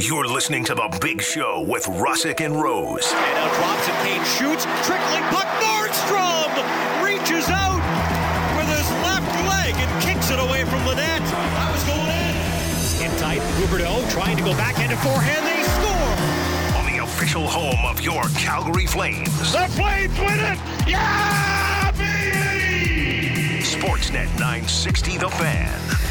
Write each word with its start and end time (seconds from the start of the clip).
You're 0.00 0.26
listening 0.26 0.64
to 0.64 0.74
The 0.74 0.98
Big 1.00 1.20
Show 1.20 1.64
with 1.68 1.84
Russick 1.84 2.44
and 2.44 2.60
Rose. 2.60 3.12
And 3.12 3.34
now 3.34 3.54
drops 3.54 3.86
it, 3.86 3.94
Kane 4.02 4.24
shoots, 4.24 4.64
trickling 4.84 5.22
puck, 5.30 5.46
Nordstrom 5.62 6.50
reaches 7.04 7.48
out 7.48 7.78
with 8.56 8.68
his 8.68 8.88
left 9.04 9.30
leg 9.46 9.74
and 9.76 10.02
kicks 10.02 10.30
it 10.30 10.40
away 10.40 10.64
from 10.64 10.84
the 10.84 10.94
net. 10.94 11.20
That 11.22 11.70
was 11.72 11.84
going 11.84 12.08
in. 12.08 13.10
In 13.10 13.16
tight, 13.20 13.40
Huberdeau 13.60 14.10
trying 14.10 14.36
to 14.36 14.42
go 14.42 14.52
back 14.52 14.78
into 14.80 14.96
forehand, 14.96 15.46
they 15.46 15.62
score. 15.62 16.80
On 16.80 16.86
the 16.90 17.04
official 17.04 17.46
home 17.46 17.84
of 17.86 18.00
your 18.00 18.24
Calgary 18.36 18.86
Flames. 18.86 19.52
The 19.52 19.68
Flames 19.76 20.18
win 20.18 20.40
it! 20.40 20.58
Yeah, 20.88 21.92
baby! 21.92 23.62
Sportsnet 23.62 24.28
960 24.38 25.18
The 25.18 25.28
Fan. 25.28 26.01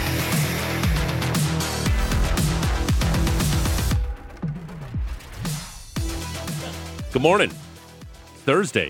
Good 7.12 7.22
morning. 7.22 7.52
Thursday. 8.46 8.90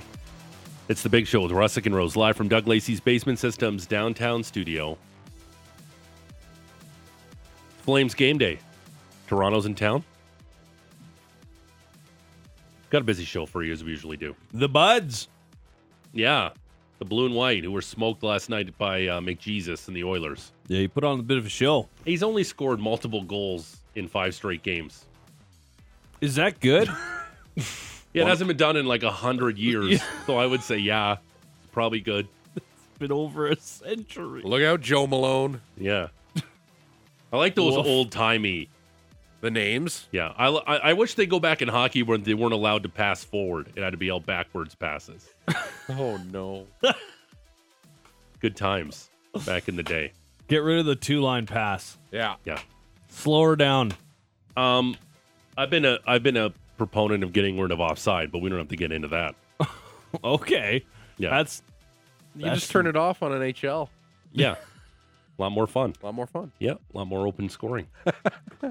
It's 0.90 1.02
the 1.02 1.10
big 1.10 1.26
show 1.26 1.42
with 1.42 1.52
Russick 1.52 1.88
and 1.88 1.96
Rose 1.96 2.16
live 2.16 2.38
from 2.38 2.48
Doug 2.48 2.68
Lacey's 2.68 3.00
Basement 3.00 3.40
Systems 3.40 3.88
downtown 3.88 4.44
studio. 4.44 4.96
Flames 7.80 8.14
game 8.14 8.38
day. 8.38 8.60
Toronto's 9.26 9.66
in 9.66 9.74
town. 9.74 10.04
Got 12.92 13.02
a 13.02 13.06
busy 13.06 13.26
show 13.26 13.48
for 13.48 13.64
you 13.64 13.74
as 13.74 13.84
we 13.84 13.90
usually 13.90 14.18
do. 14.18 14.36
The 14.54 14.70
Buds. 14.70 15.28
Yeah, 16.14 16.52
the 17.00 17.06
blue 17.06 17.26
and 17.26 17.34
white 17.34 17.64
who 17.64 17.72
were 17.72 17.82
smoked 17.82 18.22
last 18.22 18.52
night 18.52 18.78
by 18.78 19.08
uh, 19.08 19.20
McJesus 19.20 19.88
and 19.88 19.98
the 19.98 20.04
Oilers. 20.04 20.52
Yeah, 20.68 20.82
he 20.82 20.88
put 20.88 21.04
on 21.04 21.20
a 21.20 21.24
bit 21.24 21.40
of 21.40 21.48
a 21.48 21.50
show. 21.50 21.90
He's 22.06 22.22
only 22.22 22.44
scored 22.44 22.80
multiple 22.80 23.24
goals 23.24 23.78
in 23.96 24.08
five 24.08 24.36
straight 24.36 24.62
games. 24.62 25.08
Is 26.22 26.36
that 26.36 26.60
good? 26.60 26.88
Yeah, 28.14 28.24
it 28.24 28.28
hasn't 28.28 28.48
been 28.48 28.58
done 28.58 28.76
in 28.78 28.86
like 28.86 29.04
a 29.04 29.12
hundred 29.12 29.58
years. 29.58 30.02
So 30.26 30.38
I 30.38 30.46
would 30.46 30.62
say, 30.64 30.78
yeah, 30.78 31.14
it's 31.14 31.72
probably 31.72 32.00
good. 32.02 32.28
It's 32.56 32.98
been 33.00 33.12
over 33.12 33.48
a 33.48 33.56
century. 33.58 34.42
Look 34.44 34.62
out, 34.62 34.82
Joe 34.82 35.08
Malone. 35.08 35.62
Yeah. 35.78 36.08
I 37.34 37.38
like 37.38 37.56
those 37.56 37.76
Woof. 37.76 37.86
old 37.86 38.12
timey. 38.12 38.70
The 39.42 39.50
names. 39.50 40.08
Yeah, 40.12 40.34
I, 40.38 40.50
I, 40.50 40.76
I 40.76 40.94
wish 40.94 41.16
they 41.16 41.26
go 41.26 41.40
back 41.40 41.64
in 41.64 41.68
hockey 41.68 42.04
where 42.04 42.18
they 42.20 42.36
weren't 42.36 42.54
allowed 42.54 42.84
to 42.84 42.90
pass 42.90 43.24
forward. 43.24 43.72
It 43.76 43.82
had 43.82 43.90
to 43.90 43.98
be 43.98 44.12
all 44.12 44.20
backwards 44.20 44.76
passes. 44.76 45.28
Oh 45.90 46.18
no. 46.32 46.68
Good 48.40 48.56
times 48.56 49.10
back 49.46 49.68
in 49.68 49.76
the 49.76 49.84
day. 49.84 50.14
Get 50.48 50.60
rid 50.64 50.80
of 50.80 50.86
the 50.86 50.96
two 50.96 51.22
line 51.22 51.46
pass. 51.46 51.98
Yeah. 52.12 52.36
Yeah. 52.46 52.60
Slow 53.10 53.44
her 53.44 53.56
down. 53.56 53.94
Um, 54.56 54.96
I've 55.58 55.70
been 55.70 55.86
a 55.86 56.00
I've 56.06 56.24
been 56.24 56.38
a 56.38 56.54
proponent 56.86 57.24
of 57.24 57.32
getting 57.32 57.60
rid 57.60 57.72
of 57.72 57.80
offside, 57.80 58.32
but 58.32 58.40
we 58.40 58.50
don't 58.50 58.58
have 58.58 58.70
to 58.70 58.76
get 58.76 58.92
into 58.92 59.08
that. 59.10 59.36
Okay. 60.26 60.84
Yeah. 61.18 61.30
That's 61.30 61.62
You 62.36 62.42
That's- 62.46 62.60
just 62.62 62.72
turn 62.72 62.86
it 62.88 62.96
off 62.98 63.22
on 63.24 63.32
NHL. 63.32 63.88
Yeah, 64.34 64.56
a 64.56 64.58
lot 65.42 65.52
more 65.52 65.68
fun. 65.68 65.94
A 66.02 66.06
lot 66.08 66.16
more 66.16 66.26
fun. 66.28 66.52
Yeah, 66.60 66.74
a 66.94 66.98
lot 66.98 67.06
more 67.06 67.28
open 67.28 67.48
scoring. 67.50 67.88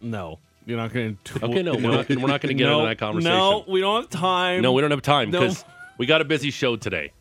no. 0.00 0.38
You're 0.66 0.76
not 0.78 0.92
going 0.92 1.18
to. 1.24 1.44
Okay, 1.44 1.62
no, 1.62 1.74
we're 1.74 1.80
not 1.82 2.06
gonna- 2.08 2.20
we're 2.20 2.28
not 2.28 2.40
gonna 2.40 2.54
get 2.54 2.68
into 2.68 2.84
that 2.86 2.98
conversation. 2.98 3.36
No, 3.36 3.64
we 3.68 3.80
don't 3.80 4.02
have 4.02 4.10
time. 4.10 4.62
No, 4.62 4.72
we 4.72 4.80
don't 4.80 4.90
have 4.92 5.02
time 5.02 5.30
No. 5.30 5.40
because 5.40 5.64
we 5.98 6.06
got 6.06 6.20
a 6.20 6.24
busy 6.24 6.50
show 6.50 6.76
today. 6.76 7.12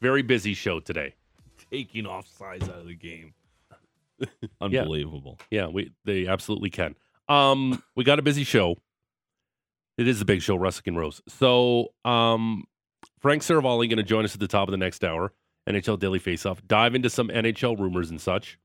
Very 0.00 0.22
busy 0.22 0.54
show 0.54 0.80
today. 0.80 1.14
taking 1.70 2.06
off 2.06 2.26
sides 2.38 2.68
out 2.68 2.76
of 2.76 2.86
the 2.86 2.94
game. 2.94 3.34
Unbelievable. 4.60 5.38
Yeah, 5.50 5.66
we 5.68 5.92
they 6.04 6.26
absolutely 6.26 6.70
can. 6.70 6.96
Um, 7.28 7.82
we 7.94 8.04
got 8.04 8.18
a 8.18 8.22
busy 8.22 8.42
show. 8.44 8.76
It 9.98 10.08
is 10.08 10.20
a 10.20 10.24
big 10.24 10.40
show, 10.40 10.56
Russick 10.56 10.86
and 10.86 10.96
Rose. 10.96 11.20
So, 11.28 11.88
um, 12.04 12.64
Frank 13.20 13.42
Seravalli 13.42 13.88
going 13.88 13.96
to 13.96 14.04
join 14.04 14.24
us 14.24 14.32
at 14.32 14.40
the 14.40 14.46
top 14.46 14.68
of 14.68 14.70
the 14.70 14.78
next 14.78 15.04
hour. 15.04 15.32
NHL 15.68 15.98
Daily 15.98 16.20
Faceoff. 16.20 16.66
Dive 16.66 16.94
into 16.94 17.10
some 17.10 17.28
NHL 17.28 17.78
rumors 17.78 18.08
and 18.08 18.20
such. 18.20 18.58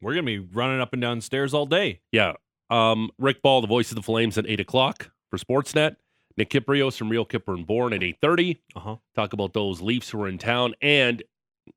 We're 0.00 0.14
going 0.14 0.24
to 0.24 0.40
be 0.40 0.54
running 0.54 0.80
up 0.80 0.92
and 0.92 1.02
down 1.02 1.20
stairs 1.20 1.52
all 1.52 1.66
day. 1.66 2.00
Yeah. 2.12 2.34
Um, 2.70 3.10
Rick 3.18 3.42
Ball, 3.42 3.60
the 3.60 3.66
voice 3.66 3.90
of 3.90 3.96
the 3.96 4.02
Flames, 4.02 4.38
at 4.38 4.46
eight 4.46 4.60
o'clock 4.60 5.10
for 5.28 5.38
Sportsnet. 5.38 5.96
Nick 6.36 6.50
Kypreos 6.50 6.96
from 6.96 7.10
Real 7.10 7.26
Kyper 7.26 7.54
and 7.54 7.66
Bourne 7.66 7.92
at 7.92 8.02
eight 8.02 8.18
thirty. 8.22 8.62
Uh 8.74 8.80
huh. 8.80 8.96
Talk 9.14 9.32
about 9.32 9.52
those 9.52 9.82
Leafs 9.82 10.08
who 10.08 10.22
are 10.22 10.28
in 10.28 10.38
town, 10.38 10.74
and 10.80 11.22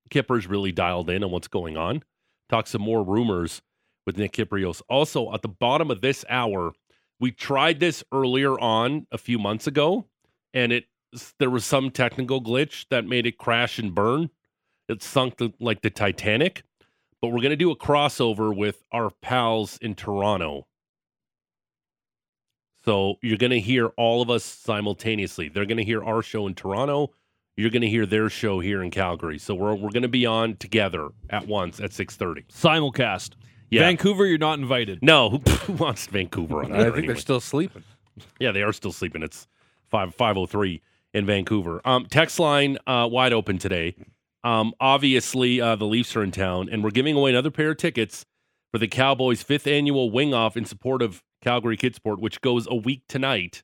Kipper's 0.10 0.48
really 0.48 0.72
dialed 0.72 1.10
in 1.10 1.24
on 1.24 1.31
what's 1.31 1.48
going 1.48 1.75
on. 1.75 2.04
Talk 2.50 2.68
some 2.68 2.81
more 2.81 3.04
rumors 3.04 3.62
with 4.06 4.18
Nick 4.18 4.34
Kypreos. 4.34 4.81
Also, 4.88 5.34
at 5.34 5.42
the 5.42 5.50
bottom 5.50 5.90
of 5.92 6.02
this 6.02 6.24
hour, 6.30 6.74
we 7.19 7.31
tried 7.31 7.79
this 7.79 8.03
earlier 8.12 8.59
on 8.59 9.07
a 9.12 9.18
few 9.18 9.40
months 9.40 9.68
ago, 9.68 10.06
and 10.53 10.72
it 10.72 10.85
there 11.40 11.50
was 11.50 11.66
some 11.66 11.91
technical 11.91 12.41
glitch 12.41 12.88
that 12.90 13.06
made 13.06 13.25
it 13.25 13.38
crash 13.38 13.79
and 13.79 13.94
burn. 13.94 14.29
It 14.90 15.01
sunk 15.01 15.38
the, 15.38 15.53
like 15.59 15.81
the 15.81 15.90
Titanic. 15.90 16.63
But 17.22 17.29
we're 17.29 17.41
going 17.41 17.51
to 17.51 17.56
do 17.56 17.72
a 17.72 17.78
crossover 17.78 18.56
with 18.56 18.84
our 18.91 19.09
pals 19.22 19.78
in 19.81 19.96
Toronto. 19.96 20.68
So 22.84 23.16
you're 23.22 23.38
going 23.38 23.51
to 23.51 23.62
hear 23.62 23.88
all 23.95 24.22
of 24.22 24.30
us 24.30 24.44
simultaneously. 24.44 25.47
They're 25.47 25.66
going 25.66 25.78
to 25.78 25.85
hear 25.85 26.03
our 26.03 26.22
show 26.22 26.47
in 26.47 26.56
Toronto. 26.56 27.13
You're 27.56 27.69
going 27.69 27.84
to 27.84 27.88
hear 27.88 28.06
their 28.06 28.30
show 28.30 28.59
here 28.59 28.84
in 28.84 28.91
Calgary. 28.91 29.38
So 29.40 29.56
we're 29.56 29.75
we're 29.75 29.91
going 29.91 30.01
to 30.03 30.09
be 30.09 30.25
on 30.25 30.57
together 30.57 31.09
at 31.30 31.47
once 31.47 31.80
at 31.80 31.91
6:30. 31.91 32.47
Simulcast. 32.47 33.35
Yeah. 33.74 33.82
Vancouver, 33.82 34.26
you're 34.26 34.38
not 34.38 34.60
invited. 34.60 35.00
No, 35.02 35.30
who, 35.30 35.38
who 35.52 35.74
wants 35.74 36.06
Vancouver 36.08 36.64
on 36.64 36.72
I 36.72 36.84
think 36.84 36.96
anyway? 36.98 37.08
they're 37.08 37.16
still 37.16 37.40
sleeping. 37.40 37.84
Yeah, 38.40 38.52
they 38.52 38.62
are 38.62 38.74
still 38.74 38.92
sleeping. 38.92 39.24
It's 39.24 39.48
five 39.90 40.14
five 40.14 40.38
oh 40.38 40.46
three 40.46 40.82
in 41.14 41.26
Vancouver. 41.26 41.82
Um, 41.86 42.06
text 42.10 42.40
line 42.40 42.78
uh, 42.86 43.08
wide 43.12 43.34
open 43.34 43.58
today. 43.58 43.96
Um, 44.44 44.74
obviously, 44.80 45.62
uh, 45.62 45.76
the 45.76 45.86
Leafs 45.86 46.16
are 46.16 46.24
in 46.24 46.32
town, 46.32 46.70
and 46.72 46.84
we're 46.84 46.92
giving 46.92 47.16
away 47.16 47.32
another 47.32 47.50
pair 47.52 47.72
of 47.72 47.78
tickets 47.78 48.26
for 48.72 48.78
the 48.78 48.88
Cowboys' 48.88 49.42
fifth 49.42 49.68
annual 49.68 50.12
Wing 50.12 50.34
Off 50.34 50.58
in 50.58 50.66
support 50.66 51.02
of 51.02 51.24
Calgary 51.42 51.78
Kidsport, 51.78 52.20
which 52.20 52.42
goes 52.42 52.68
a 52.70 52.76
week 52.76 53.04
tonight. 53.08 53.64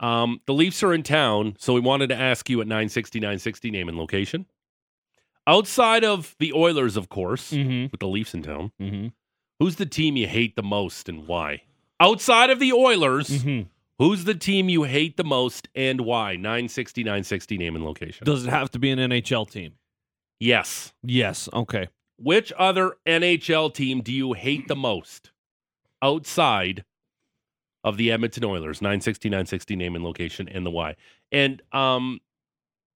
Um, 0.00 0.40
the 0.46 0.52
Leafs 0.54 0.82
are 0.82 0.92
in 0.92 1.02
town, 1.02 1.56
so 1.58 1.72
we 1.72 1.80
wanted 1.80 2.08
to 2.08 2.16
ask 2.16 2.50
you 2.50 2.60
at 2.60 2.66
960 2.66 3.20
960 3.20 3.70
name 3.70 3.88
and 3.88 3.96
location. 3.96 4.46
Outside 5.46 6.04
of 6.04 6.34
the 6.38 6.52
Oilers, 6.52 6.96
of 6.96 7.08
course, 7.08 7.50
Mm-hmm. 7.52 7.88
with 7.92 8.00
the 8.00 8.08
Leafs 8.08 8.34
in 8.34 8.42
town, 8.42 8.72
Mm-hmm. 8.80 9.08
who's 9.58 9.76
the 9.76 9.86
team 9.86 10.16
you 10.16 10.26
hate 10.26 10.56
the 10.56 10.62
most 10.62 11.08
and 11.08 11.26
why? 11.26 11.62
Outside 12.00 12.50
of 12.50 12.58
the 12.58 12.72
Oilers, 12.72 13.28
Mm-hmm. 13.28 13.68
Who's 14.00 14.24
the 14.24 14.34
team 14.34 14.68
you 14.68 14.82
hate 14.82 15.16
the 15.16 15.22
most 15.22 15.68
and 15.72 16.00
why? 16.00 16.34
960, 16.34 17.04
960 17.04 17.56
name 17.58 17.76
and 17.76 17.84
location. 17.84 18.24
Does 18.24 18.44
it 18.44 18.50
have 18.50 18.68
to 18.72 18.78
be 18.80 18.90
an 18.90 18.98
NHL 18.98 19.48
team? 19.48 19.74
yes. 20.40 20.92
Yes. 21.04 21.48
Okay. 21.52 21.88
Which 22.18 22.52
other 22.58 22.96
NHL 23.06 23.72
team 23.72 24.00
do 24.02 24.12
you 24.12 24.32
hate 24.32 24.66
the 24.66 24.74
most 24.76 25.30
outside 26.02 26.84
of 27.82 27.96
the 27.96 28.10
Edmonton 28.10 28.44
Oilers? 28.44 28.82
960, 28.82 29.28
960 29.28 29.76
name 29.76 29.94
and 29.94 30.04
location 30.04 30.48
and 30.48 30.64
the 30.66 30.70
why. 30.70 30.96
And 31.32 31.62
um 31.72 32.20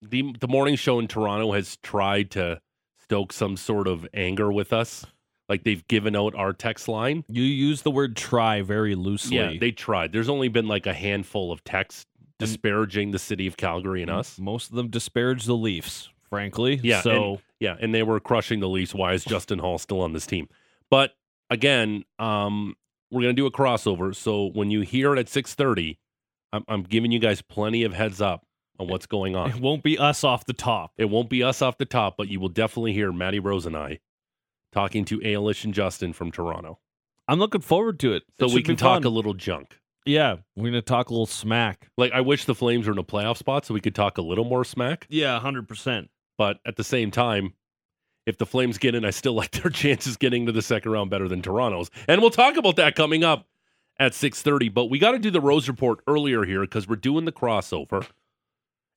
the 0.03 0.35
the 0.41 0.49
morning 0.49 0.77
show 0.77 0.99
in 0.99 1.09
Toronto 1.09 1.53
has 1.53 1.77
tried 1.79 2.31
to 2.33 2.61
stoke 3.03 3.33
some 3.33 3.57
sort 3.57 3.89
of 3.89 4.07
anger 4.15 4.53
with 4.53 4.73
us. 4.73 5.05
Like 5.49 5.65
they've 5.65 5.87
given 5.89 6.15
out 6.15 6.35
our 6.35 6.53
text 6.53 6.89
line. 6.89 7.25
You 7.29 7.43
use 7.43 7.83
the 7.83 7.91
word 7.91 8.17
try 8.17 8.61
very 8.61 8.95
loosely. 8.95 9.39
Yeah, 9.39 9.53
they 9.59 9.71
tried. 9.71 10.13
There's 10.13 10.29
only 10.29 10.49
been 10.49 10.69
like 10.69 10.87
a 10.87 10.93
handful 10.93 11.51
of 11.51 11.65
texts 11.65 12.05
disparaging 12.39 13.11
the 13.11 13.19
city 13.19 13.47
of 13.47 13.57
Calgary 13.57 14.03
and 14.03 14.11
us. 14.11 14.39
Most 14.39 14.71
of 14.71 14.77
them 14.77 14.89
disparage 14.89 15.45
the 15.47 15.57
Leafs, 15.57 16.09
frankly. 16.29 16.79
Yeah, 16.83 17.01
So 17.01 17.41
Yeah, 17.61 17.77
and 17.81 17.95
they 17.95 18.03
were 18.03 18.21
crushing 18.21 18.61
the 18.61 18.69
Leafs. 18.69 18.95
Why 18.95 19.15
is 19.15 19.25
Justin 19.25 19.59
Holl 19.59 19.79
still 19.79 20.03
on 20.03 20.13
this 20.13 20.27
team? 20.27 20.49
But 20.91 21.15
again, 21.51 22.05
um, 22.19 22.77
we're 23.11 23.23
gonna 23.23 23.33
do 23.33 23.47
a 23.47 23.51
crossover. 23.51 24.15
So 24.15 24.47
when 24.47 24.71
you 24.71 24.83
hear 24.83 25.15
it 25.15 25.19
at 25.19 25.29
six 25.29 25.55
thirty, 25.55 25.99
I'm, 26.53 26.65
I'm 26.69 26.83
giving 26.83 27.11
you 27.11 27.19
guys 27.19 27.43
plenty 27.43 27.85
of 27.85 27.94
heads 27.94 28.21
up 28.21 28.44
on 28.79 28.89
what's 28.89 29.07
going 29.07 29.35
on. 29.37 29.51
it 29.51 29.61
won't 29.61 29.83
be 29.83 29.99
us 29.99 30.23
off 30.25 30.45
the 30.47 30.53
top. 30.53 30.93
It 30.97 31.07
won't 31.07 31.29
be 31.29 31.43
us 31.43 31.63
off 31.63 31.79
the 31.79 31.85
top, 31.85 32.17
but 32.17 32.29
you 32.29 32.39
will 32.41 32.49
definitely 32.49 32.93
hear 32.93 33.13
Maddie 33.13 33.41
Rose 33.41 33.67
and 33.67 33.77
I 33.77 33.99
talking 34.73 35.05
to 35.07 35.19
Ailish 35.21 35.65
and 35.65 35.75
Justin 35.75 36.13
from 36.13 36.31
Toronto. 36.31 36.79
I'm 37.27 37.39
looking 37.39 37.61
forward 37.61 37.99
to 38.01 38.13
it. 38.15 38.23
So 38.39 38.47
It 38.47 38.53
we 38.55 38.63
can 38.63 38.77
talk 38.77 39.03
fun. 39.03 39.05
a 39.05 39.09
little 39.15 39.35
junk. 39.35 39.79
Yeah, 40.07 40.37
we're 40.57 40.71
gonna 40.71 40.81
talk 40.83 41.11
a 41.11 41.13
little 41.13 41.27
smack. 41.27 41.91
Like 41.99 42.13
I 42.13 42.21
wish 42.23 42.45
the 42.47 42.55
Flames 42.55 42.87
were 42.87 42.93
in 42.93 42.99
a 42.99 43.05
playoff 43.05 43.37
spot 43.37 43.67
so 43.67 43.75
we 43.75 43.81
could 43.81 43.95
talk 43.95 44.17
a 44.17 44.23
little 44.23 44.45
more 44.45 44.65
smack. 44.65 45.07
Yeah, 45.11 45.39
hundred 45.39 45.69
percent. 45.69 46.09
But 46.39 46.61
at 46.65 46.77
the 46.77 46.85
same 46.85 47.11
time, 47.11 47.53
if 48.25 48.39
the 48.39 48.47
Flames 48.47 48.79
get 48.79 48.95
in, 48.95 49.05
I 49.05 49.11
still 49.11 49.33
like 49.35 49.51
their 49.51 49.71
chances 49.71 50.17
getting 50.17 50.47
to 50.47 50.53
the 50.53 50.63
second 50.63 50.93
round 50.93 51.11
better 51.11 51.29
than 51.29 51.43
Toronto's. 51.43 51.91
And 52.07 52.21
we'll 52.23 52.31
talk 52.31 52.57
about 52.57 52.77
that 52.77 52.95
coming 52.95 53.23
up 53.25 53.47
at 53.99 54.13
6:30. 54.13 54.73
But 54.73 54.87
we 54.87 54.99
got 54.99 55.13
to 55.13 55.19
do 55.19 55.31
the 55.31 55.41
Rose 55.43 55.69
Report 55.69 55.99
earlier 56.07 56.45
here 56.45 56.63
because 56.63 56.89
we're 56.89 56.97
doing 56.97 57.27
the 57.27 57.33
crossover. 57.33 58.07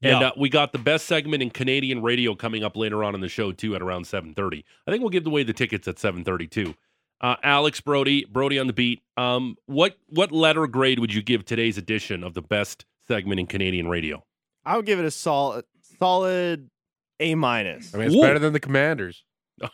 And 0.03 0.19
Yeah. 0.21 0.27
uh, 0.29 0.31
we 0.35 0.49
got 0.49 0.71
the 0.71 0.79
best 0.79 1.05
segment 1.05 1.43
in 1.43 1.49
Canadian 1.51 2.01
radio 2.01 2.33
coming 2.35 2.63
up 2.63 2.75
later 2.75 3.03
on 3.03 3.13
in 3.15 3.21
the 3.21 3.29
show 3.29 3.51
too 3.51 3.75
at 3.75 3.81
around 3.81 4.05
7:30. 4.05 4.63
I 4.87 4.91
think 4.91 5.01
we'll 5.01 5.09
give 5.11 5.27
away 5.27 5.43
the 5.43 5.53
tickets 5.53 5.87
at 5.87 5.97
7:30 5.99 6.47
too. 6.49 6.73
Uh, 7.21 7.35
Alex 7.43 7.79
Brody, 7.81 8.25
Brody 8.25 8.57
on 8.57 8.65
the 8.65 8.73
beat. 8.73 9.01
Um, 9.15 9.55
what 9.67 9.97
what 10.07 10.31
letter 10.31 10.65
grade 10.65 10.97
would 10.99 11.13
you 11.13 11.21
give 11.21 11.45
today's 11.45 11.77
edition 11.77 12.23
of 12.23 12.33
the 12.33 12.41
best 12.41 12.85
segment 13.07 13.39
in 13.39 13.45
Canadian 13.45 13.87
radio? 13.87 14.23
I 14.65 14.75
would 14.75 14.85
give 14.87 14.97
it 14.99 15.05
a 15.05 15.11
solid, 15.11 15.65
solid 15.99 16.69
A 17.19 17.35
minus. 17.35 17.93
I 17.93 17.99
mean, 17.99 18.07
it's 18.07 18.15
Whoa. 18.15 18.21
better 18.23 18.39
than 18.39 18.53
the 18.53 18.59
Commanders. 18.59 19.23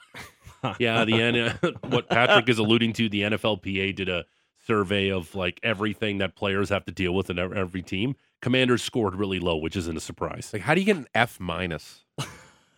Yeah, 0.80 1.06
the 1.06 1.22
N- 1.22 1.58
what 1.90 2.10
Patrick 2.10 2.50
is 2.50 2.58
alluding 2.58 2.92
to, 2.94 3.08
the 3.08 3.22
NFLPA 3.22 3.96
did 3.96 4.10
a 4.10 4.26
survey 4.66 5.10
of 5.12 5.34
like 5.36 5.60
everything 5.64 6.18
that 6.18 6.36
players 6.36 6.70
have 6.70 6.84
to 6.86 6.92
deal 6.92 7.14
with 7.14 7.30
in 7.30 7.40
every 7.40 7.82
team. 7.84 8.16
Commanders 8.42 8.84
scored 8.84 9.16
really 9.16 9.40
low, 9.40 9.58
which 9.58 9.76
isn't 9.76 9.98
a 9.98 10.00
surprise. 10.02 10.50
Like, 10.54 10.62
how 10.62 10.74
do 10.74 10.82
you 10.82 10.86
get 10.86 10.98
an 10.98 11.08
F 11.14 11.40
minus? 11.40 12.04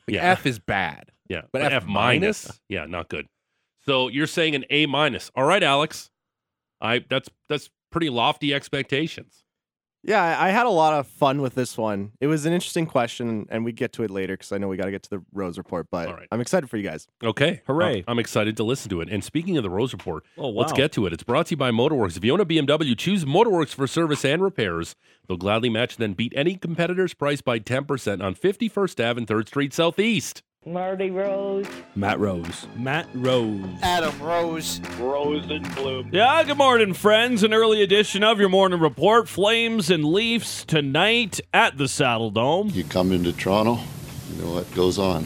Like, 0.07 0.15
Yeah. 0.15 0.31
F 0.31 0.47
is 0.47 0.57
bad. 0.57 1.11
Yeah, 1.27 1.41
But 1.51 1.71
F 1.71 1.85
minus? 1.85 2.59
Yeah, 2.67 2.85
not 2.87 3.09
good. 3.09 3.27
So 3.85 4.07
you're 4.07 4.25
saying 4.25 4.55
an 4.55 4.65
A 4.71 4.87
minus. 4.87 5.29
All 5.35 5.43
right, 5.43 5.61
Alex. 5.61 6.09
I 6.81 7.05
that's 7.07 7.29
that's 7.47 7.69
pretty 7.91 8.09
lofty 8.09 8.51
expectations. 8.51 9.43
Yeah, 10.03 10.23
I 10.23 10.47
I 10.47 10.51
had 10.51 10.65
a 10.65 10.69
lot 10.69 10.93
of 10.93 11.07
fun 11.07 11.41
with 11.41 11.55
this 11.55 11.77
one. 11.77 12.13
It 12.21 12.27
was 12.27 12.45
an 12.45 12.53
interesting 12.53 12.85
question, 12.85 13.45
and 13.49 13.65
we 13.65 13.71
get 13.73 13.91
to 13.93 14.03
it 14.03 14.09
later 14.09 14.33
because 14.35 14.51
I 14.51 14.57
know 14.57 14.67
we 14.69 14.77
got 14.77 14.85
to 14.85 14.91
get 14.91 15.03
to 15.03 15.09
the 15.09 15.21
Rose 15.33 15.57
report. 15.57 15.87
But 15.91 16.07
All 16.07 16.13
right. 16.15 16.27
I'm 16.31 16.39
excited 16.41 16.69
for 16.69 16.77
you 16.77 16.83
guys. 16.83 17.07
Okay. 17.23 17.61
Hooray. 17.67 17.99
I'm, 17.99 18.03
I'm 18.13 18.19
excited 18.19 18.55
to 18.57 18.63
listen 18.63 18.89
to 18.91 19.01
it. 19.01 19.09
And 19.09 19.23
speaking 19.23 19.57
of 19.57 19.63
the 19.63 19.69
Rose 19.69 19.91
Report, 19.93 20.23
Oh, 20.37 20.47
wow. 20.49 20.61
let's 20.61 20.73
get 20.73 20.91
to 20.93 21.05
it. 21.05 21.13
It's 21.13 21.23
brought 21.23 21.47
to 21.47 21.51
you 21.51 21.57
by 21.57 21.71
Motorworks. 21.71 22.15
If 22.17 22.23
you 22.23 22.31
own 22.33 22.39
a 22.39 22.45
BMW, 22.45 22.97
choose 22.97 23.25
Motorworks 23.25 23.73
for 23.73 23.87
service 23.87 24.23
and 24.23 24.41
repairs. 24.41 24.95
They'll 25.27 25.37
gladly 25.37 25.69
match 25.69 25.95
and 25.95 26.01
then 26.03 26.13
beat 26.13 26.33
any 26.35 26.55
competitor's 26.55 27.13
price 27.13 27.41
by 27.41 27.59
10% 27.59 28.23
on 28.23 28.35
51st 28.35 29.05
Ave 29.09 29.17
and 29.19 29.27
3rd 29.27 29.47
Street 29.47 29.73
Southeast. 29.73 30.43
Marty 30.69 31.09
Rose. 31.09 31.65
Matt 31.95 32.19
Rose. 32.19 32.67
Matt 32.75 33.07
Rose. 33.13 33.63
Adam 33.81 34.21
Rose. 34.21 34.81
Rose 34.99 35.49
and 35.49 35.73
Bloom. 35.73 36.09
Yeah, 36.11 36.43
good 36.43 36.57
morning, 36.57 36.93
friends. 36.93 37.43
An 37.43 37.53
early 37.53 37.81
edition 37.81 38.25
of 38.25 38.41
your 38.41 38.49
morning 38.49 38.81
report. 38.81 39.29
Flames 39.29 39.89
and 39.89 40.03
Leafs 40.03 40.65
tonight 40.65 41.39
at 41.53 41.77
the 41.77 41.85
Saddledome. 41.85 42.75
You 42.75 42.83
come 42.83 43.13
into 43.13 43.31
Toronto, 43.31 43.79
you 44.29 44.43
know 44.43 44.51
what 44.51 44.69
goes 44.75 44.99
on. 44.99 45.25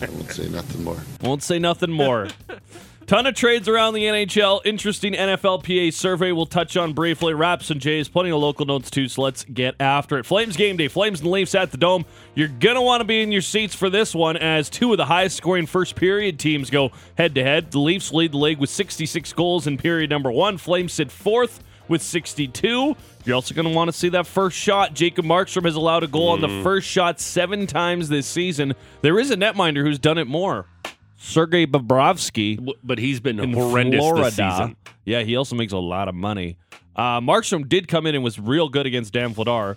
I 0.00 0.06
won't 0.08 0.32
say 0.32 0.48
nothing 0.48 0.82
more. 0.82 1.02
Won't 1.20 1.42
say 1.42 1.58
nothing 1.58 1.92
more. 1.92 2.28
Ton 3.06 3.24
of 3.24 3.36
trades 3.36 3.68
around 3.68 3.94
the 3.94 4.02
NHL. 4.02 4.62
Interesting 4.64 5.12
NFLPA 5.12 5.92
survey 5.92 6.32
we'll 6.32 6.44
touch 6.44 6.76
on 6.76 6.92
briefly. 6.92 7.34
Raps 7.34 7.70
and 7.70 7.80
Jays, 7.80 8.08
plenty 8.08 8.30
of 8.30 8.40
local 8.40 8.66
notes 8.66 8.90
too, 8.90 9.06
so 9.06 9.22
let's 9.22 9.44
get 9.44 9.76
after 9.78 10.18
it. 10.18 10.26
Flames 10.26 10.56
game 10.56 10.76
day. 10.76 10.88
Flames 10.88 11.20
and 11.20 11.30
Leafs 11.30 11.54
at 11.54 11.70
the 11.70 11.76
Dome. 11.76 12.04
You're 12.34 12.48
going 12.48 12.74
to 12.74 12.80
want 12.80 13.02
to 13.02 13.04
be 13.04 13.22
in 13.22 13.30
your 13.30 13.42
seats 13.42 13.76
for 13.76 13.88
this 13.88 14.12
one 14.12 14.36
as 14.36 14.68
two 14.68 14.90
of 14.90 14.96
the 14.96 15.04
highest 15.04 15.36
scoring 15.36 15.66
first 15.66 15.94
period 15.94 16.40
teams 16.40 16.68
go 16.68 16.90
head 17.16 17.36
to 17.36 17.44
head. 17.44 17.70
The 17.70 17.78
Leafs 17.78 18.12
lead 18.12 18.32
the 18.32 18.38
league 18.38 18.58
with 18.58 18.70
66 18.70 19.32
goals 19.34 19.68
in 19.68 19.78
period 19.78 20.10
number 20.10 20.32
one. 20.32 20.58
Flames 20.58 20.94
sit 20.94 21.12
fourth 21.12 21.62
with 21.86 22.02
62. 22.02 22.96
You're 23.24 23.34
also 23.36 23.54
going 23.54 23.68
to 23.68 23.74
want 23.74 23.86
to 23.86 23.96
see 23.96 24.08
that 24.08 24.26
first 24.26 24.56
shot. 24.56 24.94
Jacob 24.94 25.24
Markstrom 25.24 25.64
has 25.64 25.76
allowed 25.76 26.02
a 26.02 26.08
goal 26.08 26.30
on 26.30 26.40
the 26.40 26.48
hmm. 26.48 26.62
first 26.64 26.88
shot 26.88 27.20
seven 27.20 27.68
times 27.68 28.08
this 28.08 28.26
season. 28.26 28.74
There 29.02 29.18
is 29.20 29.30
a 29.30 29.36
netminder 29.36 29.82
who's 29.82 30.00
done 30.00 30.18
it 30.18 30.26
more. 30.26 30.66
Sergei 31.18 31.66
Bobrovsky 31.66 32.56
W- 32.56 32.74
But 32.84 32.98
he's 32.98 33.20
been 33.20 33.40
in 33.40 33.52
horrendous 33.52 34.00
Florida. 34.00 34.24
this 34.24 34.36
season. 34.36 34.76
Yeah, 35.04 35.22
he 35.22 35.36
also 35.36 35.56
makes 35.56 35.72
a 35.72 35.78
lot 35.78 36.08
of 36.08 36.14
money. 36.14 36.56
Uh, 36.94 37.20
Markstrom 37.20 37.68
did 37.68 37.88
come 37.88 38.06
in 38.06 38.14
and 38.14 38.24
was 38.24 38.38
real 38.38 38.68
good 38.68 38.86
against 38.86 39.12
Dan 39.12 39.34
Vladar 39.34 39.76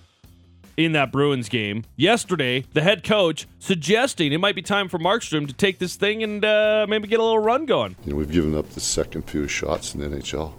in 0.78 0.94
that 0.94 1.12
Bruins 1.12 1.50
game. 1.50 1.84
Yesterday, 1.98 2.64
the 2.74 2.82
head 2.82 3.04
coach 3.04 3.46
suggesting 3.60 4.32
it 4.32 4.38
might 4.40 4.56
be 4.56 4.62
time 4.62 4.88
for 4.88 4.98
Markstrom 4.98 5.46
to 5.48 5.54
take 5.54 5.80
this 5.80 5.96
thing 5.96 6.24
and 6.24 6.44
uh, 6.46 6.86
maybe 6.90 7.08
get 7.08 7.20
a 7.20 7.24
little 7.24 7.40
run 7.40 7.66
going. 7.66 7.96
You 8.06 8.12
know, 8.14 8.18
we've 8.18 8.32
given 8.32 8.56
up 8.56 8.70
the 8.70 8.80
second 8.80 9.24
fewest 9.24 9.54
shots 9.54 9.94
in 9.94 10.00
the 10.00 10.08
NHL, 10.08 10.54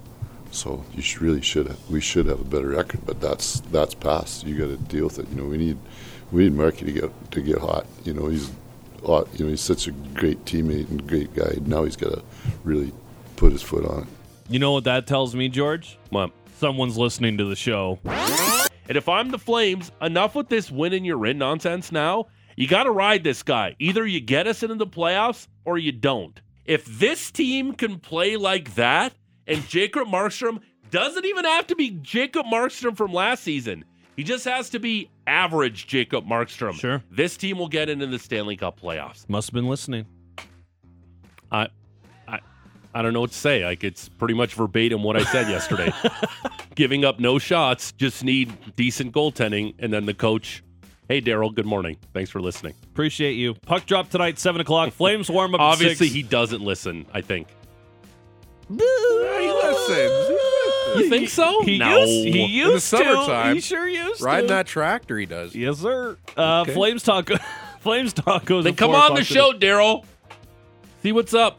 so 0.51 0.85
you 0.93 1.01
should, 1.01 1.21
really 1.21 1.41
should 1.41 1.67
have, 1.67 1.79
we 1.89 1.99
should 2.01 2.27
have 2.27 2.39
a 2.39 2.43
better 2.45 2.67
record. 2.67 3.01
But 3.05 3.19
that's 3.19 3.61
that's 3.71 3.95
past. 3.95 4.45
You 4.45 4.57
got 4.57 4.67
to 4.67 4.77
deal 4.77 5.05
with 5.05 5.17
it. 5.19 5.27
You 5.29 5.35
know, 5.37 5.45
we 5.45 5.57
need 5.57 5.77
we 6.31 6.43
need 6.43 6.53
Marky 6.53 6.85
to 6.85 6.91
get 6.91 7.31
to 7.31 7.41
get 7.41 7.57
hot. 7.57 7.87
You 8.03 8.13
know, 8.13 8.27
he's 8.27 8.51
hot. 9.05 9.27
You 9.33 9.45
know, 9.45 9.51
he's 9.51 9.61
such 9.61 9.87
a 9.87 9.91
great 9.91 10.43
teammate 10.45 10.89
and 10.89 11.07
great 11.07 11.33
guy. 11.33 11.55
Now 11.65 11.83
he's 11.83 11.95
got 11.95 12.13
to 12.13 12.23
really 12.63 12.91
put 13.35 13.51
his 13.51 13.61
foot 13.61 13.85
on 13.85 14.03
it. 14.03 14.07
You 14.49 14.59
know 14.59 14.73
what 14.73 14.83
that 14.83 15.07
tells 15.07 15.35
me, 15.35 15.49
George? 15.49 15.97
Well, 16.11 16.31
Someone's 16.61 16.95
listening 16.95 17.39
to 17.39 17.45
the 17.45 17.55
show. 17.55 17.97
And 18.05 18.95
if 18.95 19.09
I'm 19.09 19.31
the 19.31 19.39
Flames, 19.39 19.91
enough 19.99 20.35
with 20.35 20.47
this 20.47 20.69
win 20.69 20.93
and 20.93 21.03
you're 21.03 21.25
in 21.25 21.39
nonsense 21.39 21.91
now. 21.91 22.27
You 22.55 22.67
got 22.67 22.83
to 22.83 22.91
ride 22.91 23.23
this 23.23 23.41
guy. 23.41 23.75
Either 23.79 24.05
you 24.05 24.19
get 24.19 24.45
us 24.45 24.61
into 24.61 24.75
the 24.75 24.85
playoffs 24.85 25.47
or 25.65 25.79
you 25.79 25.91
don't. 25.91 26.39
If 26.65 26.85
this 26.85 27.31
team 27.31 27.73
can 27.73 27.97
play 27.97 28.35
like 28.37 28.75
that, 28.75 29.15
and 29.47 29.67
Jacob 29.67 30.07
Markstrom 30.07 30.59
doesn't 30.91 31.25
even 31.25 31.45
have 31.45 31.65
to 31.65 31.75
be 31.75 31.97
Jacob 32.03 32.45
Markstrom 32.45 32.95
from 32.95 33.11
last 33.11 33.43
season, 33.43 33.83
he 34.21 34.25
just 34.25 34.45
has 34.45 34.69
to 34.69 34.77
be 34.77 35.09
average 35.25 35.87
Jacob 35.87 36.27
Markstrom. 36.27 36.75
Sure. 36.79 37.01
This 37.09 37.37
team 37.37 37.57
will 37.57 37.67
get 37.67 37.89
into 37.89 38.05
the 38.05 38.19
Stanley 38.19 38.55
Cup 38.55 38.79
playoffs. 38.79 39.27
Must 39.27 39.47
have 39.47 39.55
been 39.55 39.67
listening. 39.67 40.05
I, 41.51 41.69
I, 42.27 42.37
I 42.93 43.01
don't 43.01 43.13
know 43.13 43.21
what 43.21 43.31
to 43.31 43.35
say. 43.37 43.65
Like 43.65 43.83
it's 43.83 44.09
pretty 44.09 44.35
much 44.35 44.53
verbatim 44.53 45.01
what 45.01 45.17
I 45.17 45.23
said 45.23 45.49
yesterday. 45.49 45.91
Giving 46.75 47.03
up 47.03 47.19
no 47.19 47.39
shots, 47.39 47.93
just 47.93 48.23
need 48.23 48.55
decent 48.75 49.11
goaltending, 49.11 49.73
and 49.79 49.91
then 49.91 50.05
the 50.05 50.13
coach. 50.13 50.63
Hey, 51.07 51.19
Daryl. 51.19 51.51
Good 51.51 51.65
morning. 51.65 51.97
Thanks 52.13 52.29
for 52.29 52.41
listening. 52.41 52.75
Appreciate 52.91 53.31
you. 53.33 53.55
Puck 53.65 53.87
drop 53.87 54.11
tonight, 54.11 54.37
7 54.37 54.61
o'clock. 54.61 54.93
Flames 54.93 55.31
warm 55.31 55.55
up 55.55 55.61
at 55.61 55.63
Obviously, 55.63 56.09
six. 56.09 56.15
he 56.15 56.21
doesn't 56.21 56.61
listen. 56.61 57.07
I 57.11 57.21
think. 57.21 57.47
He 58.69 58.75
listens. 58.75 60.40
You 60.97 61.09
think 61.09 61.29
so? 61.29 61.63
He 61.63 61.77
no. 61.77 61.99
used, 61.99 62.11
he 62.35 62.45
used 62.45 62.65
In 62.65 62.67
the 62.67 62.73
used 62.73 62.89
to. 62.91 62.97
summertime, 62.97 63.55
He 63.55 63.61
sure 63.61 63.87
used 63.87 64.21
Riding 64.21 64.47
to. 64.47 64.53
that 64.55 64.67
tractor, 64.67 65.17
he 65.17 65.25
does. 65.25 65.55
Yes, 65.55 65.79
sir. 65.79 66.17
Uh, 66.37 66.61
Okay. 66.61 66.73
Flames 66.73 67.03
talk. 67.03 67.29
Flames 67.81 68.13
talk 68.13 68.45
goes. 68.45 68.63
Then 68.65 68.73
at 68.73 68.77
come 68.77 68.91
four 68.91 68.99
on 68.99 69.15
the 69.15 69.21
o'clock 69.21 69.25
show. 69.25 69.53
Daryl. 69.53 70.05
See 71.01 71.11
what's 71.11 71.33
up. 71.33 71.57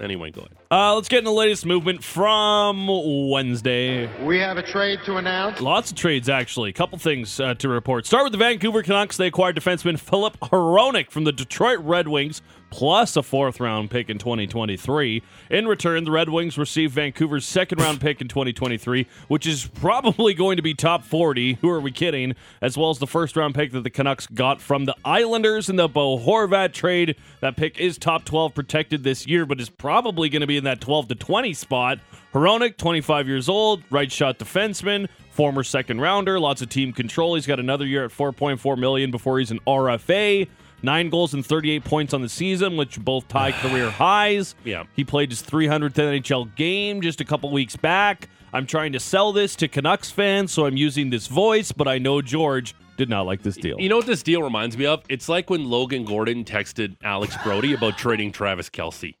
Anyway, 0.00 0.30
go 0.30 0.40
ahead. 0.40 0.52
Uh, 0.70 0.94
let's 0.94 1.08
get 1.08 1.18
in 1.18 1.24
the 1.24 1.30
latest 1.30 1.64
movement 1.66 2.02
from 2.02 2.88
Wednesday. 3.30 4.10
We 4.24 4.38
have 4.38 4.56
a 4.56 4.62
trade 4.62 5.00
to 5.04 5.16
announce. 5.16 5.60
Lots 5.60 5.90
of 5.90 5.96
trades, 5.96 6.28
actually. 6.28 6.70
A 6.70 6.72
couple 6.72 6.98
things 6.98 7.38
uh, 7.38 7.54
to 7.54 7.68
report. 7.68 8.06
Start 8.06 8.24
with 8.24 8.32
the 8.32 8.38
Vancouver 8.38 8.82
Canucks. 8.82 9.16
They 9.16 9.26
acquired 9.28 9.56
defenseman 9.56 9.98
Filip 10.00 10.38
Hronek 10.40 11.10
from 11.10 11.24
the 11.24 11.32
Detroit 11.32 11.78
Red 11.80 12.08
Wings, 12.08 12.40
plus 12.72 13.16
a 13.16 13.22
fourth 13.22 13.60
round 13.60 13.90
pick 13.90 14.08
in 14.08 14.16
2023. 14.16 15.22
In 15.50 15.68
return, 15.68 16.04
the 16.04 16.10
Red 16.10 16.30
Wings 16.30 16.56
received 16.56 16.94
Vancouver's 16.94 17.44
second 17.44 17.80
round 17.80 18.00
pick 18.00 18.22
in 18.22 18.28
2023, 18.28 19.06
which 19.28 19.46
is 19.46 19.66
probably 19.66 20.32
going 20.32 20.56
to 20.56 20.62
be 20.62 20.72
top 20.72 21.04
40. 21.04 21.58
Who 21.60 21.68
are 21.68 21.80
we 21.80 21.92
kidding? 21.92 22.34
As 22.62 22.78
well 22.78 22.88
as 22.88 22.98
the 22.98 23.06
first 23.06 23.36
round 23.36 23.54
pick 23.54 23.72
that 23.72 23.84
the 23.84 23.90
Canucks 23.90 24.26
got 24.26 24.62
from 24.62 24.86
the 24.86 24.96
Islanders 25.04 25.68
in 25.68 25.76
the 25.76 25.86
Bo 25.86 26.18
Horvat 26.18 26.72
trade. 26.72 27.14
That 27.40 27.56
pick 27.56 27.78
is 27.78 27.98
top 27.98 28.24
12 28.24 28.54
protected 28.54 29.04
this 29.04 29.26
year, 29.26 29.44
but 29.44 29.60
is 29.60 29.68
probably 29.68 30.30
going 30.30 30.40
to 30.40 30.46
be 30.46 30.56
in 30.56 30.64
that 30.64 30.80
12 30.80 31.08
to 31.08 31.14
20 31.14 31.52
spot. 31.52 31.98
Hronek, 32.32 32.78
25 32.78 33.28
years 33.28 33.50
old, 33.50 33.82
right 33.90 34.10
shot 34.10 34.38
defenseman, 34.38 35.08
former 35.30 35.62
second 35.62 36.00
rounder, 36.00 36.40
lots 36.40 36.62
of 36.62 36.70
team 36.70 36.94
control. 36.94 37.34
He's 37.34 37.46
got 37.46 37.60
another 37.60 37.84
year 37.84 38.06
at 38.06 38.10
4.4 38.12 38.78
million 38.78 39.10
before 39.10 39.38
he's 39.38 39.50
an 39.50 39.60
RFA. 39.66 40.48
Nine 40.82 41.10
goals 41.10 41.34
and 41.34 41.44
38 41.44 41.84
points 41.84 42.12
on 42.14 42.22
the 42.22 42.28
season, 42.28 42.76
which 42.76 43.00
both 43.00 43.28
tie 43.28 43.52
career 43.60 43.90
highs. 43.90 44.54
Yeah. 44.64 44.84
He 44.94 45.04
played 45.04 45.30
his 45.30 45.42
300th 45.42 45.94
NHL 45.94 46.54
game 46.56 47.00
just 47.00 47.20
a 47.20 47.24
couple 47.24 47.50
weeks 47.50 47.76
back. 47.76 48.28
I'm 48.52 48.66
trying 48.66 48.92
to 48.92 49.00
sell 49.00 49.32
this 49.32 49.56
to 49.56 49.68
Canucks 49.68 50.10
fans, 50.10 50.52
so 50.52 50.66
I'm 50.66 50.76
using 50.76 51.08
this 51.10 51.26
voice, 51.26 51.72
but 51.72 51.88
I 51.88 51.98
know 51.98 52.20
George 52.20 52.74
did 52.98 53.08
not 53.08 53.22
like 53.22 53.42
this 53.42 53.56
deal. 53.56 53.80
You 53.80 53.88
know 53.88 53.96
what 53.96 54.06
this 54.06 54.22
deal 54.22 54.42
reminds 54.42 54.76
me 54.76 54.84
of? 54.84 55.02
It's 55.08 55.28
like 55.28 55.48
when 55.48 55.64
Logan 55.64 56.04
Gordon 56.04 56.44
texted 56.44 56.96
Alex 57.02 57.34
Brody 57.42 57.72
about 57.72 57.96
trading 57.96 58.30
Travis 58.30 58.68
Kelce. 58.68 59.14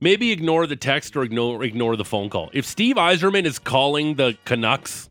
Maybe 0.00 0.32
ignore 0.32 0.66
the 0.66 0.76
text 0.76 1.16
or 1.16 1.22
ignore 1.22 1.62
ignore 1.62 1.96
the 1.96 2.04
phone 2.04 2.28
call. 2.28 2.50
If 2.52 2.66
Steve 2.66 2.96
Yzerman 2.96 3.44
is 3.46 3.58
calling 3.58 4.16
the 4.16 4.36
Canucks, 4.44 5.08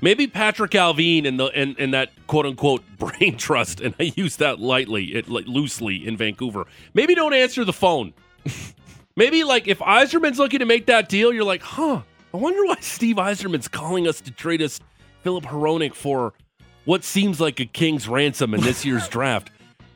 maybe 0.00 0.26
Patrik 0.26 0.70
Allvin 0.70 1.26
and 1.26 1.38
the 1.38 1.46
and, 1.46 1.76
and 1.78 1.94
that 1.94 2.10
quote 2.26 2.46
unquote 2.46 2.82
brain 2.98 3.36
trust, 3.36 3.80
and 3.80 3.94
I 3.98 4.12
use 4.16 4.36
that 4.36 4.60
lightly, 4.60 5.14
it 5.14 5.28
like 5.28 5.46
loosely 5.46 6.06
in 6.06 6.16
Vancouver. 6.16 6.66
Maybe 6.94 7.14
don't 7.14 7.34
answer 7.34 7.64
the 7.64 7.72
phone. 7.72 8.12
maybe 9.16 9.44
like 9.44 9.68
if 9.68 9.78
Yzerman's 9.78 10.38
looking 10.38 10.60
to 10.60 10.66
make 10.66 10.86
that 10.86 11.08
deal, 11.08 11.32
you're 11.32 11.44
like, 11.44 11.62
huh? 11.62 12.02
I 12.32 12.36
wonder 12.36 12.64
why 12.64 12.76
Steve 12.80 13.16
Yzerman's 13.16 13.68
calling 13.68 14.06
us 14.06 14.20
to 14.20 14.30
trade 14.30 14.60
us 14.60 14.80
Filip 15.22 15.44
Hronek 15.44 15.94
for 15.94 16.34
what 16.84 17.04
seems 17.04 17.40
like 17.40 17.60
a 17.60 17.66
king's 17.66 18.08
ransom 18.08 18.54
in 18.54 18.60
this 18.60 18.84
year's 18.84 19.08
draft. 19.10 19.50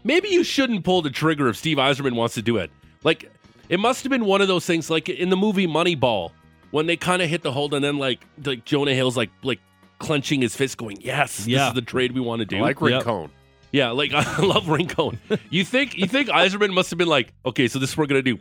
Maybe 0.05 0.29
you 0.29 0.43
shouldn't 0.43 0.85
pull 0.85 1.03
the 1.03 1.11
trigger 1.11 1.49
if 1.49 1.57
Steve 1.57 1.77
Yzerman 1.77 2.15
wants 2.15 2.35
to 2.35 2.43
do 2.43 2.57
it. 2.57 2.71
Like, 3.05 3.31
it 3.69 3.79
must 3.79 4.03
have 4.03 4.11
been 4.11 4.25
one 4.25 4.41
of 4.41 4.49
those 4.49 4.67
things, 4.67 4.91
like 4.91 5.09
in 5.09 5.31
the 5.31 5.37
movie 5.37 5.67
Moneyball, 5.67 6.33
when 6.71 6.87
they 6.87 6.97
kind 6.97 7.23
of 7.23 7.29
hit 7.29 7.43
the 7.43 7.53
hold, 7.53 7.75
and 7.75 7.85
then 7.85 7.99
like 7.99 8.27
like 8.45 8.65
Jonah 8.65 8.95
Hill's 8.95 9.17
like 9.17 9.31
like 9.43 9.61
clenching 10.03 10.43
his 10.43 10.55
fist, 10.55 10.77
going, 10.77 10.99
"Yes, 11.01 11.39
this 11.47 11.61
is 11.69 11.73
the 11.75 11.81
trade 11.83 12.13
we 12.13 12.21
want 12.21 12.41
to 12.41 12.47
do." 12.47 12.59
I 12.59 12.61
like 12.61 12.81
Yep. 12.81 13.07
Rincon. 13.07 13.31
yeah, 13.73 13.91
like 13.91 14.13
I 14.15 14.41
love 14.43 14.69
Rincon. 14.69 15.19
you 15.51 15.65
think 15.65 15.97
you 15.97 16.07
think 16.07 16.29
Yzerman 16.29 16.75
must 16.75 16.91
have 16.91 16.99
been 16.99 17.09
like, 17.09 17.33
"Okay, 17.47 17.69
so 17.69 17.79
this 17.79 17.91
is 17.91 17.97
what 17.97 18.05
we're 18.05 18.21
gonna 18.21 18.23
do." 18.23 18.39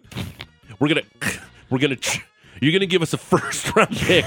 we're 0.80 0.88
gonna 0.90 1.04
we're 1.70 1.78
gonna 1.80 1.96
tr- 1.96 2.24
you're 2.62 2.74
gonna 2.74 2.86
give 2.86 3.02
us 3.02 3.14
a 3.14 3.18
first 3.18 3.74
round 3.76 3.96
pick 3.96 4.26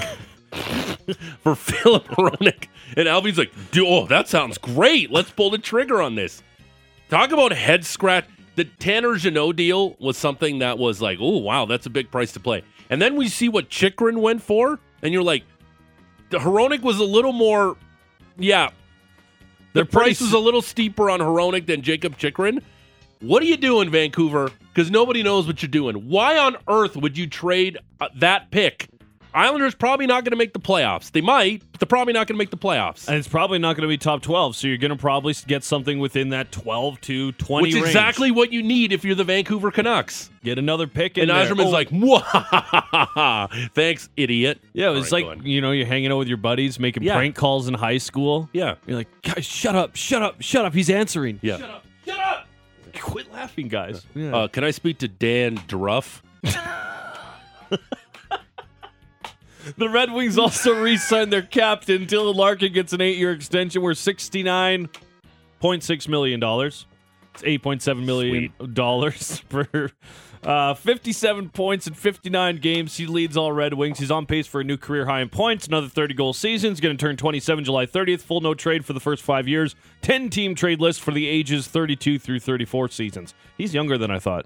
for 1.43 1.55
Filip 1.55 2.05
Hronek. 2.07 2.67
And 2.97 3.07
Alvy's 3.07 3.37
like, 3.37 3.51
"Dude, 3.71 3.85
oh, 3.87 4.05
that 4.07 4.27
sounds 4.27 4.57
great. 4.57 5.11
Let's 5.11 5.29
pull 5.31 5.49
the 5.49 5.57
trigger 5.57 6.01
on 6.01 6.15
this. 6.15 6.41
Talk 7.09 7.31
about 7.31 7.51
head 7.51 7.85
scratch. 7.85 8.25
The 8.55 8.63
Tanner 8.63 9.15
Jeannot 9.15 9.57
deal 9.57 9.95
was 9.99 10.17
something 10.17 10.59
that 10.59 10.77
was 10.77 11.01
like, 11.01 11.17
oh 11.21 11.37
wow, 11.39 11.65
that's 11.65 11.85
a 11.85 11.89
big 11.89 12.09
price 12.09 12.31
to 12.33 12.39
play. 12.39 12.63
And 12.89 13.01
then 13.01 13.15
we 13.17 13.27
see 13.27 13.49
what 13.49 13.69
Chychrun 13.69 14.21
went 14.21 14.41
for, 14.41 14.79
and 15.01 15.13
you're 15.13 15.23
like, 15.23 15.43
the 16.29 16.39
Hronek 16.39 16.81
was 16.81 16.99
a 16.99 17.03
little 17.03 17.33
more, 17.33 17.77
yeah. 18.37 18.69
The 19.73 19.85
price 19.85 20.21
was 20.21 20.31
a 20.31 20.39
little 20.39 20.61
steeper 20.61 21.09
on 21.09 21.19
Hronek 21.19 21.65
than 21.65 21.81
Jacob 21.81 22.17
Chychrun. 22.17 22.61
What 23.19 23.43
are 23.43 23.45
you 23.45 23.57
doing, 23.57 23.89
Vancouver? 23.89 24.51
Because 24.73 24.91
nobody 24.91 25.23
knows 25.23 25.47
what 25.47 25.61
you're 25.61 25.69
doing. 25.69 26.09
Why 26.09 26.37
on 26.37 26.57
earth 26.67 26.95
would 26.95 27.17
you 27.17 27.27
trade 27.27 27.77
uh, 27.99 28.09
that 28.15 28.51
pick? 28.51 28.87
Islanders 29.35 29.75
probably 29.75 30.07
not 30.07 30.23
going 30.23 30.31
to 30.31 30.37
make 30.37 30.53
the 30.53 30.59
playoffs. 30.59 31.11
They 31.11 31.21
might, 31.21 31.61
but 31.71 31.79
they're 31.79 31.87
probably 31.87 32.13
not 32.13 32.27
going 32.27 32.35
to 32.35 32.37
make 32.37 32.51
the 32.51 32.57
playoffs. 32.57 33.07
And 33.07 33.17
it's 33.17 33.27
probably 33.27 33.59
not 33.59 33.75
going 33.75 33.81
to 33.83 33.87
be 33.87 33.97
top 33.97 34.21
12, 34.21 34.55
so 34.55 34.67
you're 34.67 34.77
going 34.77 34.91
to 34.91 34.97
probably 34.97 35.33
get 35.45 35.63
something 35.63 35.99
within 35.99 36.29
that 36.29 36.51
12 36.51 37.01
to 37.01 37.31
20 37.33 37.61
Which 37.63 37.69
is 37.71 37.75
range. 37.75 37.87
exactly 37.87 38.31
what 38.31 38.51
you 38.53 38.63
need 38.63 38.93
if 38.93 39.03
you're 39.03 39.15
the 39.15 39.23
Vancouver 39.25 39.71
Canucks. 39.71 40.29
Get 40.43 40.57
another 40.57 40.87
pick 40.87 41.17
in 41.17 41.29
And 41.29 41.31
there. 41.31 41.45
Osterman's 41.53 41.67
Oh, 41.67 41.69
like, 41.71 41.89
"Mwah, 41.89 43.69
thanks, 43.73 44.09
idiot. 44.15 44.59
yeah, 44.73 44.87
it 44.89 44.93
was 44.93 45.11
All 45.11 45.19
right, 45.19 45.25
like, 45.27 45.37
go 45.37 45.41
on. 45.41 45.47
you 45.47 45.59
know, 45.61 45.71
you're 45.71 45.85
hanging 45.87 46.11
out 46.11 46.17
with 46.17 46.27
your 46.27 46.37
buddies, 46.37 46.79
making 46.79 47.03
Yeah. 47.03 47.15
prank 47.15 47.35
calls 47.35 47.67
in 47.67 47.73
high 47.73 47.97
school. 47.97 48.49
yeah, 48.53 48.75
You're 48.87 48.97
like, 48.97 49.09
guys, 49.21 49.45
shut 49.45 49.75
up, 49.75 49.95
shut 49.95 50.21
up, 50.21 50.41
shut 50.41 50.65
up. 50.65 50.73
He's 50.73 50.89
answering. 50.89 51.39
yeah. 51.41 51.57
Shut 51.57 51.69
up, 51.69 51.85
shut 52.05 52.19
up. 52.19 52.47
Quit 53.01 53.31
laughing, 53.33 53.67
guys. 53.67 54.05
Yeah. 54.15 54.33
Uh, 54.35 54.47
can 54.47 54.63
I 54.63 54.71
speak 54.71 54.99
to 54.99 55.07
Dan 55.09 55.59
Druff? 55.67 56.23
The 59.77 59.89
Red 59.89 60.11
Wings 60.11 60.37
also 60.37 60.73
re-signed 60.81 61.31
their 61.33 61.41
captain. 61.41 62.05
Dylan 62.05 62.35
Larkin 62.35 62.73
gets 62.73 62.93
an 62.93 63.01
eight-year 63.01 63.31
extension 63.31 63.81
worth 63.81 63.97
sixty-nine 63.97 64.89
point 65.59 65.83
six 65.83 66.07
million 66.07 66.39
dollars. 66.39 66.85
It's 67.33 67.43
eight 67.43 67.61
point 67.63 67.81
seven 67.81 68.05
million 68.05 68.53
dollars 68.73 69.39
for 69.49 69.91
uh, 70.43 70.73
fifty-seven 70.75 71.49
points 71.49 71.87
in 71.87 71.93
fifty-nine 71.93 72.57
games. 72.57 72.95
He 72.95 73.07
leads 73.07 73.35
all 73.35 73.51
Red 73.51 73.73
Wings. 73.73 73.99
He's 73.99 74.11
on 74.11 74.25
pace 74.25 74.47
for 74.47 74.61
a 74.61 74.63
new 74.63 74.77
career 74.77 75.05
high 75.05 75.21
in 75.21 75.29
points. 75.29 75.67
Another 75.67 75.89
thirty-goal 75.89 76.33
season. 76.33 76.71
He's 76.71 76.79
going 76.79 76.95
to 76.95 77.01
turn 77.03 77.17
twenty-seven 77.17 77.63
July 77.65 77.85
thirtieth. 77.85 78.21
Full 78.21 78.41
no 78.41 78.53
trade 78.53 78.85
for 78.85 78.93
the 78.93 78.99
first 78.99 79.23
five 79.23 79.47
years. 79.47 79.75
Ten-team 80.01 80.55
trade 80.55 80.79
list 80.79 81.01
for 81.01 81.11
the 81.11 81.27
ages 81.27 81.67
thirty-two 81.67 82.19
through 82.19 82.39
thirty-four 82.39 82.89
seasons. 82.89 83.33
He's 83.57 83.73
younger 83.73 83.97
than 83.97 84.11
I 84.11 84.19
thought. 84.19 84.45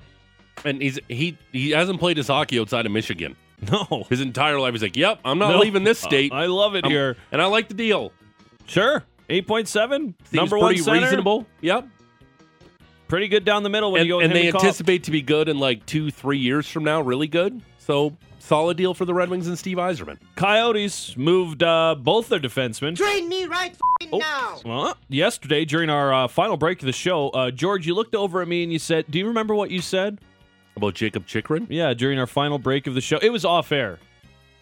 And 0.66 0.82
he's 0.82 1.00
he 1.08 1.38
he 1.52 1.72
hasn't 1.72 2.00
played 2.00 2.18
his 2.18 2.28
hockey 2.28 2.60
outside 2.60 2.86
of 2.86 2.92
Michigan 2.92 3.36
No, 3.72 4.06
his 4.10 4.22
entire 4.22 4.60
life. 4.60 4.74
He's 4.74 4.82
like, 4.82 4.96
"Yep, 4.96 5.20
I'm 5.26 5.38
not 5.38 5.52
No. 5.52 5.60
leaving 5.60 5.84
this 5.84 6.00
state." 6.00 6.32
I 6.32 6.46
love 6.46 6.76
it 6.76 6.86
I'm- 6.86 6.92
here. 6.92 7.18
and 7.32 7.42
I 7.42 7.46
like 7.48 7.68
the 7.68 7.74
deal. 7.74 8.12
Sure. 8.68 9.04
8.7. 9.30 9.68
Seems 9.68 10.34
Number 10.34 10.58
one 10.58 10.68
pretty 10.70 10.82
center. 10.82 11.02
reasonable. 11.02 11.46
Yep. 11.62 11.88
Pretty 13.08 13.28
good 13.28 13.44
down 13.46 13.64
the 13.64 13.70
middle 13.70 13.92
when 13.92 14.02
and, 14.02 14.08
you 14.08 14.14
go 14.14 14.18
with 14.18 14.26
and 14.26 14.36
they 14.36 14.46
and 14.48 14.54
Cobb. 14.54 14.64
anticipate 14.64 15.04
to 15.06 15.12
be 15.12 15.22
good 15.22 15.50
in 15.50 15.58
like 15.60 15.86
two, 15.86 16.12
three 16.12 16.38
years 16.38 16.68
from 16.68 16.84
now. 16.84 17.02
Really 17.02 17.28
good. 17.28 17.62
So 17.80 18.16
solid 18.40 18.78
deal 18.78 18.94
for 18.94 19.06
the 19.06 19.14
Red 19.14 19.30
Wings 19.30 19.48
and 19.48 19.58
Steve 19.58 19.78
Yzerman. 19.78 20.18
Coyotes 20.36 21.18
moved 21.18 21.64
uh, 21.64 21.96
both 21.96 22.30
their 22.30 22.40
defensemen. 22.40 22.96
Train 22.96 23.28
me 23.28 23.46
right 23.46 23.76
Oh, 24.14 24.18
now. 24.20 24.60
Well, 24.64 24.98
yesterday 25.10 25.66
during 25.66 25.90
our 25.90 26.14
uh, 26.14 26.28
final 26.28 26.56
break 26.56 26.82
of 26.82 26.86
the 26.86 26.92
show, 26.94 27.30
uh, 27.30 27.52
George, 27.52 27.86
you 27.88 27.94
looked 27.96 28.16
over 28.16 28.42
at 28.42 28.48
me 28.48 28.64
and 28.64 28.72
you 28.72 28.80
said, 28.80 29.06
"Do 29.10 29.18
you 29.20 29.28
remember 29.28 29.54
what 29.56 29.70
you 29.72 29.82
said?" 29.82 30.20
About 30.76 30.94
Jacob 30.94 31.26
Chychrun? 31.28 31.68
Yeah, 31.70 31.94
during 31.94 32.20
our 32.20 32.28
final 32.28 32.58
break 32.58 32.88
of 32.88 32.94
the 32.96 33.02
show, 33.02 33.18
it 33.22 33.30
was 33.32 33.44
off 33.46 33.72
air. 33.72 34.00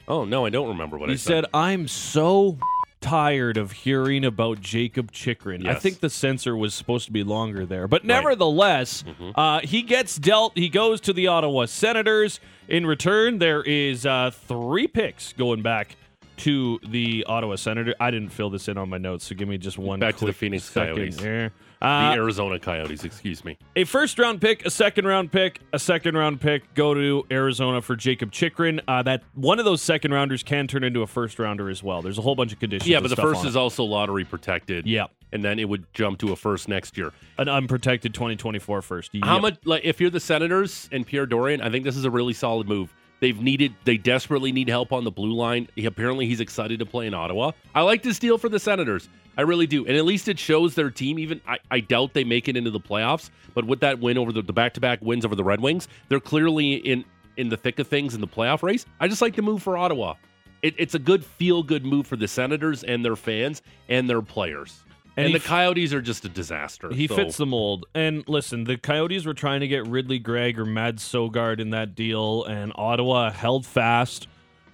Oh 0.08 0.26
no, 0.26 0.46
I 0.46 0.50
don't 0.50 0.70
remember 0.70 0.98
what 0.98 1.10
I 1.10 1.12
You 1.14 1.18
said, 1.18 1.46
"I'm 1.54 1.88
so 1.88 2.58
tired 3.02 3.58
of 3.58 3.72
hearing 3.72 4.26
about 4.26 4.60
Jacob 4.62 5.12
Chychrun." 5.12 5.68
I 5.68 5.76
think 5.76 6.00
the 6.00 6.10
censor 6.10 6.56
was 6.56 6.74
supposed 6.74 7.06
to 7.06 7.12
be 7.12 7.24
longer 7.24 7.66
there, 7.66 7.88
but 7.88 8.02
Right. 8.02 8.02
Mm-hmm. 8.02 8.08
nevertheless, 8.08 9.04
uh, 9.36 9.60
he 9.64 9.82
gets 9.84 10.16
dealt. 10.18 10.58
He 10.58 10.70
goes 10.70 11.02
to 11.02 11.14
the 11.14 11.28
Ottawa 11.28 11.66
Senators. 11.66 12.40
In 12.68 12.86
return, 12.86 13.38
there 13.40 13.62
is 13.64 14.06
uh, 14.06 14.32
three 14.32 14.88
picks 14.88 15.34
going 15.34 15.62
back 15.62 15.96
to 16.38 16.80
the 16.88 17.24
Ottawa 17.28 17.56
Senator. 17.56 17.94
I 18.00 18.12
didn't 18.12 18.30
fill 18.30 18.50
this 18.50 18.68
in 18.68 18.78
on 18.78 18.90
my 18.90 18.98
notes, 18.98 19.26
so 19.26 19.36
give 19.36 19.48
me 19.48 19.58
just 19.58 19.78
one. 19.78 20.00
Back 20.00 20.18
to 20.18 20.26
the 20.26 20.34
Phoenix 20.34 20.64
second 20.66 20.96
Coyotes. 20.96 21.20
here. 21.20 21.52
The 21.80 21.86
Uh, 21.88 22.14
Arizona 22.16 22.58
Coyotes, 22.60 23.04
excuse 23.04 23.46
me. 23.46 23.58
a 23.76 23.84
first 23.84 24.18
round 24.18 24.42
pick, 24.42 24.66
a 24.66 24.72
second 24.72 25.06
round 25.06 25.32
pick, 25.32 25.60
a 25.74 25.80
second 25.80 26.16
round 26.18 26.42
pick 26.42 26.74
go 26.74 26.94
to 26.96 27.26
Arizona 27.30 27.82
for 27.82 27.96
Jacob 27.96 28.32
Chychrun. 28.32 28.82
Uh, 28.88 29.04
that 29.04 29.22
one 29.36 29.60
of 29.60 29.66
those 29.66 29.82
second 29.82 30.12
rounders 30.12 30.42
can 30.42 30.68
turn 30.68 30.84
into 30.84 31.04
a 31.04 31.08
first 31.08 31.38
rounder 31.38 31.70
as 31.70 31.84
well. 31.84 32.02
There's 32.02 32.18
a 32.18 32.22
whole 32.22 32.36
bunch 32.36 32.52
of 32.52 32.60
conditions. 32.60 32.90
Yeah, 32.90 33.00
but 33.00 33.10
the 33.10 33.16
first 33.16 33.46
is 33.46 33.56
it. 33.56 33.60
also 33.60 33.84
lottery 33.84 34.24
protected. 34.26 34.88
yeah, 34.88 35.06
And 35.32 35.44
then 35.44 35.60
it 35.60 35.70
would 35.70 35.86
jump 35.94 36.18
to 36.20 36.32
a 36.32 36.36
first 36.36 36.68
next 36.68 36.98
year. 36.98 37.14
an 37.38 37.48
unprotected 37.48 38.14
2024 38.14 38.82
first. 38.82 39.12
How 39.24 39.38
much 39.40 39.58
like 39.66 39.84
if 39.86 40.02
you're 40.02 40.10
the 40.10 40.20
Senators 40.20 40.90
and 40.92 41.06
Pierre 41.06 41.28
Dorion, 41.28 41.62
I 41.62 41.70
think 41.70 41.86
this 41.86 41.96
is 41.98 42.06
a 42.06 42.12
really 42.12 42.34
solid 42.34 42.68
move. 42.68 42.92
They've 43.20 43.40
needed 43.40 43.74
they 43.84 43.98
desperately 43.98 44.52
need 44.52 44.70
help 44.70 44.92
on 44.92 45.04
the 45.04 45.12
blue 45.12 45.34
line. 45.34 45.68
He, 45.76 45.86
apparently 45.86 46.28
he's 46.28 46.40
excited 46.40 46.80
to 46.80 46.86
play 46.86 47.08
in 47.08 47.14
Ottawa. 47.14 47.52
I 47.74 47.82
like 47.82 48.04
this 48.04 48.20
deal 48.20 48.38
for 48.38 48.50
the 48.50 48.60
Senators. 48.60 49.10
I 49.38 49.42
really 49.42 49.68
do. 49.68 49.86
And 49.86 49.96
at 49.96 50.06
least 50.06 50.28
it 50.28 50.40
shows 50.40 50.76
their 50.76 50.90
team 50.90 51.20
even 51.20 51.42
I, 51.48 51.58
I 51.70 51.80
doubt 51.80 52.14
they 52.14 52.24
make 52.24 52.48
it 52.48 52.58
into 52.58 52.72
the 52.72 52.80
playoffs, 52.80 53.30
but 53.54 53.66
with 53.66 53.80
that 53.82 54.00
win 54.00 54.18
over 54.18 54.32
the, 54.32 54.42
back-to-back 54.42 55.00
wins 55.02 55.26
over 55.26 55.36
the 55.36 55.44
Red 55.44 55.62
Wings, 55.62 55.88
they're 56.10 56.20
clearly 56.20 56.76
in 56.76 57.06
in 57.38 57.50
the 57.50 57.58
thick 57.58 57.78
of 57.78 57.88
things 57.88 58.16
in 58.16 58.22
the 58.22 58.28
playoff 58.28 58.64
race. 58.64 58.86
I 59.00 59.08
just 59.08 59.22
like 59.22 59.36
the 59.36 59.44
move 59.44 59.62
for 59.62 59.78
Ottawa. 59.78 60.16
It, 60.64 60.74
it's 60.80 60.96
a 60.96 61.00
good 61.00 61.24
feel-good 61.24 61.86
move 61.86 62.08
for 62.08 62.16
the 62.16 62.28
Senators 62.28 62.84
and 62.84 63.06
their 63.06 63.16
fans 63.16 63.62
and 63.90 64.10
their 64.10 64.24
players. 64.24 64.84
And 65.18 65.26
And, 65.26 65.34
the 65.36 65.40
f- 65.40 65.46
Coyotes 65.46 65.94
are 65.94 66.02
just 66.02 66.24
a 66.26 66.30
disaster. 66.30 66.90
He 66.94 67.08
so- 67.08 67.16
fits 67.16 67.38
the 67.38 67.46
mold. 67.48 67.88
And 67.96 68.24
listen, 68.30 68.64
the 68.66 68.78
Coyotes 68.78 69.26
were 69.26 69.34
trying 69.34 69.62
to 69.62 69.68
get 69.68 69.88
Ridly 69.88 70.20
Greig 70.20 70.60
or 70.60 70.66
Mads 70.66 71.04
Sogaard 71.04 71.60
in 71.60 71.72
that 71.72 71.96
deal, 71.96 72.44
and 72.46 72.72
Ottawa 72.76 73.32
held 73.32 73.66
fast, 73.66 74.28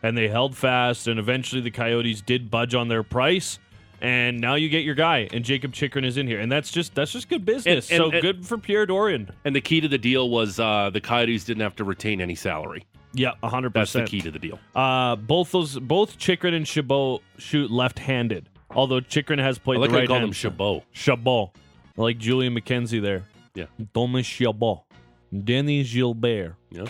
and 0.04 0.18
they 0.18 0.28
held 0.28 0.56
fast, 0.58 1.08
and 1.08 1.18
eventually 1.18 1.62
the 1.62 1.72
Coyotes 1.72 2.22
did 2.22 2.52
budge 2.52 2.76
on 2.76 2.90
their 2.90 3.04
price. 3.04 3.58
And 4.02 4.42
now 4.42 4.56
you 4.56 4.68
get 4.68 4.84
your 4.84 4.96
guy, 4.96 5.30
and 5.32 5.46
Jacob 5.46 5.72
Chychrun 5.72 6.04
is 6.04 6.18
in 6.18 6.28
here, 6.28 6.42
and 6.42 6.52
that's 6.52 6.72
just 6.72 6.94
that's 6.94 7.14
just 7.14 7.30
good 7.30 7.46
business. 7.46 7.90
And- 7.90 8.04
and- 8.04 8.12
so 8.14 8.22
good 8.22 8.46
for 8.46 8.58
Pierre 8.58 8.86
Dorion. 8.86 9.30
And 9.46 9.56
the 9.56 9.62
key 9.62 9.80
to 9.80 9.88
the 9.88 9.98
deal 9.98 10.30
was 10.30 10.60
uh, 10.60 10.90
the 10.92 11.00
Coyotes 11.00 11.46
didn't 11.46 11.62
have 11.64 11.78
to 11.78 11.86
retain 11.86 12.20
any 12.20 12.36
salary. 12.36 12.84
Yeah, 13.14 13.32
hundred 13.44 13.74
That's 13.74 13.94
the 13.94 14.04
key 14.04 14.20
to 14.22 14.32
the 14.32 14.40
deal. 14.40 14.60
Uh, 14.76 15.16
both 15.16 15.52
those, 15.52 15.80
both 15.80 16.18
Chychrun 16.18 16.54
and 16.54 16.68
Chabot 16.68 17.22
shoot 17.38 17.72
left-handed. 17.72 18.50
Although 18.76 19.02
Chychrun 19.02 19.40
has 19.40 19.58
I 19.58 19.62
played 19.62 19.80
like 19.80 19.90
the 19.90 19.94
how 19.94 19.98
right 19.98 20.02
you 20.04 20.08
call 20.08 20.18
hand. 20.18 20.28
them 20.30 20.34
Chabot. 20.34 20.84
Chabot. 20.92 21.52
I 21.98 22.02
like 22.02 22.18
Julian 22.18 22.56
McKenzie 22.56 23.02
there. 23.02 23.24
Yeah. 23.56 23.66
Thomas 23.94 24.26
Chabot. 24.26 24.84
Denny 25.44 25.84
Gilbert. 25.84 26.56
Yeah. 26.72 26.86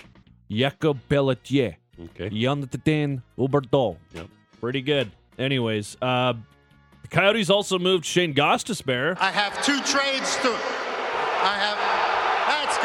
Jacob 0.49 0.99
Pelletier. 1.09 1.77
Okay. 2.01 2.29
Jonathan 2.29 3.21
Huberdeau. 3.37 3.97
Yep. 4.13 4.27
Pretty 4.59 4.81
good. 4.81 5.11
Anyways, 5.37 5.97
uh, 6.01 6.33
the 7.01 7.07
Coyotes 7.09 7.49
also 7.49 7.77
moved 7.79 8.05
Shane 8.05 8.33
Gostisbehere. 8.33 9.17
I 9.19 9.31
have 9.31 9.53
two 9.65 9.77
trades 9.81 10.35
to. 10.37 10.49
I 10.49 11.55
have. 11.59 11.77
That's 12.47 12.77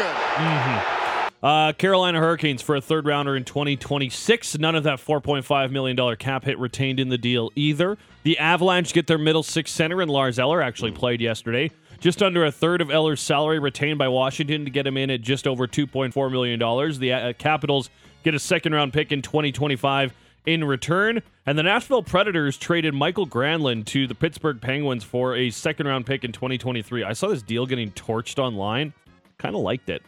good. 0.93 0.98
Uh, 1.40 1.73
Carolina 1.73 2.18
Hurricanes 2.18 2.62
for 2.62 2.75
a 2.75 2.80
third 2.80 3.07
rounder 3.07 3.37
in 3.37 3.45
2026. 3.45 4.59
None 4.59 4.75
of 4.75 4.83
that 4.85 4.99
$4.5 4.99 5.71
million 5.71 6.16
cap 6.16 6.45
hit 6.45 6.59
retained 6.59 6.99
in 6.99 7.11
the 7.11 7.18
deal 7.18 7.52
either. 7.54 7.97
The 8.25 8.38
Avalanche 8.38 8.92
get 8.92 9.07
their 9.07 9.18
middle 9.18 9.45
six 9.45 9.71
center, 9.71 10.00
and 10.00 10.11
Lars 10.11 10.38
Eller 10.38 10.61
actually 10.61 10.90
played 10.90 11.21
yesterday. 11.21 11.71
Just 12.00 12.23
under 12.23 12.45
a 12.45 12.52
third 12.52 12.80
of 12.80 12.90
Eller's 12.90 13.21
salary 13.21 13.59
retained 13.59 13.99
by 13.99 14.09
Washington 14.09 14.64
to 14.64 14.71
get 14.71 14.87
him 14.87 14.97
in 14.97 15.11
at 15.11 15.21
just 15.21 15.47
over 15.47 15.66
$2.4 15.66 16.30
million. 16.30 16.59
The 16.99 17.12
uh, 17.12 17.33
Capitals 17.35 17.90
get 18.25 18.35
a 18.35 18.38
second 18.38 18.73
round 18.73 18.92
pick 18.92 19.12
in 19.12 19.23
2025 19.23 20.12
in 20.47 20.64
return. 20.64 21.23
And 21.47 21.59
the 21.59 21.62
Nashville 21.62 22.02
Predators 22.02 22.57
traded 22.57 22.95
Michael 22.95 23.26
Granlund 23.26 23.87
to 23.87 24.07
the 24.07 24.14
Pittsburgh 24.14 24.61
Penguins 24.61 25.04
for 25.04 25.37
a 25.37 25.50
second 25.50 25.87
round 25.87 26.07
pick 26.07 26.25
in 26.25 26.33
2023. 26.33 27.04
I 27.04 27.12
saw 27.12 27.28
this 27.28 27.42
deal 27.42 27.66
getting 27.66 27.92
torched 27.92 28.38
online. 28.38 28.92
Kind 29.38 29.54
of 29.54 29.62
liked 29.62 29.88
it. 29.88 30.02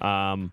Um, 0.00 0.52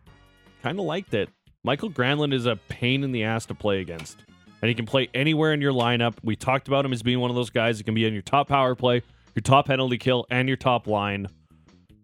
kind 0.61 0.79
of 0.79 0.85
liked 0.85 1.13
it. 1.13 1.29
Michael 1.63 1.89
Granlund 1.89 2.33
is 2.33 2.45
a 2.45 2.55
pain 2.69 3.03
in 3.03 3.11
the 3.11 3.23
ass 3.23 3.45
to 3.47 3.53
play 3.55 3.81
against, 3.81 4.17
and 4.61 4.69
he 4.69 4.75
can 4.75 4.85
play 4.85 5.09
anywhere 5.13 5.53
in 5.53 5.61
your 5.61 5.73
lineup. 5.73 6.15
We 6.23 6.35
talked 6.35 6.67
about 6.67 6.85
him 6.85 6.93
as 6.93 7.03
being 7.03 7.19
one 7.19 7.29
of 7.29 7.35
those 7.35 7.49
guys 7.49 7.77
that 7.77 7.83
can 7.83 7.93
be 7.95 8.05
in 8.05 8.13
your 8.13 8.21
top 8.21 8.47
power 8.47 8.75
play, 8.75 9.01
your 9.35 9.41
top 9.41 9.67
penalty 9.67 9.97
kill, 9.97 10.25
and 10.31 10.47
your 10.47 10.57
top 10.57 10.87
line. 10.87 11.27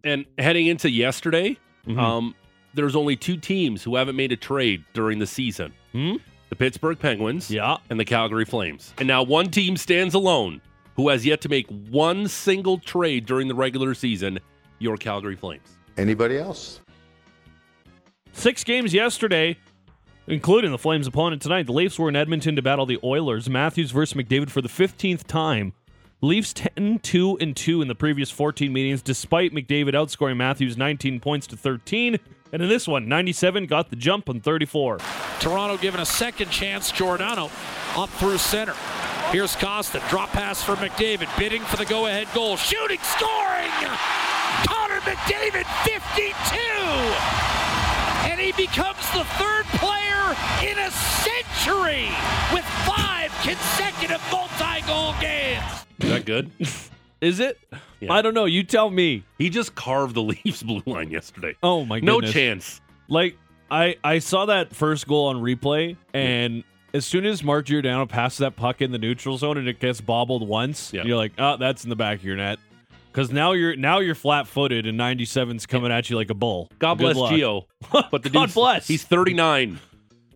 And 0.03 0.25
heading 0.37 0.67
into 0.67 0.89
yesterday, 0.89 1.57
Mhm. 1.87 1.97
um, 1.97 2.35
there's 2.73 2.95
only 2.95 3.15
two 3.15 3.37
teams 3.37 3.81
who 3.83 3.95
haven't 3.95 4.15
made 4.15 4.31
a 4.31 4.35
trade 4.37 4.83
during 4.93 5.19
the 5.19 5.27
season 5.27 5.71
Hmm? 5.93 6.15
the 6.49 6.55
Pittsburgh 6.55 6.99
Penguins 6.99 7.49
Yeah, 7.49 7.77
and 7.89 7.99
the 7.99 8.05
Calgary 8.05 8.45
Flames. 8.45 8.93
And 8.99 9.07
now 9.07 9.23
one 9.23 9.49
team 9.49 9.77
stands 9.77 10.13
alone 10.13 10.61
who 10.95 11.09
has 11.09 11.25
yet 11.25 11.41
to 11.41 11.49
make 11.49 11.67
one 11.89 12.27
single 12.27 12.77
trade 12.77 13.25
during 13.25 13.47
the 13.47 13.55
regular 13.55 13.93
season 13.93 14.39
your 14.79 14.97
Calgary 14.97 15.35
Flames. 15.35 15.77
Anybody 15.97 16.37
else? 16.37 16.81
Six 18.35 18.65
games 18.65 18.93
yesterday, 18.93 19.57
including 20.27 20.71
the 20.71 20.77
Flames' 20.77 21.07
opponent 21.07 21.41
tonight. 21.41 21.65
The 21.65 21.71
Leafs 21.71 21.97
were 21.97 22.09
in 22.09 22.17
Edmonton 22.17 22.55
to 22.57 22.61
battle 22.61 22.85
the 22.85 22.99
Oilers. 23.01 23.49
Matthews 23.49 23.91
versus 23.91 24.15
McDavid 24.15 24.49
for 24.49 24.61
the 24.61 24.67
15th 24.69 25.23
time. 25.23 25.73
Leafs 26.21 26.53
10 26.53 26.99
2 26.99 27.37
and 27.39 27.55
2 27.55 27.81
in 27.81 27.87
the 27.87 27.95
previous 27.95 28.29
14 28.29 28.71
meetings, 28.71 29.01
despite 29.01 29.53
McDavid 29.53 29.93
outscoring 29.93 30.35
Matthews 30.35 30.77
19 30.77 31.21
points 31.21 31.47
to 31.47 31.57
13. 31.57 32.19
And 32.51 32.61
in 32.61 32.67
this 32.67 32.87
one, 32.87 33.07
97 33.07 33.67
got 33.67 33.89
the 33.89 33.95
jump 33.95 34.29
on 34.29 34.41
34. 34.41 34.99
Toronto 35.39 35.77
given 35.77 36.01
a 36.01 36.05
second 36.05 36.51
chance. 36.51 36.91
Giordano 36.91 37.49
up 37.95 38.09
through 38.11 38.37
center. 38.37 38.75
Here's 39.31 39.55
Costa. 39.55 40.03
Drop 40.09 40.29
pass 40.29 40.61
for 40.61 40.75
McDavid. 40.75 41.35
Bidding 41.39 41.63
for 41.63 41.77
the 41.77 41.85
go 41.85 42.05
ahead 42.05 42.27
goal. 42.33 42.57
Shooting, 42.57 42.99
scoring! 43.01 43.71
Connor 44.67 44.99
McDavid, 44.99 45.65
52! 45.85 47.54
And 48.57 48.61
he 48.61 48.67
becomes 48.67 48.97
the 49.11 49.23
third 49.37 49.65
player 49.79 50.35
in 50.69 50.77
a 50.79 50.91
century 50.91 52.07
with 52.53 52.63
five 52.85 53.31
consecutive 53.43 54.21
multi 54.31 54.81
goal 54.87 55.13
games. 55.19 55.63
Is 55.99 56.09
that 56.09 56.25
good? 56.25 56.51
Is 57.21 57.39
it? 57.39 57.57
Yeah. 57.99 58.13
I 58.13 58.21
don't 58.21 58.33
know. 58.33 58.45
You 58.45 58.63
tell 58.63 58.89
me. 58.89 59.23
he 59.37 59.49
just 59.49 59.73
carved 59.75 60.15
the 60.15 60.21
Leafs 60.45 60.63
blue 60.63 60.83
line 60.85 61.09
yesterday. 61.11 61.55
Oh 61.63 61.85
my 61.85 61.99
goodness. 61.99 62.21
No 62.27 62.31
chance. 62.31 62.81
Like 63.07 63.37
I 63.71 63.95
I 64.03 64.19
saw 64.19 64.45
that 64.47 64.75
first 64.75 65.07
goal 65.07 65.27
on 65.27 65.37
replay, 65.37 65.95
and 66.13 66.63
as 66.93 67.05
soon 67.05 67.25
as 67.25 67.43
Mark 67.43 67.65
Giordano 67.65 68.05
passes 68.05 68.39
that 68.39 68.55
puck 68.55 68.81
in 68.81 68.91
the 68.91 68.97
neutral 68.97 69.37
zone 69.37 69.57
and 69.57 69.67
it 69.67 69.79
gets 69.79 70.01
bobbled 70.01 70.47
once, 70.47 70.93
Yeah. 70.93 71.03
you're 71.03 71.17
like, 71.17 71.33
oh, 71.37 71.57
that's 71.57 71.83
in 71.83 71.89
the 71.89 71.95
back 71.95 72.19
of 72.19 72.23
your 72.25 72.35
net. 72.37 72.59
Because 73.15 73.31
now 73.31 73.53
you're 73.53 73.77
now 73.77 73.99
you're 73.99 74.13
flat 74.13 74.45
footed 74.45 74.85
and 74.85 74.99
97's 74.99 75.65
coming 75.65 75.89
at 75.89 76.09
you 76.09 76.17
like 76.17 76.29
a 76.29 76.33
bull. 76.33 76.69
God 76.79 76.97
Good 76.97 77.13
bless 77.13 77.15
luck. 77.15 77.31
Gio. 77.31 77.63
But 78.11 78.23
the 78.23 78.29
God 78.29 78.53
bless. 78.53 78.89
He's 78.89 79.05
39. 79.05 79.79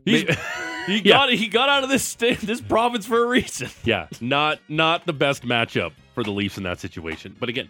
He's, 0.06 0.26
May- 0.26 0.36
he 0.88 0.98
Yeah. 1.04 1.14
got 1.16 1.30
he 1.30 1.48
got 1.50 1.68
out 1.68 1.84
of 1.84 1.90
this 1.90 2.04
sta- 2.06 2.36
this 2.42 2.62
province 2.62 3.06
for 3.06 3.22
a 3.22 3.28
reason. 3.28 3.70
Yeah, 3.84 4.08
not 4.22 4.60
not 4.70 5.06
the 5.06 5.12
best 5.12 5.44
matchup 5.44 5.92
for 6.16 6.24
the 6.24 6.32
Leafs 6.32 6.58
in 6.58 6.64
that 6.64 6.80
situation. 6.80 7.36
But 7.38 7.50
again, 7.50 7.68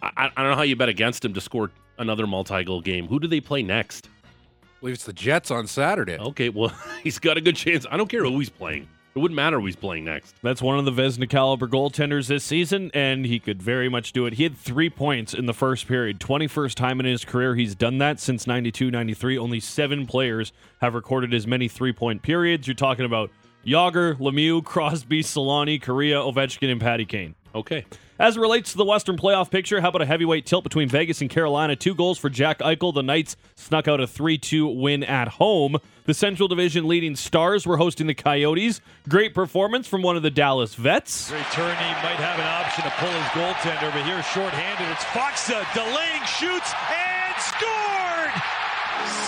I, 0.00 0.30
I 0.36 0.42
don't 0.42 0.50
know 0.52 0.56
how 0.56 0.62
you 0.62 0.76
bet 0.76 0.88
against 0.88 1.24
him 1.24 1.34
to 1.34 1.40
score 1.40 1.72
another 1.98 2.28
multi-goal 2.28 2.82
game. 2.82 3.08
Who 3.08 3.18
do 3.18 3.26
they 3.26 3.40
play 3.40 3.64
next? 3.64 4.08
I 4.22 4.68
believe 4.78 4.94
it's 4.94 5.04
the 5.04 5.12
Jets 5.12 5.50
on 5.50 5.66
Saturday. 5.66 6.18
Okay, 6.18 6.50
well, 6.50 6.72
he's 7.02 7.18
got 7.18 7.36
a 7.36 7.40
good 7.40 7.56
chance. 7.56 7.84
I 7.90 7.96
don't 7.96 8.08
care 8.08 8.22
who 8.22 8.38
he's 8.38 8.48
playing. 8.50 8.86
It 9.16 9.20
wouldn't 9.20 9.34
matter 9.36 9.58
who 9.58 9.64
he's 9.64 9.76
playing 9.76 10.04
next. 10.04 10.34
That's 10.42 10.60
one 10.60 10.78
of 10.78 10.84
the 10.84 10.92
Vezina 10.92 11.26
caliber 11.26 11.66
goaltenders 11.66 12.26
this 12.26 12.44
season, 12.44 12.90
and 12.92 13.24
he 13.24 13.38
could 13.38 13.62
very 13.62 13.88
much 13.88 14.12
do 14.12 14.26
it. 14.26 14.34
He 14.34 14.42
had 14.42 14.54
three 14.54 14.90
points 14.90 15.32
in 15.32 15.46
the 15.46 15.54
first 15.54 15.88
period. 15.88 16.20
21st 16.20 16.74
time 16.74 17.00
in 17.00 17.06
his 17.06 17.24
career 17.24 17.54
he's 17.54 17.74
done 17.74 17.96
that 17.96 18.20
since 18.20 18.46
92 18.46 18.90
93. 18.90 19.38
Only 19.38 19.58
seven 19.58 20.04
players 20.04 20.52
have 20.82 20.94
recorded 20.94 21.32
as 21.32 21.46
many 21.46 21.66
three 21.66 21.94
point 21.94 22.20
periods. 22.20 22.66
You're 22.66 22.74
talking 22.74 23.06
about 23.06 23.30
Jagr, 23.66 24.18
Lemieux, 24.18 24.62
Crosby, 24.62 25.22
Selanne, 25.22 25.80
Kariya, 25.80 26.30
Ovechkin, 26.30 26.70
and 26.70 26.80
Patty 26.80 27.06
Kane. 27.06 27.34
Okay. 27.54 27.86
As 28.18 28.38
it 28.38 28.40
relates 28.40 28.72
to 28.72 28.78
the 28.78 28.84
Western 28.84 29.18
playoff 29.18 29.50
picture, 29.50 29.82
how 29.82 29.90
about 29.90 30.00
a 30.00 30.06
heavyweight 30.06 30.46
tilt 30.46 30.64
between 30.64 30.88
Vegas 30.88 31.20
and 31.20 31.28
Carolina? 31.28 31.76
Two 31.76 31.94
goals 31.94 32.16
for 32.16 32.30
Jack 32.30 32.60
Eichel. 32.60 32.94
The 32.94 33.02
Knights 33.02 33.36
snuck 33.56 33.88
out 33.88 34.00
a 34.00 34.06
3 34.06 34.38
2 34.38 34.68
win 34.68 35.04
at 35.04 35.28
home. 35.28 35.76
The 36.06 36.14
Central 36.14 36.48
Division 36.48 36.88
leading 36.88 37.14
Stars 37.14 37.66
were 37.66 37.76
hosting 37.76 38.06
the 38.06 38.14
Coyotes. 38.14 38.80
Great 39.06 39.34
performance 39.34 39.86
from 39.86 40.00
one 40.00 40.16
of 40.16 40.22
the 40.22 40.30
Dallas 40.30 40.74
vets. 40.74 41.30
Return, 41.30 41.76
he 41.76 41.92
might 42.00 42.16
have 42.16 42.40
an 42.40 42.46
option 42.46 42.84
to 42.84 42.90
pull 42.96 43.10
his 43.10 43.28
goaltender, 43.36 43.92
but 43.92 44.02
here 44.06 44.22
shorthanded. 44.22 44.88
It's 44.88 45.04
Faksa 45.12 45.60
delaying, 45.74 46.24
shoots, 46.24 46.72
and 46.88 47.36
scored! 47.36 48.32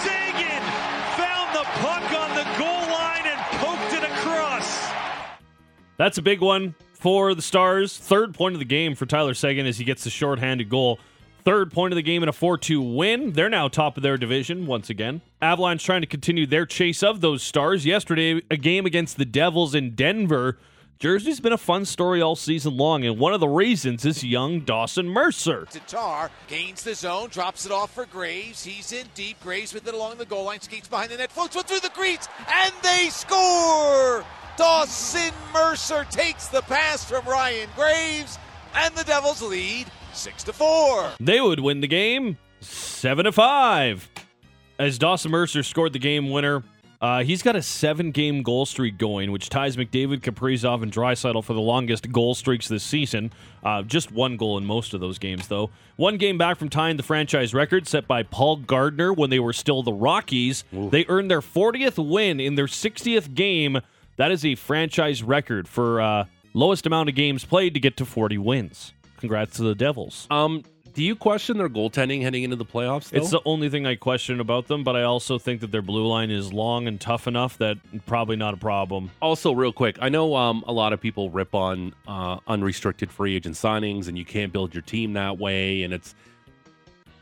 Seguin 0.01 0.65
found 1.21 1.53
the 1.53 1.67
puck 1.85 2.09
on 2.17 2.31
the 2.35 2.49
goal 2.57 2.89
line 2.89 3.27
and 3.27 3.39
poked 3.61 3.93
it 3.93 4.05
across. 4.05 4.89
That's 5.99 6.17
a 6.17 6.23
big 6.23 6.41
one 6.41 6.75
for 6.99 7.35
the 7.35 7.43
Stars. 7.43 7.97
Third 7.97 8.35
point 8.35 8.55
of 8.55 8.59
the 8.59 8.65
game 8.65 8.95
for 8.95 9.07
Tyler 9.07 9.35
Seguin 9.35 9.67
as 9.67 9.79
he 9.79 9.85
gets 9.85 10.05
the 10.05 10.11
shorthanded 10.11 10.69
goal. 10.69 10.99
Third 11.45 11.73
point 11.73 11.93
of 11.93 11.97
the 11.97 12.03
game 12.03 12.23
in 12.23 12.29
a 12.29 12.33
4 12.33 12.59
2 12.59 12.83
win. 12.83 13.33
They're 13.33 13.49
now 13.49 13.69
top 13.69 13.97
of 13.97 14.03
their 14.03 14.19
division 14.19 14.67
once 14.67 14.91
again. 14.91 15.23
Avalanche 15.41 15.85
trying 15.85 16.03
to 16.03 16.07
continue 16.07 16.47
their 16.47 16.67
chase 16.67 17.03
of 17.03 17.21
those 17.21 17.43
stars. 17.43 17.87
Yesterday, 17.87 18.43
a 18.51 18.57
game 18.57 18.85
against 18.85 19.17
the 19.17 19.25
Devils 19.25 19.75
in 19.75 19.95
Denver. 19.95 20.59
Jersey's 20.99 21.39
been 21.39 21.53
a 21.53 21.59
fun 21.59 21.85
story 21.85 22.21
all 22.21 22.35
season 22.35 22.77
long, 22.77 23.05
and 23.05 23.21
one 23.21 23.33
of 23.33 23.39
the 23.39 23.47
reasons 23.47 24.05
is 24.05 24.25
young 24.25 24.61
Dawson 24.61 25.09
Mercer. 25.09 25.65
Tatar 25.71 26.29
gains 26.49 26.83
the 26.83 26.93
zone, 26.97 27.29
drops 27.29 27.65
it 27.65 27.71
off 27.71 27.95
for 27.95 28.05
Graves. 28.05 28.65
He's 28.65 28.91
in 28.91 29.07
deep. 29.15 29.41
Graves 29.41 29.73
with 29.73 29.87
it 29.87 29.95
along 29.95 30.19
the 30.19 30.27
goal 30.27 30.45
line, 30.45 30.61
skates 30.61 30.89
behind 30.89 31.13
the 31.13 31.17
net, 31.17 31.31
floats 31.31 31.55
one 31.55 31.65
through 31.65 31.81
the 31.81 31.91
crease, 31.91 32.27
and 32.49 32.75
they 32.83 33.11
score! 33.11 34.25
Dawson 34.59 35.33
Mercer 35.55 36.05
takes 36.11 36.49
the 36.49 36.63
pass 36.63 37.09
from 37.09 37.25
Ryan 37.25 37.69
Graves, 37.77 38.41
and 38.75 38.93
the 38.97 39.05
Devils 39.05 39.41
lead 39.41 39.87
six 40.13 40.43
to 40.43 40.53
four. 40.53 41.13
They 41.21 41.41
would 41.41 41.61
win 41.61 41.81
the 41.81 41.87
game 41.87 42.39
7 42.61 43.25
to 43.25 43.31
5. 43.31 44.09
As 44.81 44.99
Dawson 44.99 45.31
Mercer 45.31 45.63
scored 45.63 45.93
the 45.93 46.01
game 46.01 46.31
winner, 46.31 46.65
uh, 47.01 47.23
he's 47.23 47.41
got 47.43 47.55
a 47.55 47.63
seven 47.63 48.11
game 48.11 48.43
goal 48.43 48.67
streak 48.67 48.99
going, 48.99 49.31
which 49.31 49.49
ties 49.49 49.77
McDavid, 49.77 50.23
Kaprizov, 50.23 50.83
and 50.83 50.91
Draisaitl 50.91 51.45
for 51.45 51.53
the 51.55 51.61
longest 51.61 52.11
goal 52.11 52.35
streaks 52.35 52.67
this 52.67 52.83
season. 52.83 53.33
Uh, 53.63 53.83
just 53.83 54.11
one 54.11 54.37
goal 54.37 54.59
in 54.59 54.65
most 54.65 54.93
of 54.93 55.01
those 55.01 55.21
games, 55.21 55.47
though. 55.47 55.71
One 55.95 56.17
game 56.17 56.37
back 56.37 56.59
from 56.59 56.69
tying 56.69 56.97
the 56.97 57.05
franchise 57.05 57.55
record 57.55 57.87
set 57.87 58.09
by 58.09 58.25
Paul 58.25 58.57
Gardner 58.57 59.13
when 59.13 59.31
they 59.31 59.39
were 59.39 59.53
still 59.53 59.85
the 59.85 59.93
Rockies. 59.93 60.65
They 60.73 61.05
earned 61.09 61.31
their 61.31 61.41
40th 61.43 62.05
win 62.05 62.41
in 62.41 62.57
their 62.57 62.67
60th 62.67 63.35
game. 63.35 63.79
That 64.19 64.33
is 64.33 64.45
a 64.45 64.57
franchise 64.57 65.23
record 65.23 65.69
for 65.69 66.01
uh, 66.01 66.25
lowest 66.53 66.87
amount 66.87 67.09
of 67.09 67.15
games 67.15 67.45
played 67.45 67.75
to 67.75 67.81
get 67.81 67.97
to 67.99 68.05
40 68.05 68.37
wins. 68.39 68.93
Congrats 69.19 69.57
to 69.57 69.63
the 69.63 69.77
Devils. 69.77 70.27
Um, 70.29 70.65
do 70.93 71.05
you 71.05 71.15
question 71.15 71.57
their 71.57 71.69
goaltending 71.69 72.23
heading 72.23 72.43
into 72.43 72.57
the 72.57 72.65
playoffs? 72.65 73.11
Though? 73.11 73.19
It's 73.19 73.31
the 73.31 73.41
only 73.45 73.69
thing 73.69 73.87
I 73.87 73.95
question 73.95 74.41
about 74.41 74.67
them, 74.67 74.83
but 74.83 74.97
I 74.97 75.05
also 75.05 75.39
think 75.39 75.61
that 75.61 75.71
their 75.71 75.83
blue 75.83 76.05
line 76.05 76.33
is 76.33 76.53
long 76.53 76.89
and 76.89 77.01
tough 77.01 77.29
enough 77.29 77.59
that 77.59 77.79
probably 78.07 78.35
not 78.35 78.55
a 78.55 78.57
problem. 78.57 79.13
also 79.23 79.53
real 79.53 79.73
quick. 79.73 79.99
I 80.01 80.09
know 80.09 80.35
um, 80.35 80.65
a 80.67 80.73
lot 80.73 80.93
of 80.93 81.01
people 81.01 81.31
rip 81.31 81.55
on 81.55 81.95
uh, 82.09 82.39
unrestricted 82.49 83.13
free 83.13 83.37
agent 83.37 83.55
signings, 83.55 84.09
and 84.09 84.19
you 84.19 84.25
can't 84.25 84.53
build 84.53 84.75
your 84.75 84.83
team 84.83 85.13
that 85.13 85.39
way. 85.39 85.85
And 85.85 85.95
it's 85.95 86.17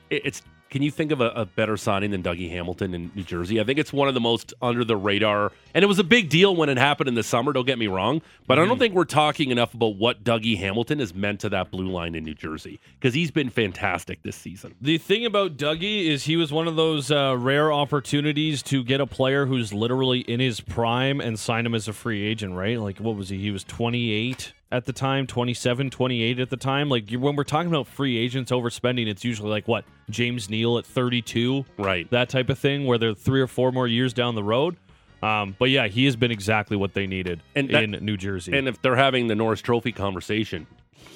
it's. 0.08 0.42
Can 0.70 0.82
you 0.82 0.90
think 0.90 1.12
of 1.12 1.20
a, 1.20 1.28
a 1.30 1.46
better 1.46 1.76
signing 1.76 2.10
than 2.10 2.22
Dougie 2.22 2.50
Hamilton 2.50 2.92
in 2.92 3.10
New 3.14 3.22
Jersey? 3.22 3.60
I 3.60 3.64
think 3.64 3.78
it's 3.78 3.92
one 3.92 4.08
of 4.08 4.14
the 4.14 4.20
most 4.20 4.52
under 4.60 4.84
the 4.84 4.96
radar, 4.96 5.52
and 5.74 5.84
it 5.84 5.86
was 5.86 5.98
a 5.98 6.04
big 6.04 6.28
deal 6.28 6.56
when 6.56 6.68
it 6.68 6.76
happened 6.76 7.08
in 7.08 7.14
the 7.14 7.22
summer. 7.22 7.52
Don't 7.52 7.66
get 7.66 7.78
me 7.78 7.86
wrong, 7.86 8.20
but 8.46 8.58
I 8.58 8.64
don't 8.64 8.78
think 8.78 8.94
we're 8.94 9.04
talking 9.04 9.50
enough 9.50 9.74
about 9.74 9.96
what 9.96 10.24
Dougie 10.24 10.58
Hamilton 10.58 10.98
has 10.98 11.14
meant 11.14 11.40
to 11.40 11.48
that 11.50 11.70
blue 11.70 11.88
line 11.88 12.14
in 12.14 12.24
New 12.24 12.34
Jersey 12.34 12.80
because 12.98 13.14
he's 13.14 13.30
been 13.30 13.50
fantastic 13.50 14.22
this 14.22 14.36
season. 14.36 14.74
The 14.80 14.98
thing 14.98 15.24
about 15.24 15.56
Dougie 15.56 16.06
is 16.06 16.24
he 16.24 16.36
was 16.36 16.52
one 16.52 16.66
of 16.66 16.76
those 16.76 17.10
uh, 17.10 17.36
rare 17.38 17.72
opportunities 17.72 18.62
to 18.64 18.82
get 18.82 19.00
a 19.00 19.06
player 19.06 19.46
who's 19.46 19.72
literally 19.72 20.20
in 20.20 20.40
his 20.40 20.60
prime 20.60 21.20
and 21.20 21.38
sign 21.38 21.64
him 21.64 21.74
as 21.74 21.86
a 21.86 21.92
free 21.92 22.26
agent, 22.26 22.54
right? 22.54 22.80
Like, 22.80 22.98
what 22.98 23.16
was 23.16 23.28
he? 23.28 23.38
He 23.38 23.50
was 23.50 23.62
28 23.64 24.52
at 24.72 24.84
the 24.84 24.92
time, 24.92 25.26
27, 25.26 25.90
28 25.90 26.38
at 26.40 26.50
the 26.50 26.56
time. 26.56 26.88
Like, 26.88 27.10
when 27.12 27.36
we're 27.36 27.44
talking 27.44 27.68
about 27.70 27.86
free 27.86 28.16
agents 28.18 28.50
overspending, 28.50 29.06
it's 29.06 29.24
usually 29.24 29.48
like 29.50 29.68
what? 29.68 29.84
James 30.10 30.50
Neal 30.50 30.78
at 30.78 30.84
32, 30.86 31.64
Right. 31.78 32.10
that 32.10 32.28
type 32.28 32.48
of 32.50 32.58
thing, 32.58 32.84
where 32.84 32.98
they're 32.98 33.14
three 33.14 33.40
or 33.40 33.46
four 33.46 33.70
more 33.72 33.86
years 33.86 34.12
down 34.12 34.34
the 34.34 34.42
road. 34.44 34.76
Um, 35.22 35.56
but 35.58 35.70
yeah, 35.70 35.86
he 35.88 36.04
has 36.04 36.14
been 36.16 36.30
exactly 36.30 36.76
what 36.76 36.94
they 36.94 37.06
needed 37.06 37.42
And 37.54 37.70
that- 37.70 37.84
in 37.84 37.90
New 38.04 38.16
Jersey. 38.16 38.56
And 38.56 38.68
if 38.68 38.80
they're 38.82 38.96
having 38.96 39.28
the 39.28 39.34
Norris 39.34 39.62
Trophy 39.62 39.92
conversation, 39.92 40.66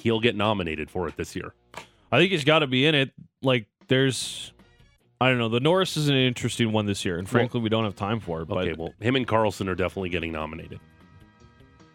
he'll 0.01 0.19
get 0.19 0.35
nominated 0.35 0.89
for 0.89 1.07
it 1.07 1.17
this 1.17 1.35
year. 1.35 1.53
I 2.11 2.17
think 2.17 2.31
he's 2.31 2.43
got 2.43 2.59
to 2.59 2.67
be 2.67 2.85
in 2.85 2.95
it. 2.95 3.11
Like, 3.41 3.67
there's, 3.87 4.53
I 5.19 5.29
don't 5.29 5.37
know. 5.37 5.49
The 5.49 5.59
Norris 5.59 5.97
is 5.97 6.09
an 6.09 6.15
interesting 6.15 6.71
one 6.71 6.85
this 6.87 7.05
year, 7.05 7.17
and 7.19 7.29
frankly, 7.29 7.61
we 7.61 7.69
don't 7.69 7.83
have 7.83 7.95
time 7.95 8.19
for 8.19 8.41
it. 8.41 8.47
But 8.47 8.67
Okay, 8.67 8.73
well, 8.77 8.93
him 8.99 9.15
and 9.15 9.27
Karlsson 9.27 9.67
are 9.67 9.75
definitely 9.75 10.09
getting 10.09 10.31
nominated. 10.31 10.79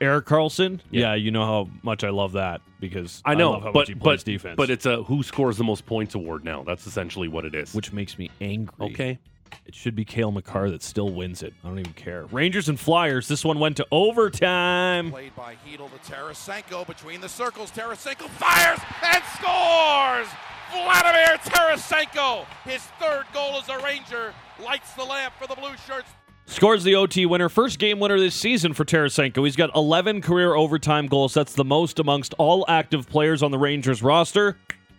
Erik 0.01 0.27
Karlsson, 0.27 0.81
Yeah. 0.91 1.01
yeah. 1.09 1.15
you 1.15 1.31
know 1.31 1.45
how 1.45 1.69
much 1.83 2.05
I 2.05 2.11
love 2.11 2.33
that 2.33 2.61
because 2.81 3.23
I 3.25 3.35
know, 3.35 3.53
love 3.53 3.63
how 3.63 3.73
but 3.73 3.81
much 3.81 3.89
he 3.89 3.95
plays 3.95 4.21
but 4.25 4.31
defense, 4.31 4.57
but 4.57 4.71
it's 4.71 4.87
a 4.87 5.03
who 5.05 5.23
scores 5.23 5.57
the 5.57 5.65
most 5.65 5.87
points 5.87 6.15
award 6.15 6.45
now. 6.45 6.63
That's 6.65 6.87
essentially 6.87 7.29
what 7.29 7.45
it 7.45 7.55
is. 7.55 7.75
which 7.75 7.93
makes 7.93 8.19
me 8.19 8.31
angry. 8.41 8.75
okay, 8.81 9.19
it 9.65 9.75
should 9.75 9.95
be 9.95 10.05
Cale 10.05 10.31
Makar 10.33 10.71
that 10.71 10.83
still 10.83 11.11
wins 11.13 11.43
it. 11.43 11.55
I 11.65 11.69
don't 11.69 11.79
even 11.79 11.93
care. 11.95 12.27
Rangers 12.27 12.69
and 12.69 12.79
Flyers. 12.79 13.27
This 13.29 13.45
one 13.45 13.59
went 13.59 13.77
to 13.79 13.87
overtime. 13.91 15.11
Played 15.11 15.35
by 15.35 15.55
Hedel 15.67 15.89
to 15.91 16.13
Tarasenko 16.13 16.87
between 16.87 17.21
the 17.21 17.29
circles. 17.29 17.71
Tarasenko 17.71 18.29
fires 18.29 18.81
and 19.03 19.23
scores! 19.39 20.29
Vladimir 20.73 21.39
Tarasenko, 21.45 22.45
his 22.65 22.83
third 23.01 23.25
goal 23.33 23.55
as 23.57 23.69
a 23.69 23.79
Ranger, 23.85 24.35
lights 24.63 24.93
the 24.95 25.05
lamp 25.05 25.33
for 25.41 25.47
the 25.47 25.55
Blue 25.55 25.75
Shirts. 25.87 26.11
Scores 26.47 26.85
the 26.85 26.95
OT 26.95 27.27
winner, 27.27 27.49
first 27.49 27.79
game 27.79 27.99
winner 27.99 28.19
this 28.19 28.35
season 28.35 28.73
for 28.73 28.85
Tarasenko. 28.85 29.45
He's 29.45 29.57
got 29.57 29.75
11 29.75 30.23
career 30.23 30.55
overtime 30.55 31.07
goals. 31.09 31.35
That's 31.35 31.55
the 31.55 31.65
most 31.65 31.99
amongst 31.99 32.35
all 32.39 32.65
active 32.69 33.09
players 33.09 33.43
on 33.43 33.51
the 33.51 33.59
Rangers 33.59 34.03
roster. 34.03 34.57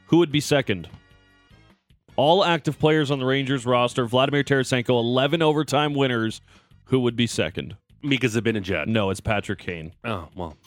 Who 0.08 0.18
would 0.18 0.32
be 0.32 0.42
second? 0.42 0.90
All 2.18 2.44
active 2.44 2.78
players 2.78 3.12
on 3.12 3.20
the 3.20 3.26
Rangers 3.26 3.66
roster: 3.66 4.06
Vladimir 4.06 4.44
Tarasenko, 4.44 4.90
11 4.90 5.42
overtime 5.42 5.94
winners. 5.94 6.42
Who 6.86 7.00
would 7.02 7.16
be 7.16 7.28
second? 7.28 7.76
Mika 8.04 8.28
Zibanejad. 8.28 8.88
No, 8.88 9.10
it's 9.10 9.20
Patrick 9.20 9.60
Kane. 9.60 9.94
Oh 10.04 10.28
well. 10.36 10.58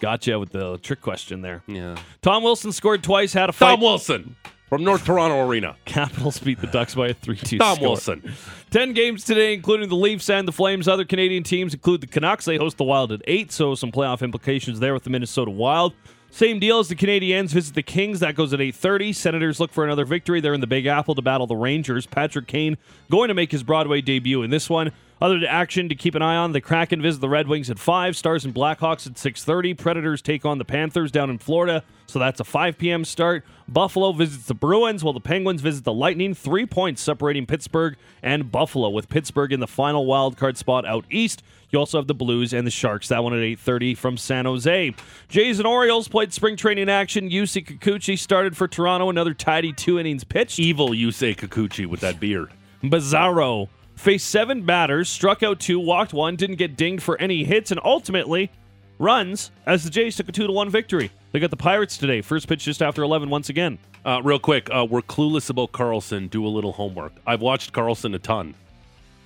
Gotcha 0.00 0.38
with 0.38 0.50
the 0.50 0.78
trick 0.78 1.00
question 1.00 1.42
there. 1.42 1.62
Yeah. 1.66 1.96
Tom 2.22 2.42
Wilson 2.42 2.72
scored 2.72 3.02
twice, 3.02 3.32
had 3.32 3.48
a 3.48 3.52
fight. 3.52 3.70
Tom 3.70 3.80
Wilson 3.80 4.36
from 4.72 4.84
North 4.84 5.04
Toronto 5.04 5.46
Arena. 5.46 5.76
Capitals 5.84 6.38
beat 6.38 6.58
the 6.62 6.66
Ducks 6.66 6.94
by 6.94 7.08
a 7.08 7.12
3 7.12 7.36
2 7.36 7.58
Tom 7.58 7.76
score. 7.76 7.88
Wilson. 7.88 8.34
10 8.70 8.94
games 8.94 9.22
today, 9.22 9.52
including 9.52 9.90
the 9.90 9.96
Leafs 9.96 10.30
and 10.30 10.48
the 10.48 10.52
Flames. 10.52 10.88
Other 10.88 11.04
Canadian 11.04 11.42
teams 11.42 11.74
include 11.74 12.00
the 12.00 12.06
Canucks. 12.06 12.46
They 12.46 12.56
host 12.56 12.78
the 12.78 12.84
Wild 12.84 13.12
at 13.12 13.20
8, 13.26 13.52
so 13.52 13.74
some 13.74 13.92
playoff 13.92 14.22
implications 14.22 14.80
there 14.80 14.94
with 14.94 15.04
the 15.04 15.10
Minnesota 15.10 15.50
Wild. 15.50 15.92
Same 16.30 16.58
deal 16.58 16.78
as 16.78 16.88
the 16.88 16.96
Canadiens 16.96 17.50
visit 17.50 17.74
the 17.74 17.82
Kings. 17.82 18.20
That 18.20 18.34
goes 18.34 18.54
at 18.54 18.60
8:30. 18.60 19.14
Senators 19.14 19.60
look 19.60 19.70
for 19.70 19.84
another 19.84 20.06
victory. 20.06 20.40
They're 20.40 20.54
in 20.54 20.62
the 20.62 20.66
Big 20.66 20.86
Apple 20.86 21.14
to 21.16 21.20
battle 21.20 21.46
the 21.46 21.54
Rangers. 21.54 22.06
Patrick 22.06 22.46
Kane 22.46 22.78
going 23.10 23.28
to 23.28 23.34
make 23.34 23.52
his 23.52 23.62
Broadway 23.62 24.00
debut 24.00 24.42
in 24.42 24.48
this 24.48 24.70
one. 24.70 24.90
Other 25.22 25.40
action 25.48 25.88
to 25.88 25.94
keep 25.94 26.16
an 26.16 26.22
eye 26.22 26.34
on: 26.34 26.50
the 26.50 26.60
Kraken 26.60 27.00
visit 27.00 27.20
the 27.20 27.28
Red 27.28 27.46
Wings 27.46 27.70
at 27.70 27.78
five. 27.78 28.16
Stars 28.16 28.44
and 28.44 28.52
Blackhawks 28.52 29.06
at 29.06 29.16
6:30. 29.16 29.72
Predators 29.78 30.20
take 30.20 30.44
on 30.44 30.58
the 30.58 30.64
Panthers 30.64 31.12
down 31.12 31.30
in 31.30 31.38
Florida, 31.38 31.84
so 32.06 32.18
that's 32.18 32.40
a 32.40 32.44
5 32.44 32.76
p.m. 32.76 33.04
start. 33.04 33.44
Buffalo 33.68 34.10
visits 34.10 34.46
the 34.46 34.54
Bruins, 34.54 35.04
while 35.04 35.12
the 35.12 35.20
Penguins 35.20 35.60
visit 35.60 35.84
the 35.84 35.92
Lightning. 35.92 36.34
Three 36.34 36.66
points 36.66 37.00
separating 37.00 37.46
Pittsburgh 37.46 37.96
and 38.20 38.50
Buffalo, 38.50 38.90
with 38.90 39.08
Pittsburgh 39.08 39.52
in 39.52 39.60
the 39.60 39.68
final 39.68 40.06
wild 40.06 40.36
card 40.36 40.58
spot 40.58 40.84
out 40.84 41.04
east. 41.08 41.44
You 41.70 41.78
also 41.78 41.98
have 41.98 42.08
the 42.08 42.14
Blues 42.14 42.52
and 42.52 42.66
the 42.66 42.72
Sharks. 42.72 43.06
That 43.06 43.22
one 43.22 43.32
at 43.32 43.44
8:30 43.44 43.94
from 43.94 44.16
San 44.16 44.44
Jose. 44.44 44.92
Jays 45.28 45.60
and 45.60 45.68
Orioles 45.68 46.08
played 46.08 46.32
spring 46.32 46.56
training 46.56 46.88
action. 46.88 47.30
Yusei 47.30 47.64
Kikuchi 47.64 48.18
started 48.18 48.56
for 48.56 48.66
Toronto. 48.66 49.08
Another 49.08 49.34
tidy 49.34 49.72
two 49.72 50.00
innings 50.00 50.24
pitched. 50.24 50.58
Evil 50.58 50.88
Yusei 50.88 51.36
Kikuchi 51.36 51.86
with 51.86 52.00
that 52.00 52.18
beard. 52.18 52.50
Bizarro 52.82 53.68
faced 54.02 54.28
seven 54.28 54.62
batters, 54.62 55.08
struck 55.08 55.42
out 55.42 55.60
two, 55.60 55.78
walked 55.80 56.12
one, 56.12 56.36
didn't 56.36 56.56
get 56.56 56.76
dinged 56.76 57.02
for 57.02 57.18
any 57.20 57.44
hits, 57.44 57.70
and 57.70 57.80
ultimately 57.84 58.50
runs 58.98 59.50
as 59.66 59.84
the 59.84 59.90
Jays 59.90 60.16
took 60.16 60.28
a 60.28 60.32
two 60.32 60.46
to 60.46 60.52
one 60.52 60.68
victory. 60.70 61.10
They 61.32 61.40
got 61.40 61.50
the 61.50 61.56
Pirates 61.56 61.96
today. 61.96 62.20
First 62.20 62.46
pitch 62.48 62.64
just 62.64 62.82
after 62.82 63.02
11 63.02 63.30
once 63.30 63.48
again. 63.48 63.78
Uh, 64.04 64.20
real 64.22 64.38
quick, 64.38 64.68
uh, 64.70 64.86
we're 64.88 65.00
clueless 65.00 65.48
about 65.48 65.72
Karlsson. 65.72 66.28
Do 66.28 66.46
a 66.46 66.48
little 66.48 66.72
homework. 66.72 67.12
I've 67.26 67.40
watched 67.40 67.72
Karlsson 67.72 68.14
a 68.14 68.18
ton. 68.18 68.54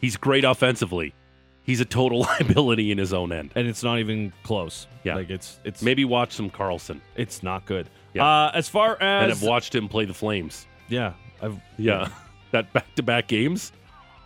He's 0.00 0.16
great 0.16 0.44
offensively. 0.44 1.14
He's 1.64 1.80
a 1.80 1.84
total 1.84 2.20
liability 2.40 2.92
in 2.92 2.98
his 2.98 3.12
own 3.12 3.32
end. 3.32 3.50
And 3.56 3.66
it's 3.66 3.82
not 3.82 3.98
even 3.98 4.32
close. 4.44 4.86
Yeah. 5.02 5.16
Like 5.16 5.30
it's 5.30 5.58
it's 5.64 5.82
Maybe 5.82 6.04
watch 6.04 6.32
some 6.32 6.48
Karlsson. 6.50 7.00
it's 7.16 7.42
not 7.42 7.66
good. 7.66 7.88
Yeah. 8.14 8.24
Uh, 8.24 8.50
as 8.54 8.68
far 8.68 8.96
And 9.00 9.32
as 9.32 9.42
I've 9.42 9.48
watched 9.48 9.74
him 9.74 9.88
play 9.88 10.04
the 10.04 10.14
Flames. 10.14 10.66
yeah, 10.88 11.14
I've 11.42 11.58
Yeah. 11.76 12.08
that 12.52 12.72
back 12.72 12.94
to 12.94 13.02
back 13.02 13.26
games. 13.26 13.72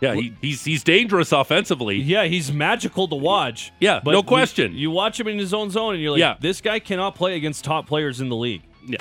Yeah, 0.01 0.15
he, 0.15 0.33
he's 0.41 0.63
he's 0.65 0.83
dangerous 0.83 1.31
offensively. 1.31 1.97
Yeah, 1.97 2.23
he's 2.25 2.51
magical 2.51 3.07
to 3.07 3.15
watch. 3.15 3.71
Yeah, 3.79 4.01
no 4.03 4.23
question. 4.23 4.73
You 4.75 4.89
watch 4.91 5.19
him 5.19 5.27
in 5.27 5.37
his 5.37 5.53
own 5.53 5.69
zone, 5.69 5.93
and 5.93 6.01
you're 6.01 6.11
like, 6.11 6.19
Yeah. 6.19 6.35
this 6.39 6.59
guy 6.59 6.79
cannot 6.79 7.13
play 7.15 7.35
against 7.35 7.63
top 7.63 7.85
players 7.87 8.19
in 8.19 8.27
the 8.29 8.35
league. 8.35 8.63
Yeah. 8.85 8.97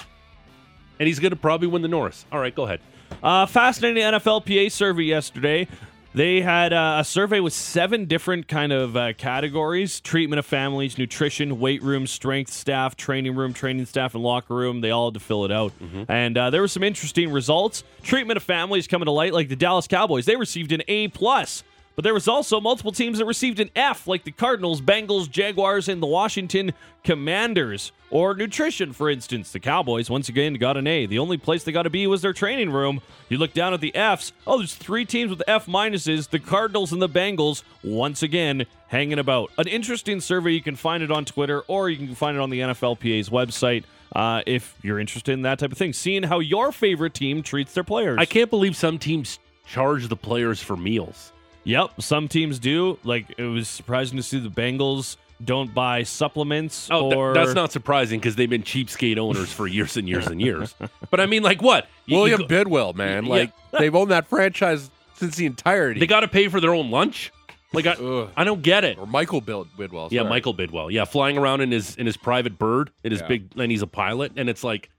And 0.99 1.07
he's 1.07 1.19
going 1.19 1.31
to 1.31 1.37
probably 1.37 1.69
win 1.69 1.81
the 1.81 1.89
Norris. 1.89 2.27
All 2.31 2.39
right, 2.39 2.55
go 2.55 2.65
ahead. 2.65 2.81
Uh, 3.23 3.47
fascinating 3.47 4.03
NFLPA 4.03 4.71
survey 4.71 5.05
yesterday. 5.05 5.67
They 6.12 6.40
had 6.40 6.73
uh, 6.73 6.96
a 7.01 7.05
survey 7.05 7.38
with 7.38 7.53
seven 7.53 8.07
different 8.07 8.49
kind 8.49 8.73
of 8.73 8.96
uh, 8.96 9.12
categories: 9.12 10.01
treatment 10.01 10.40
of 10.40 10.46
families, 10.46 10.99
nutrition, 10.99 11.61
weight 11.61 11.83
room, 11.85 12.09
strength 12.09 12.53
staff, 12.53 12.96
training 12.96 13.37
room, 13.37 13.53
training 13.53 13.87
staff, 13.87 14.14
and 14.14 14.25
locker 14.25 14.55
room. 14.55 14.81
They 14.81 14.90
all 14.90 15.11
had 15.11 15.14
to 15.14 15.20
fill 15.20 15.44
it 15.44 15.53
out, 15.53 15.73
and 16.09 16.37
uh, 16.37 16.51
there 16.51 16.62
were 16.62 16.68
some 16.68 16.83
interesting 16.83 17.31
results. 17.31 17.85
Treatment 18.03 18.37
of 18.37 18.42
families 18.42 18.88
coming 18.88 19.07
to 19.07 19.12
light, 19.12 19.33
like 19.33 19.49
the 19.49 19.57
Dallas 19.57 19.87
Cowboys, 19.87 20.27
they 20.27 20.35
received 20.35 20.73
an 20.73 20.83
A 20.88 21.07
plus. 21.09 21.62
But 21.96 22.05
there 22.05 22.14
was 22.14 22.29
also 22.29 22.61
multiple 22.61 22.92
teams 22.92 23.18
that 23.18 23.26
received 23.26 23.61
an 23.61 23.70
F, 23.76 24.07
like 24.07 24.24
the 24.24 24.31
Cardinals, 24.31 24.81
Bengals, 24.81 25.31
Jaguars, 25.31 25.88
and 25.88 26.03
the 26.03 26.07
Washington 26.07 26.72
Commanders. 27.05 27.92
Or 28.11 28.35
nutrition, 28.35 28.92
for 28.92 29.09
instance. 29.11 29.53
The 29.53 29.61
Cowboys, 29.61 30.11
once 30.11 30.29
again, 30.29 30.55
got 30.55 30.76
an 30.76 30.87
A. 30.87 31.07
The 31.07 31.18
only 31.18 31.37
place 31.37 31.62
they 31.62 31.72
got 31.72 31.87
a 31.87 31.90
B 31.90 32.07
was 32.07 32.22
their 32.22 32.33
training 32.33 32.70
room. 32.70 33.00
You 33.29 33.38
look 33.38 33.53
down 33.53 33.74
at 33.74 33.81
the 33.81 33.94
Fs. 33.94 34.33
Oh, 34.46 34.59
there's 34.59 34.74
three 34.74 35.05
teams 35.05 35.31
with 35.31 35.42
F 35.46 35.66
minuses. 35.66 36.29
The 36.29 36.38
Cardinals 36.38 36.92
and 36.92 37.00
the 37.00 37.09
Bengals, 37.09 37.62
once 37.85 38.22
again, 38.22 38.66
hanging 38.88 39.18
about. 39.18 39.50
An 39.59 39.68
interesting 39.68 40.20
survey. 40.20 40.53
You 40.53 40.62
can 40.62 40.76
find 40.76 41.03
it 41.03 41.11
on 41.11 41.24
Twitter 41.24 41.61
or 41.68 41.88
you 41.88 42.05
can 42.05 42.14
find 42.14 42.37
it 42.37 42.40
on 42.40 42.50
the 42.50 42.61
NFLPA's 42.61 43.29
website. 43.29 43.85
Uh, 44.14 44.42
if 44.46 44.76
you're 44.83 44.98
interested 44.98 45.33
in 45.33 45.42
that 45.42 45.61
type 45.61 45.70
of 45.70 45.79
thing, 45.79 45.92
seeing 45.92 46.24
how 46.24 46.40
your 46.40 46.72
favorite 46.72 47.14
team 47.14 47.42
treats 47.42 47.74
their 47.74 47.85
players. 47.85 48.18
I 48.18 48.24
can't 48.24 48.50
believe 48.50 48.74
some 48.74 48.98
teams 48.98 49.38
charge 49.66 50.09
the 50.09 50.16
players 50.16 50.61
for 50.61 50.76
meals. 50.76 51.33
Yep, 51.64 52.01
some 52.03 52.29
teams 52.29 52.59
do. 52.59 52.99
Like 53.05 53.27
it 53.38 53.44
was 53.44 53.68
surprising 53.68 54.16
to 54.16 54.23
see 54.23 54.38
the 54.38 54.49
Bengals 54.49 55.16
don't 55.42 55.73
buy 55.73 56.03
supplements 56.03 56.88
Oh, 56.90 57.11
th- 57.11 57.35
that's 57.35 57.55
not 57.55 57.73
surprising 57.73 58.20
because 58.20 58.37
they've 58.37 58.51
been 58.51 58.62
cheapskate 58.62 59.16
owners 59.16 59.51
for 59.51 59.66
years 59.66 59.96
and 59.96 60.07
years 60.09 60.27
and 60.27 60.38
years. 60.40 60.75
But 61.11 61.18
I 61.20 61.27
mean, 61.27 61.42
like 61.42 61.62
what? 61.62 61.87
You- 62.07 62.16
you 62.16 62.23
William 62.23 62.40
go- 62.42 62.46
Bidwill, 62.46 62.94
man. 62.94 63.25
Yeah. 63.25 63.31
Like 63.31 63.53
they've 63.79 63.94
owned 63.94 64.11
that 64.11 64.27
franchise 64.27 64.90
since 65.14 65.37
the 65.37 65.46
entirety. 65.46 66.01
they 66.01 66.07
got 66.07 66.20
to 66.20 66.29
pay 66.29 66.49
for 66.49 66.61
their 66.61 66.75
own 66.75 66.90
lunch. 66.90 67.33
Like 67.73 67.87
I, 67.87 67.94
I 68.37 68.42
don't 68.44 68.62
get 68.62 68.83
it. 68.85 68.99
or 68.99 69.07
Michael 69.07 69.40
Bid- 69.40 69.66
Bidwill. 69.79 70.11
Yeah, 70.11 70.20
sorry. 70.23 70.29
Michael 70.31 70.55
Bidwill. 70.55 70.90
Yeah, 70.90 71.05
flying 71.05 71.38
around 71.38 71.61
in 71.61 71.70
his 71.70 71.94
in 71.96 72.05
his 72.05 72.16
private 72.16 72.59
bird 72.59 72.90
in 73.05 73.12
his 73.12 73.20
Yeah. 73.20 73.29
big, 73.29 73.53
and 73.57 73.70
he's 73.70 73.83
a 73.83 73.87
pilot, 73.87 74.33
and 74.37 74.49
it's 74.49 74.64
like, 74.64 74.90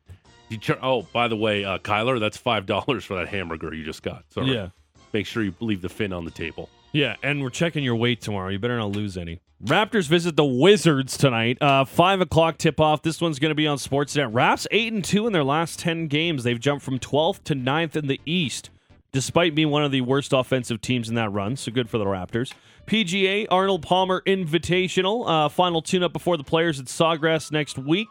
you 0.47 0.57
char- 0.57 0.79
oh, 0.81 1.01
by 1.13 1.27
the 1.27 1.35
way, 1.35 1.65
uh, 1.65 1.79
Kyler, 1.79 2.19
that's 2.19 2.37
five 2.37 2.65
dollars 2.65 3.03
for 3.03 3.15
that 3.17 3.27
hamburger 3.27 3.73
you 3.73 3.83
just 3.83 4.01
got. 4.03 4.23
Sorry. 4.29 4.53
Yeah. 4.53 4.69
Make 5.13 5.25
sure 5.25 5.43
you 5.43 5.53
leave 5.59 5.81
the 5.81 5.89
fin 5.89 6.13
on 6.13 6.25
the 6.25 6.31
table. 6.31 6.69
Yeah, 6.91 7.15
and 7.23 7.41
we're 7.41 7.49
checking 7.49 7.83
your 7.83 7.95
weight 7.95 8.21
tomorrow. 8.21 8.49
You 8.49 8.59
better 8.59 8.77
not 8.77 8.91
lose 8.91 9.17
any. 9.17 9.39
Raptors 9.63 10.07
visit 10.07 10.35
the 10.35 10.43
Wizards 10.45 11.17
tonight. 11.17 11.61
Uh, 11.61 11.85
Five 11.85 12.19
o'clock 12.19 12.57
tip 12.57 12.79
off. 12.79 13.03
This 13.03 13.21
one's 13.21 13.37
going 13.39 13.51
to 13.51 13.55
be 13.55 13.67
on 13.67 13.77
Sportsnet. 13.77 14.29
Raps 14.33 14.67
eight 14.71 14.91
and 14.91 15.03
two 15.05 15.27
in 15.27 15.33
their 15.33 15.43
last 15.43 15.79
ten 15.79 16.07
games. 16.07 16.43
They've 16.43 16.59
jumped 16.59 16.83
from 16.83 16.97
12th 16.99 17.43
to 17.45 17.55
9th 17.55 17.95
in 17.95 18.07
the 18.07 18.19
East, 18.25 18.71
despite 19.11 19.53
being 19.53 19.69
one 19.69 19.83
of 19.83 19.91
the 19.91 20.01
worst 20.01 20.33
offensive 20.33 20.81
teams 20.81 21.09
in 21.09 21.15
that 21.15 21.29
run. 21.31 21.55
So 21.55 21.71
good 21.71 21.89
for 21.89 21.97
the 21.99 22.05
Raptors. 22.05 22.53
PGA 22.85 23.47
Arnold 23.49 23.83
Palmer 23.83 24.21
Invitational. 24.25 25.27
Uh, 25.27 25.49
final 25.49 25.81
tune-up 25.81 26.13
before 26.13 26.37
the 26.37 26.43
players 26.43 26.79
at 26.79 26.87
Sawgrass 26.87 27.51
next 27.51 27.77
week. 27.77 28.07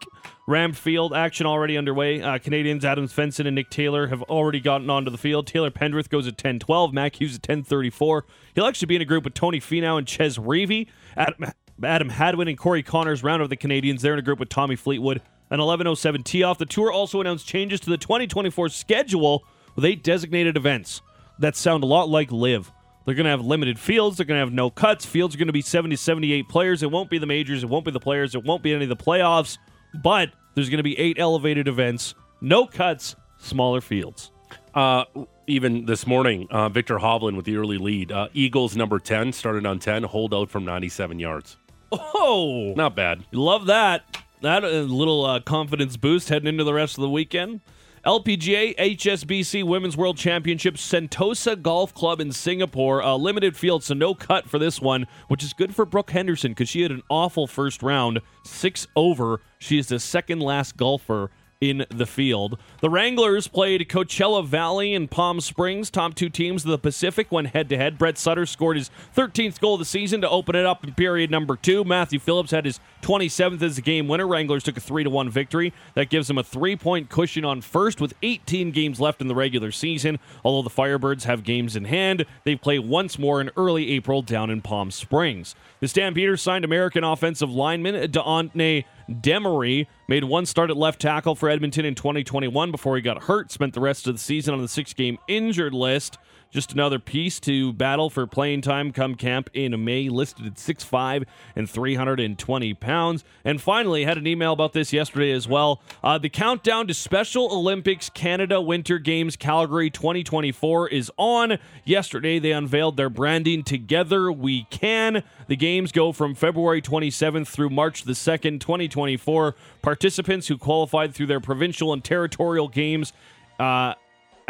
Ram 0.46 0.72
Field 0.72 1.12
action 1.12 1.46
already 1.46 1.76
underway. 1.76 2.22
Uh, 2.22 2.38
Canadians 2.38 2.84
Adam 2.84 3.06
Svensson 3.06 3.46
and 3.46 3.54
Nick 3.54 3.70
Taylor 3.70 4.06
have 4.08 4.22
already 4.22 4.60
gotten 4.60 4.90
onto 4.90 5.10
the 5.10 5.18
field. 5.18 5.46
Taylor 5.46 5.70
Pendrith 5.70 6.08
goes 6.08 6.26
at 6.26 6.36
10-12. 6.36 6.92
Mac 6.92 7.20
Hughes 7.20 7.36
at 7.36 7.42
10-34. 7.42 8.22
He'll 8.54 8.66
actually 8.66 8.86
be 8.86 8.96
in 8.96 9.02
a 9.02 9.06
group 9.06 9.24
with 9.24 9.34
Tony 9.34 9.60
Finau 9.60 9.98
and 9.98 10.08
Chez 10.08 10.38
Reavie. 10.38 10.88
Adam, 11.16 11.52
Adam 11.82 12.08
Hadwin 12.08 12.48
and 12.48 12.58
Corey 12.58 12.82
Conners 12.82 13.22
round 13.22 13.42
of 13.42 13.48
the 13.50 13.56
Canadians. 13.56 14.02
They're 14.02 14.14
in 14.14 14.18
a 14.18 14.22
group 14.22 14.38
with 14.38 14.48
Tommy 14.48 14.76
Fleetwood. 14.76 15.22
An 15.50 15.58
11.07 15.58 16.24
tee-off. 16.24 16.58
The 16.58 16.66
tour 16.66 16.92
also 16.92 17.20
announced 17.20 17.46
changes 17.46 17.80
to 17.80 17.90
the 17.90 17.98
2024 17.98 18.68
schedule 18.68 19.44
with 19.74 19.84
eight 19.84 20.02
designated 20.02 20.56
events 20.56 21.02
that 21.40 21.56
sound 21.56 21.82
a 21.82 21.86
lot 21.86 22.08
like 22.08 22.30
LIV. 22.30 22.70
They're 23.10 23.16
going 23.16 23.24
to 23.24 23.30
have 23.30 23.44
limited 23.44 23.76
fields. 23.76 24.18
They're 24.18 24.24
going 24.26 24.38
to 24.38 24.46
have 24.46 24.52
no 24.52 24.70
cuts. 24.70 25.04
Fields 25.04 25.34
are 25.34 25.38
going 25.38 25.48
to 25.48 25.52
be 25.52 25.62
70 25.62 25.96
78 25.96 26.48
players. 26.48 26.80
It 26.84 26.92
won't 26.92 27.10
be 27.10 27.18
the 27.18 27.26
majors. 27.26 27.64
It 27.64 27.68
won't 27.68 27.84
be 27.84 27.90
the 27.90 27.98
players. 27.98 28.36
It 28.36 28.44
won't 28.44 28.62
be 28.62 28.72
any 28.72 28.84
of 28.84 28.88
the 28.88 28.94
playoffs. 28.96 29.58
But 30.00 30.30
there's 30.54 30.68
going 30.70 30.78
to 30.78 30.84
be 30.84 30.96
eight 30.96 31.16
elevated 31.18 31.66
events, 31.66 32.14
no 32.40 32.66
cuts, 32.66 33.16
smaller 33.38 33.80
fields. 33.80 34.30
Uh, 34.76 35.06
even 35.48 35.86
this 35.86 36.06
morning, 36.06 36.46
uh, 36.52 36.68
Viktor 36.68 36.98
Hovland 36.98 37.34
with 37.34 37.46
the 37.46 37.56
early 37.56 37.78
lead. 37.78 38.12
Uh, 38.12 38.28
Eagles 38.32 38.76
number 38.76 39.00
ten 39.00 39.32
started 39.32 39.66
on 39.66 39.80
ten, 39.80 40.04
hold 40.04 40.32
out 40.32 40.48
from 40.48 40.64
ninety-seven 40.64 41.18
yards. 41.18 41.56
Oh, 41.90 42.74
Not 42.76 42.94
bad. 42.94 43.24
love 43.32 43.66
that. 43.66 44.04
That 44.42 44.62
a 44.62 44.82
little 44.82 45.26
uh, 45.26 45.40
confidence 45.40 45.96
boost 45.96 46.28
heading 46.28 46.46
into 46.46 46.62
the 46.62 46.72
rest 46.72 46.96
of 46.96 47.02
the 47.02 47.10
weekend. 47.10 47.60
LPGA 48.06 48.74
HSBC 48.78 49.62
Women's 49.62 49.94
World 49.94 50.16
Championship 50.16 50.76
Sentosa 50.76 51.60
Golf 51.60 51.92
Club 51.92 52.18
in 52.18 52.32
Singapore. 52.32 53.00
A 53.00 53.14
limited 53.14 53.58
field, 53.58 53.84
so 53.84 53.92
no 53.92 54.14
cut 54.14 54.48
for 54.48 54.58
this 54.58 54.80
one, 54.80 55.06
which 55.28 55.44
is 55.44 55.52
good 55.52 55.74
for 55.74 55.84
Brooke 55.84 56.10
Henderson 56.10 56.52
because 56.52 56.70
she 56.70 56.80
had 56.80 56.92
an 56.92 57.02
awful 57.10 57.46
first 57.46 57.82
round, 57.82 58.20
six 58.42 58.86
over. 58.96 59.42
She 59.58 59.78
is 59.78 59.88
the 59.88 60.00
second 60.00 60.40
last 60.40 60.78
golfer 60.78 61.30
in 61.60 61.84
the 61.90 62.06
field. 62.06 62.58
The 62.80 62.88
Wranglers 62.88 63.46
played 63.46 63.86
Coachella 63.86 64.46
Valley 64.46 64.94
and 64.94 65.10
Palm 65.10 65.42
Springs, 65.42 65.90
top 65.90 66.14
two 66.14 66.30
teams 66.30 66.64
of 66.64 66.70
the 66.70 66.78
Pacific, 66.78 67.30
went 67.30 67.48
head 67.48 67.68
to 67.68 67.76
head. 67.76 67.98
Brett 67.98 68.16
Sutter 68.16 68.46
scored 68.46 68.78
his 68.78 68.90
13th 69.14 69.60
goal 69.60 69.74
of 69.74 69.80
the 69.80 69.84
season 69.84 70.22
to 70.22 70.30
open 70.30 70.56
it 70.56 70.64
up 70.64 70.82
in 70.82 70.94
period 70.94 71.30
number 71.30 71.56
two. 71.56 71.84
Matthew 71.84 72.18
Phillips 72.18 72.50
had 72.50 72.64
his 72.64 72.80
27th 73.02 73.60
as 73.60 73.76
a 73.76 73.82
game 73.82 74.08
winner. 74.08 74.26
Wranglers 74.26 74.62
took 74.62 74.78
a 74.78 74.80
3 74.80 75.06
1 75.06 75.28
victory. 75.28 75.74
That 75.94 76.08
gives 76.08 76.28
them 76.28 76.38
a 76.38 76.42
three 76.42 76.76
point 76.76 77.10
cushion 77.10 77.44
on 77.44 77.60
first 77.60 78.00
with 78.00 78.14
18 78.22 78.70
games 78.70 78.98
left 78.98 79.20
in 79.20 79.28
the 79.28 79.34
regular 79.34 79.70
season. 79.70 80.18
Although 80.42 80.66
the 80.66 80.74
Firebirds 80.74 81.24
have 81.24 81.44
games 81.44 81.76
in 81.76 81.84
hand, 81.84 82.24
they 82.44 82.56
play 82.56 82.78
once 82.78 83.18
more 83.18 83.38
in 83.38 83.50
early 83.58 83.90
April 83.90 84.22
down 84.22 84.48
in 84.48 84.62
Palm 84.62 84.90
Springs. 84.90 85.54
The 85.80 85.88
Stampeders 85.88 86.40
signed 86.40 86.64
American 86.64 87.04
offensive 87.04 87.50
lineman 87.50 88.10
Deontay 88.10 88.84
Demery. 89.10 89.86
Made 90.08 90.24
one 90.24 90.46
start 90.46 90.70
at 90.70 90.76
left 90.76 91.00
tackle 91.00 91.34
for 91.34 91.48
Edmonton 91.48 91.84
in 91.84 91.94
2021 91.94 92.70
before 92.70 92.96
he 92.96 93.02
got 93.02 93.24
hurt. 93.24 93.50
Spent 93.50 93.74
the 93.74 93.80
rest 93.80 94.06
of 94.06 94.14
the 94.14 94.20
season 94.20 94.54
on 94.54 94.60
the 94.60 94.68
six 94.68 94.92
game 94.92 95.18
injured 95.28 95.74
list. 95.74 96.18
Just 96.50 96.72
another 96.72 96.98
piece 96.98 97.38
to 97.40 97.72
battle 97.72 98.10
for 98.10 98.26
playing 98.26 98.62
time 98.62 98.90
come 98.90 99.14
camp 99.14 99.48
in 99.54 99.84
May, 99.84 100.08
listed 100.08 100.46
at 100.46 100.54
6'5 100.54 101.24
and 101.54 101.70
320 101.70 102.74
pounds. 102.74 103.24
And 103.44 103.60
finally, 103.60 104.04
had 104.04 104.18
an 104.18 104.26
email 104.26 104.52
about 104.52 104.72
this 104.72 104.92
yesterday 104.92 105.30
as 105.30 105.46
well. 105.46 105.80
Uh, 106.02 106.18
the 106.18 106.28
countdown 106.28 106.88
to 106.88 106.94
Special 106.94 107.52
Olympics 107.52 108.10
Canada 108.10 108.60
Winter 108.60 108.98
Games 108.98 109.36
Calgary 109.36 109.90
2024 109.90 110.88
is 110.88 111.12
on. 111.16 111.58
Yesterday, 111.84 112.40
they 112.40 112.50
unveiled 112.50 112.96
their 112.96 113.10
branding 113.10 113.62
Together 113.62 114.32
We 114.32 114.64
Can. 114.70 115.22
The 115.46 115.56
games 115.56 115.92
go 115.92 116.10
from 116.10 116.34
February 116.34 116.82
27th 116.82 117.46
through 117.46 117.70
March 117.70 118.02
the 118.02 118.12
2nd, 118.12 118.58
2024. 118.58 119.54
Participants 119.82 120.48
who 120.48 120.58
qualified 120.58 121.14
through 121.14 121.26
their 121.26 121.38
provincial 121.38 121.92
and 121.92 122.02
territorial 122.02 122.66
games. 122.66 123.12
Uh, 123.60 123.94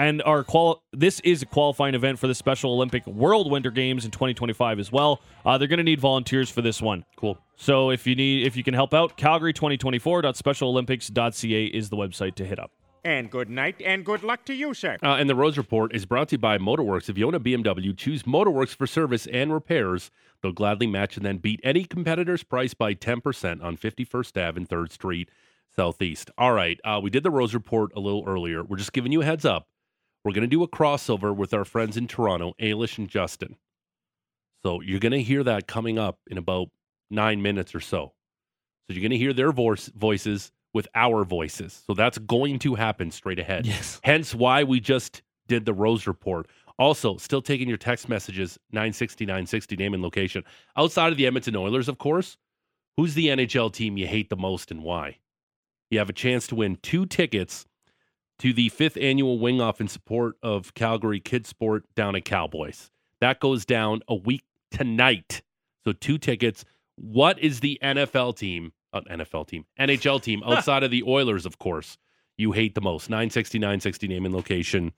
and 0.01 0.23
are 0.23 0.43
qual- 0.43 0.83
this 0.95 1.21
is 1.21 1.43
a 1.43 1.47
qualifying 1.47 1.95
event 1.95 2.19
for 2.19 2.27
the 2.27 2.35
Special 2.35 2.73
Olympic 2.73 3.07
World 3.07 3.51
Winter 3.51 3.71
Games 3.71 4.07
in 4.07 4.11
2025 4.11 4.79
as 4.79 4.91
well. 4.91 5.21
Uh, 5.45 5.59
they're 5.59 5.69
going 5.69 5.77
to 5.77 5.85
need 5.85 6.01
volunteers 6.01 6.49
for 6.49 6.63
this 6.63 6.81
one. 6.81 7.05
Cool. 7.17 7.37
So 7.57 7.91
if 7.91 8.07
you 8.07 8.15
need, 8.15 8.47
if 8.47 8.57
you 8.57 8.65
can 8.65 8.73
help 8.73 8.95
out, 8.95 9.19
Calgary2024.specialolympics.ca 9.19 11.65
is 11.67 11.91
the 11.91 11.97
website 11.97 12.35
to 12.37 12.47
hit 12.47 12.59
up. 12.59 12.71
And 13.05 13.31
good 13.31 13.51
night 13.51 13.83
and 13.85 14.03
good 14.05 14.23
luck 14.23 14.47
to 14.47 14.55
you, 14.55 14.73
sir. 14.73 14.97
Uh, 15.03 15.17
and 15.17 15.29
the 15.29 15.35
Rose 15.35 15.59
Report 15.59 15.95
is 15.95 16.07
brought 16.07 16.29
to 16.29 16.35
you 16.35 16.39
by 16.39 16.57
Motorworks. 16.57 17.11
If 17.11 17.19
you 17.19 17.27
own 17.27 17.35
a 17.35 17.41
BMW, 17.41 17.95
choose 17.97 18.23
Motorworks 18.23 18.75
for 18.75 18.87
service 18.87 19.27
and 19.27 19.53
repairs. 19.53 20.11
They'll 20.43 20.53
gladly 20.53 20.87
match 20.87 21.19
and 21.19 21.27
then 21.27 21.37
beat 21.39 21.61
any 21.63 21.85
competitor's 21.85 22.43
price 22.43 22.73
by 22.73 22.95
10% 22.95 23.63
on 23.63 23.77
51st 23.77 24.49
Ave 24.49 24.57
and 24.57 24.67
3rd 24.69 24.93
Street 24.93 25.29
Southeast. 25.77 26.31
All 26.39 26.53
right. 26.53 26.81
Uh, 26.85 27.01
we 27.03 27.11
did 27.11 27.23
the 27.23 27.31
Rose 27.31 27.53
Report 27.53 27.93
a 27.95 28.01
little 28.01 28.25
earlier. 28.27 28.65
We're 28.65 28.79
just 28.79 28.95
giving 28.95 29.13
you 29.13 29.21
a 29.21 29.27
heads 29.27 29.45
up. 29.45 29.67
We're 30.25 30.33
going 30.33 30.43
to 30.43 30.49
do 30.49 30.63
a 30.63 30.69
crossover 30.69 31.35
with 31.35 31.55
our 31.55 31.65
friends 31.65 31.97
in 31.97 32.07
Toronto, 32.07 32.55
Ailish 32.61 32.99
and 32.99 33.09
Justin. 33.09 33.57
So 34.63 34.81
you're 34.83 35.01
going 35.01 35.13
to 35.13 35.23
hear 35.23 35.43
that 35.45 35.67
coming 35.67 35.99
up 35.99 36.19
in 36.27 36.37
about 36.37 36.69
nine 37.11 37.41
minutes 37.41 37.75
or 37.75 37.81
so. 37.81 38.13
So 38.87 38.95
you're 38.95 39.03
going 39.03 39.11
to 39.13 39.19
hear 39.19 39.33
their 39.33 39.53
voice, 39.53 39.91
voices 39.95 40.53
with 40.75 40.89
our 40.95 41.25
voices. 41.25 41.83
So 41.87 41.95
that's 41.95 42.19
going 42.19 42.59
to 42.61 42.75
happen 42.75 43.11
straight 43.11 43.39
ahead. 43.39 43.67
Yes. 43.67 44.01
Hence 44.05 44.35
why 44.35 44.65
we 44.65 44.81
just 44.81 45.23
did 45.49 45.65
the 45.65 45.75
Rose 45.75 46.07
Report. 46.07 46.49
Also, 46.79 47.17
still 47.17 47.43
taking 47.43 47.69
your 47.69 47.77
text 47.77 48.09
messages 48.09 48.59
960 48.73 49.27
960 49.27 49.77
name 49.77 49.95
and 49.95 50.03
location. 50.03 50.45
Outside 50.77 51.13
of 51.13 51.19
the 51.19 51.27
Edmonton 51.27 51.57
Oilers, 51.57 51.89
of 51.89 51.99
course, 51.99 52.37
who's 52.97 53.15
the 53.15 53.29
NHL 53.29 53.73
team 53.73 53.97
you 53.97 54.07
hate 54.07 54.31
the 54.31 54.37
most 54.37 54.71
and 54.71 54.83
why? 54.83 55.19
You 55.91 55.99
have 55.99 56.09
a 56.09 56.15
chance 56.15 56.47
to 56.49 56.55
win 56.55 56.79
two 56.83 57.05
tickets 57.05 57.67
to 58.41 58.55
the 58.55 58.71
fifth 58.71 58.97
annual 58.97 59.39
Wing 59.39 59.61
Off 59.61 59.81
in 59.81 59.89
support 59.89 60.37
of 60.43 60.75
Calgary 60.75 61.21
Kids 61.21 61.49
Sport 61.49 61.85
down 61.95 62.17
at 62.17 62.25
Cowboys. 62.25 62.91
That 63.21 63.39
goes 63.39 63.67
down 63.67 64.01
a 64.09 64.15
week 64.15 64.45
tonight. 64.71 65.43
So 65.85 65.93
two 65.93 66.17
tickets. 66.19 66.65
What 66.97 67.39
is 67.39 67.61
the 67.61 67.79
NFL 67.83 68.37
team, 68.37 68.73
uh, 68.93 69.03
NFL 69.11 69.47
team, 69.47 69.67
NHL 69.79 70.23
team 70.23 70.43
outside 70.47 70.83
of 70.83 70.91
the 70.91 71.03
Oilers, 71.03 71.45
of 71.45 71.59
course, 71.59 71.99
you 72.39 72.53
hate 72.53 72.75
the 72.75 72.81
most? 72.81 73.11
960, 73.11 73.59
960 73.59 74.09
name 74.09 74.25
and 74.25 74.35
location 74.35 74.93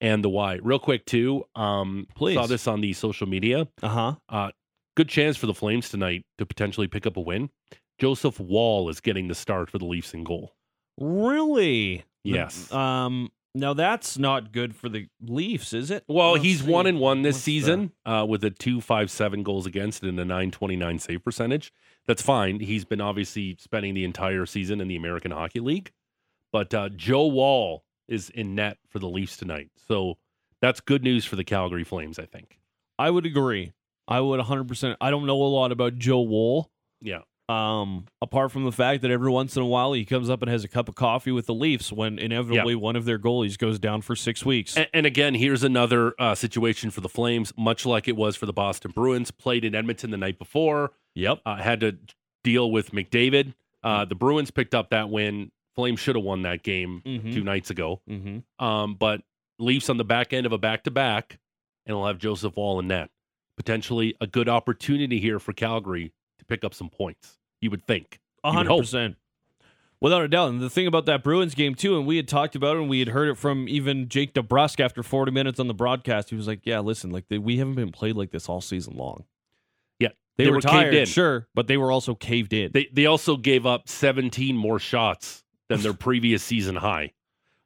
and 0.00 0.24
the 0.24 0.28
why. 0.28 0.58
Real 0.62 0.80
quick, 0.80 1.06
too. 1.06 1.44
Um, 1.54 2.06
Please. 2.16 2.34
Saw 2.34 2.46
this 2.46 2.66
on 2.66 2.80
the 2.80 2.92
social 2.92 3.28
media. 3.28 3.68
Uh-huh. 3.80 4.14
Uh, 4.28 4.50
good 4.96 5.08
chance 5.08 5.36
for 5.36 5.46
the 5.46 5.54
Flames 5.54 5.88
tonight 5.88 6.24
to 6.38 6.46
potentially 6.46 6.88
pick 6.88 7.06
up 7.06 7.16
a 7.16 7.20
win. 7.20 7.50
Joseph 7.98 8.40
Woll 8.40 8.88
is 8.88 9.00
getting 9.00 9.28
the 9.28 9.34
start 9.36 9.70
for 9.70 9.78
the 9.78 9.84
Leafs 9.86 10.14
in 10.14 10.24
goal. 10.24 10.52
Really? 11.00 12.04
Yes. 12.34 12.72
Um. 12.72 13.30
Now 13.54 13.74
that's 13.74 14.18
not 14.18 14.52
good 14.52 14.76
for 14.76 14.88
the 14.88 15.08
Leafs, 15.20 15.72
is 15.72 15.90
it? 15.90 16.04
Well, 16.06 16.32
Let's 16.32 16.44
he's 16.44 16.60
see. 16.62 16.70
one 16.70 16.86
and 16.86 17.00
one 17.00 17.22
this 17.22 17.36
What's 17.36 17.44
season 17.44 17.92
uh, 18.06 18.24
with 18.28 18.44
a 18.44 18.50
two 18.50 18.80
five 18.80 19.10
seven 19.10 19.42
goals 19.42 19.66
against 19.66 20.02
and 20.02 20.20
a 20.20 20.24
nine 20.24 20.50
twenty 20.50 20.76
nine 20.76 20.98
save 20.98 21.24
percentage. 21.24 21.72
That's 22.06 22.22
fine. 22.22 22.60
He's 22.60 22.84
been 22.84 23.00
obviously 23.00 23.56
spending 23.58 23.94
the 23.94 24.04
entire 24.04 24.46
season 24.46 24.80
in 24.80 24.88
the 24.88 24.96
American 24.96 25.30
Hockey 25.30 25.60
League, 25.60 25.92
but 26.52 26.72
uh, 26.72 26.90
Joe 26.90 27.26
Woll 27.26 27.84
is 28.06 28.30
in 28.30 28.54
net 28.54 28.78
for 28.88 28.98
the 28.98 29.08
Leafs 29.08 29.36
tonight, 29.36 29.70
so 29.88 30.18
that's 30.60 30.80
good 30.80 31.02
news 31.02 31.24
for 31.24 31.36
the 31.36 31.44
Calgary 31.44 31.84
Flames. 31.84 32.18
I 32.18 32.26
think. 32.26 32.58
I 32.98 33.10
would 33.10 33.26
agree. 33.26 33.72
I 34.06 34.20
would 34.20 34.40
100%. 34.40 34.96
I 35.00 35.10
don't 35.10 35.26
know 35.26 35.42
a 35.42 35.44
lot 35.44 35.70
about 35.70 35.96
Joe 35.96 36.20
Woll. 36.20 36.70
Yeah. 37.00 37.20
Um, 37.48 38.04
apart 38.20 38.52
from 38.52 38.64
the 38.64 38.72
fact 38.72 39.00
that 39.02 39.10
every 39.10 39.30
once 39.30 39.56
in 39.56 39.62
a 39.62 39.66
while 39.66 39.94
he 39.94 40.04
comes 40.04 40.28
up 40.28 40.42
and 40.42 40.50
has 40.50 40.64
a 40.64 40.68
cup 40.68 40.88
of 40.88 40.94
coffee 40.94 41.32
with 41.32 41.46
the 41.46 41.54
Leafs 41.54 41.90
when 41.90 42.18
inevitably 42.18 42.74
one 42.74 42.94
of 42.94 43.06
their 43.06 43.18
goalies 43.18 43.56
goes 43.56 43.78
down 43.78 44.02
for 44.02 44.14
six 44.14 44.44
weeks. 44.44 44.76
And, 44.76 44.86
and 44.92 45.06
again, 45.06 45.34
here's 45.34 45.62
another 45.64 46.14
uh, 46.18 46.34
situation 46.34 46.90
for 46.90 47.00
the 47.00 47.08
Flames, 47.08 47.52
much 47.56 47.86
like 47.86 48.06
it 48.06 48.16
was 48.16 48.36
for 48.36 48.44
the 48.44 48.52
Boston 48.52 48.90
Bruins. 48.94 49.30
Played 49.30 49.64
in 49.64 49.74
Edmonton 49.74 50.10
the 50.10 50.18
night 50.18 50.38
before. 50.38 50.92
Yep. 51.14 51.40
Uh, 51.46 51.56
had 51.56 51.80
to 51.80 51.96
deal 52.44 52.70
with 52.70 52.90
McDavid. 52.92 53.54
Uh, 53.82 54.04
the 54.04 54.14
Bruins 54.14 54.50
picked 54.50 54.74
up 54.74 54.90
that 54.90 55.08
win. 55.08 55.50
Flames 55.74 56.00
should 56.00 56.16
have 56.16 56.24
won 56.24 56.42
that 56.42 56.62
game 56.62 57.00
Mhm. 57.06 57.32
two 57.32 57.44
nights 57.44 57.70
ago. 57.70 58.02
mm-hmm. 58.10 58.64
Um, 58.64 58.94
but 58.96 59.22
Leafs 59.58 59.88
on 59.88 59.96
the 59.96 60.04
back 60.04 60.32
end 60.34 60.44
of 60.44 60.52
a 60.52 60.58
back 60.58 60.84
to 60.84 60.90
back, 60.90 61.38
and 61.86 61.96
we'll 61.96 62.06
have 62.06 62.18
Joseph 62.18 62.56
Woll 62.56 62.78
in 62.80 62.88
net. 62.88 63.10
Potentially 63.56 64.14
a 64.20 64.26
good 64.26 64.48
opportunity 64.48 65.18
here 65.18 65.38
for 65.38 65.52
Calgary 65.52 66.12
to 66.38 66.44
pick 66.44 66.62
up 66.62 66.74
some 66.74 66.90
points. 66.90 67.37
You 67.60 67.70
would 67.70 67.86
think. 67.86 68.20
A 68.44 68.52
hundred 68.52 68.76
percent. 68.78 69.16
Without 70.00 70.22
a 70.22 70.28
doubt. 70.28 70.50
And 70.50 70.60
the 70.60 70.70
thing 70.70 70.86
about 70.86 71.06
that 71.06 71.24
Bruins 71.24 71.56
game 71.56 71.74
too, 71.74 71.96
and 71.98 72.06
we 72.06 72.16
had 72.16 72.28
talked 72.28 72.54
about 72.54 72.76
it 72.76 72.80
and 72.80 72.88
we 72.88 73.00
had 73.00 73.08
heard 73.08 73.28
it 73.28 73.34
from 73.36 73.68
even 73.68 74.08
Jake 74.08 74.32
DeBrusk 74.32 74.78
after 74.78 75.02
40 75.02 75.32
minutes 75.32 75.58
on 75.58 75.66
the 75.66 75.74
broadcast. 75.74 76.30
He 76.30 76.36
was 76.36 76.46
like, 76.46 76.60
Yeah, 76.64 76.78
listen, 76.80 77.10
like 77.10 77.24
they, 77.28 77.38
we 77.38 77.58
haven't 77.58 77.74
been 77.74 77.90
played 77.90 78.14
like 78.14 78.30
this 78.30 78.48
all 78.48 78.60
season 78.60 78.96
long. 78.96 79.24
Yeah, 79.98 80.10
They, 80.36 80.44
they 80.44 80.50
were, 80.50 80.56
were 80.58 80.60
caved 80.62 80.72
tired, 80.72 80.94
in. 80.94 81.06
sure, 81.06 81.48
but 81.52 81.66
they 81.66 81.76
were 81.76 81.90
also 81.90 82.14
caved 82.14 82.52
in. 82.52 82.70
They 82.72 82.88
they 82.92 83.06
also 83.06 83.36
gave 83.36 83.66
up 83.66 83.88
17 83.88 84.56
more 84.56 84.78
shots 84.78 85.42
than 85.68 85.80
their 85.80 85.92
previous 85.94 86.44
season 86.44 86.76
high 86.76 87.12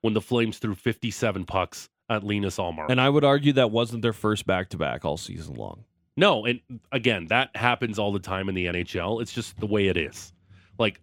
when 0.00 0.14
the 0.14 0.22
Flames 0.22 0.59
threw 0.59 0.74
57 0.74 1.44
pucks 1.44 1.90
at 2.09 2.24
Linus 2.24 2.57
Ullmark. 2.57 2.87
and 2.88 2.98
I 3.00 3.11
would 3.11 3.24
argue 3.24 3.52
that 3.55 3.70
wasn't 3.70 4.00
their 4.02 4.12
first 4.14 4.46
back 4.46 4.70
to 4.70 4.78
back 4.78 5.05
all 5.05 5.18
season 5.18 5.55
long. 5.55 5.85
No, 6.16 6.44
and 6.44 6.61
again, 6.90 7.27
that 7.29 7.55
happens 7.57 7.98
all 7.98 8.12
the 8.12 8.18
time 8.18 8.48
in 8.48 8.55
the 8.55 8.66
NHL. 8.66 9.22
It's 9.22 9.33
just 9.33 9.59
the 9.59 9.66
way 9.66 9.88
it 9.88 9.96
is. 9.96 10.33
Like 10.79 11.01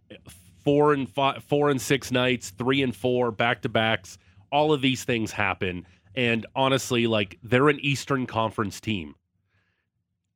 four 0.63 0.93
and 0.93 1.10
five, 1.10 1.43
four 1.43 1.69
and 1.69 1.82
six 1.82 2.12
nights, 2.12 2.52
three 2.52 2.82
and 2.84 2.95
four 2.95 3.32
back 3.32 3.62
to 3.63 3.69
backs. 3.69 4.17
All 4.52 4.72
of 4.72 4.82
these 4.82 5.04
things 5.04 5.32
happen, 5.32 5.86
and 6.15 6.45
honestly, 6.56 7.08
like 7.08 7.38
they're 7.43 7.69
an 7.69 7.80
Eastern 7.82 8.26
Conference 8.26 8.80
team. 8.80 9.15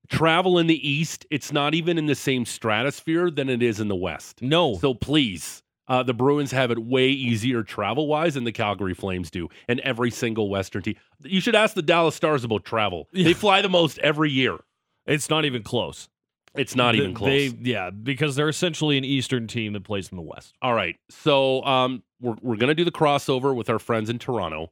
Travel 0.10 0.60
in 0.60 0.68
the 0.68 0.88
East, 0.88 1.26
it's 1.32 1.52
not 1.52 1.74
even 1.74 1.98
in 1.98 2.06
the 2.06 2.16
same 2.16 2.46
stratosphere 2.46 3.32
than 3.32 3.50
it 3.50 3.64
is 3.64 3.80
in 3.80 3.88
the 3.88 3.96
West. 3.96 4.42
No. 4.42 4.76
So 4.78 4.94
please, 4.94 5.63
uh, 5.88 6.04
the 6.04 6.14
Bruins 6.14 6.52
have 6.52 6.72
it 6.72 6.80
way 6.80 7.10
easier 7.10 7.64
travel 7.64 8.08
wise 8.08 8.36
than 8.36 8.44
the 8.44 8.52
Calgary 8.52 8.94
Flames 8.94 9.30
do, 9.30 9.50
and 9.68 9.80
every 9.82 10.12
single 10.12 10.50
Western 10.50 10.82
team. 10.82 10.96
You 11.22 11.42
should 11.42 11.56
ask 11.56 11.76
the 11.76 11.82
Dallas 11.82 12.16
Stars 12.16 12.44
about 12.44 12.64
travel. 12.64 13.08
They 13.12 13.34
fly 13.34 13.62
the 13.62 13.70
most 13.70 14.00
every 14.00 14.32
year. 14.32 14.58
It's 15.06 15.30
not 15.30 15.46
even 15.46 15.64
close. 15.64 16.08
It's 16.56 16.76
not 16.76 16.96
even 16.96 17.14
close. 17.14 17.30
They, 17.30 17.58
yeah, 17.62 17.90
because 17.90 18.36
they're 18.36 18.50
essentially 18.50 18.98
an 18.98 19.04
Eastern 19.04 19.48
team 19.48 19.74
that 19.74 19.84
plays 19.84 20.10
in 20.10 20.18
the 20.18 20.22
West. 20.22 20.54
All 20.62 20.74
right. 20.74 20.96
So 21.10 21.64
um, 21.64 22.04
we're, 22.22 22.36
we're 22.42 22.58
going 22.58 22.68
to 22.70 22.76
do 22.76 22.86
the 22.86 22.92
crossover 22.92 23.56
with 23.56 23.70
our 23.70 23.80
friends 23.80 24.10
in 24.10 24.20
Toronto. 24.20 24.72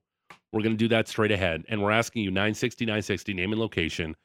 We're 0.53 0.61
going 0.61 0.73
to 0.73 0.77
do 0.77 0.89
that 0.89 1.07
straight 1.07 1.31
ahead. 1.31 1.63
And 1.69 1.81
we're 1.81 1.91
asking 1.91 2.23
you 2.23 2.29
960, 2.29 2.85
960, 2.85 3.33
name 3.33 3.51
and 3.51 3.59
location. 3.59 4.15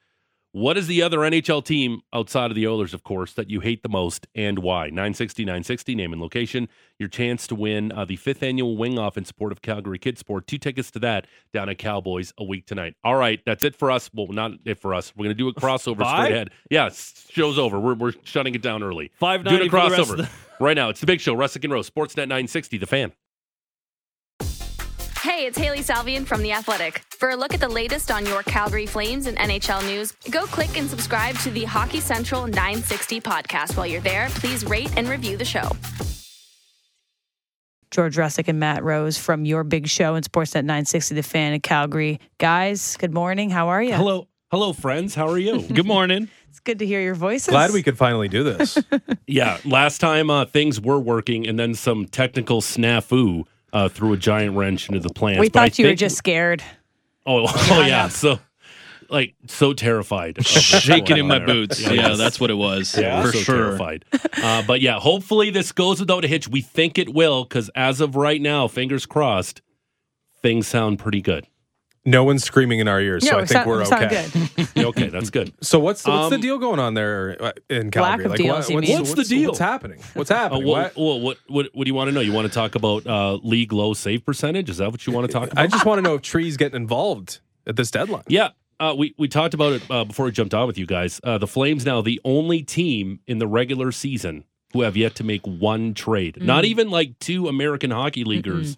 What 0.56 0.78
is 0.78 0.86
the 0.86 1.02
other 1.02 1.18
NHL 1.18 1.62
team 1.62 2.00
outside 2.14 2.50
of 2.50 2.54
the 2.54 2.66
Oilers, 2.66 2.94
of 2.94 3.02
course, 3.02 3.34
that 3.34 3.50
you 3.50 3.60
hate 3.60 3.82
the 3.82 3.90
most 3.90 4.26
and 4.34 4.58
why? 4.60 4.86
960, 4.86 5.44
960, 5.44 5.94
name 5.94 6.14
and 6.14 6.22
location. 6.22 6.70
Your 6.98 7.10
chance 7.10 7.46
to 7.48 7.54
win 7.54 7.92
uh, 7.92 8.06
the 8.06 8.16
fifth 8.16 8.42
annual 8.42 8.78
Wing 8.78 8.98
Off 8.98 9.18
in 9.18 9.26
support 9.26 9.52
of 9.52 9.60
Calgary 9.60 9.98
Kids 9.98 10.20
Sport. 10.20 10.46
Two 10.46 10.56
tickets 10.56 10.90
to 10.92 10.98
that 11.00 11.26
down 11.52 11.68
at 11.68 11.76
Cowboys 11.76 12.32
a 12.38 12.44
week 12.44 12.64
tonight. 12.64 12.94
All 13.04 13.16
right. 13.16 13.38
That's 13.44 13.64
it 13.64 13.76
for 13.76 13.90
us. 13.90 14.08
Well, 14.14 14.28
not 14.28 14.52
it 14.64 14.78
for 14.78 14.94
us. 14.94 15.12
We're 15.14 15.24
going 15.24 15.36
to 15.36 15.38
do 15.38 15.48
a 15.48 15.52
crossover 15.52 15.98
Bye? 15.98 16.22
straight 16.22 16.32
ahead. 16.32 16.50
Yeah, 16.70 16.88
show's 16.88 17.58
over. 17.58 17.78
We're, 17.78 17.92
we're 17.92 18.14
shutting 18.24 18.54
it 18.54 18.62
down 18.62 18.82
early. 18.82 19.12
Five 19.20 19.44
Doing 19.44 19.68
a 19.68 19.70
crossover 19.70 20.16
the- 20.16 20.30
right 20.58 20.74
now. 20.74 20.88
It's 20.88 21.00
the 21.00 21.06
big 21.06 21.20
show, 21.20 21.36
Russick 21.36 21.64
and 21.64 21.72
Rose, 21.74 21.90
Sportsnet 21.90 22.28
960, 22.28 22.78
the 22.78 22.86
fan. 22.86 23.12
Hey, 25.26 25.46
it's 25.46 25.58
Hailey 25.58 25.80
Salvian 25.80 26.24
from 26.24 26.40
The 26.40 26.52
Athletic. 26.52 27.02
For 27.10 27.30
a 27.30 27.36
look 27.36 27.52
at 27.52 27.58
the 27.58 27.68
latest 27.68 28.12
on 28.12 28.24
your 28.24 28.44
Calgary 28.44 28.86
Flames 28.86 29.26
and 29.26 29.36
NHL 29.36 29.84
news, 29.84 30.12
go 30.30 30.46
click 30.46 30.78
and 30.78 30.88
subscribe 30.88 31.36
to 31.38 31.50
the 31.50 31.64
Hockey 31.64 31.98
Central 31.98 32.46
960 32.46 33.20
podcast. 33.22 33.76
While 33.76 33.88
you're 33.88 34.00
there, 34.00 34.28
please 34.30 34.64
rate 34.64 34.96
and 34.96 35.08
review 35.08 35.36
the 35.36 35.44
show. 35.44 35.68
George 37.90 38.14
Russick 38.16 38.46
and 38.46 38.60
Matt 38.60 38.84
Rose 38.84 39.18
from 39.18 39.44
your 39.44 39.64
big 39.64 39.88
show 39.88 40.14
and 40.14 40.24
Sportsnet 40.24 40.62
960 40.62 41.16
The 41.16 41.24
Fan 41.24 41.54
in 41.54 41.60
Calgary. 41.60 42.20
Guys, 42.38 42.96
good 42.96 43.12
morning. 43.12 43.50
How 43.50 43.66
are 43.66 43.82
you? 43.82 43.94
Hello. 43.94 44.28
Hello, 44.52 44.72
friends. 44.72 45.16
How 45.16 45.26
are 45.26 45.38
you? 45.38 45.60
Good 45.62 45.86
morning. 45.86 46.28
It's 46.48 46.60
good 46.60 46.78
to 46.78 46.86
hear 46.86 47.02
your 47.02 47.14
voices. 47.14 47.48
Glad 47.48 47.72
we 47.72 47.82
could 47.82 47.98
finally 47.98 48.28
do 48.28 48.42
this. 48.42 48.78
yeah, 49.26 49.58
last 49.66 49.98
time 49.98 50.30
uh, 50.30 50.46
things 50.46 50.80
were 50.80 50.98
working, 50.98 51.46
and 51.46 51.58
then 51.58 51.74
some 51.74 52.06
technical 52.06 52.62
snafu 52.62 53.44
uh, 53.72 53.88
threw 53.88 54.12
a 54.12 54.16
giant 54.16 54.56
wrench 54.56 54.88
into 54.88 55.00
the 55.00 55.12
plans. 55.12 55.38
We 55.38 55.48
But 55.48 55.60
I 55.60 55.68
thought 55.68 55.78
you 55.78 55.86
were 55.86 55.94
just 55.94 56.16
scared. 56.16 56.62
Oh, 57.24 57.46
oh 57.70 57.80
yeah. 57.86 58.08
So, 58.08 58.38
like, 59.08 59.34
so 59.46 59.72
terrified. 59.72 60.44
Shaking 60.46 61.18
in 61.18 61.26
my 61.26 61.38
there. 61.38 61.46
boots. 61.46 61.80
Yeah, 61.80 62.14
that's 62.14 62.40
what 62.40 62.50
it 62.50 62.54
was. 62.54 62.96
Yeah, 62.96 63.22
for 63.22 63.32
so 63.32 63.38
sure. 63.38 63.56
terrified. 63.56 64.04
Uh, 64.42 64.62
but 64.66 64.80
yeah, 64.80 64.98
hopefully 64.98 65.50
this 65.50 65.72
goes 65.72 66.00
without 66.00 66.24
a 66.24 66.28
hitch. 66.28 66.48
We 66.48 66.60
think 66.60 66.98
it 66.98 67.12
will, 67.12 67.44
because 67.44 67.68
as 67.74 68.00
of 68.00 68.16
right 68.16 68.40
now, 68.40 68.68
fingers 68.68 69.06
crossed, 69.06 69.62
things 70.42 70.66
sound 70.66 70.98
pretty 70.98 71.20
good. 71.22 71.46
No 72.06 72.24
one's 72.24 72.42
screaming 72.44 72.78
in 72.78 72.88
our 72.88 73.00
ears, 73.00 73.28
so 73.28 73.34
I 73.36 73.38
think 73.40 73.48
sound- 73.50 73.68
we're 73.68 73.78
we 73.80 73.84
sound 73.84 74.04
okay. 74.06 74.26
good. 74.74 74.84
okay, 74.86 75.08
that's 75.08 75.28
good. 75.30 75.52
So 75.60 75.78
what's 75.78 76.02
the, 76.02 76.10
what's 76.10 76.30
the 76.30 76.36
Um, 76.36 76.40
deal 76.40 76.58
going 76.58 76.78
on 76.80 76.94
there 76.94 77.36
uh, 77.38 77.52
in 77.68 77.86
Lack 77.86 77.92
Calgary? 77.92 78.24
of 78.24 78.30
Like, 78.30 78.38
deals, 78.38 78.70
you 78.70 78.76
what's. 78.76 78.90
What's 78.90 79.14
the 79.14 79.24
deal? 79.24 79.48
What's 79.50 79.58
happening? 79.58 80.00
What's 80.14 80.30
Uh, 80.30 80.36
happening? 80.36 80.66
what, 80.66 80.96
What- 80.96 80.96
what, 80.96 81.20
what, 81.20 81.36
what, 81.48 81.66
what 81.74 81.84
do 81.84 81.88
you 81.90 81.94
want 81.94 82.08
to 82.08 82.12
know? 82.12 82.20
You 82.20 82.32
want 82.32 82.46
to 82.48 82.54
talk 82.54 82.74
about 82.76 83.06
uh, 83.06 83.34
league 83.42 83.72
low 83.72 83.92
save 83.92 84.24
percentage? 84.24 84.70
Is 84.70 84.78
that 84.78 84.90
what 84.90 85.06
you 85.06 85.12
want 85.12 85.26
to 85.26 85.32
talk 85.32 85.50
about? 85.52 85.62
I 85.62 85.66
just 85.66 85.84
want 85.84 85.98
to 85.98 86.02
know 86.02 86.14
if 86.14 86.22
Tree's 86.22 86.56
getting 86.56 86.76
involved 86.76 87.40
at 87.66 87.76
this 87.76 87.90
deadline. 87.90 88.22
Yeah, 88.28 88.50
uh, 88.78 88.94
we 88.96 89.14
we 89.18 89.26
talked 89.28 89.54
about 89.54 89.72
it 89.72 89.82
uh, 89.90 90.04
before 90.04 90.26
we 90.26 90.32
jumped 90.32 90.54
on 90.54 90.66
with 90.66 90.78
you 90.78 90.86
guys. 90.86 91.20
Uh, 91.24 91.38
the 91.38 91.46
Flames 91.48 91.84
now 91.84 92.00
the 92.02 92.20
only 92.24 92.62
team 92.62 93.18
in 93.26 93.38
the 93.38 93.46
regular 93.48 93.90
season 93.90 94.44
who 94.72 94.82
have 94.82 94.96
yet 94.96 95.14
to 95.16 95.24
make 95.24 95.44
one 95.46 95.94
trade. 95.94 96.42
Not 96.42 96.64
even 96.64 96.90
like 96.90 97.18
two 97.18 97.48
American 97.48 97.90
hockey 97.90 98.24
leaguers 98.24 98.76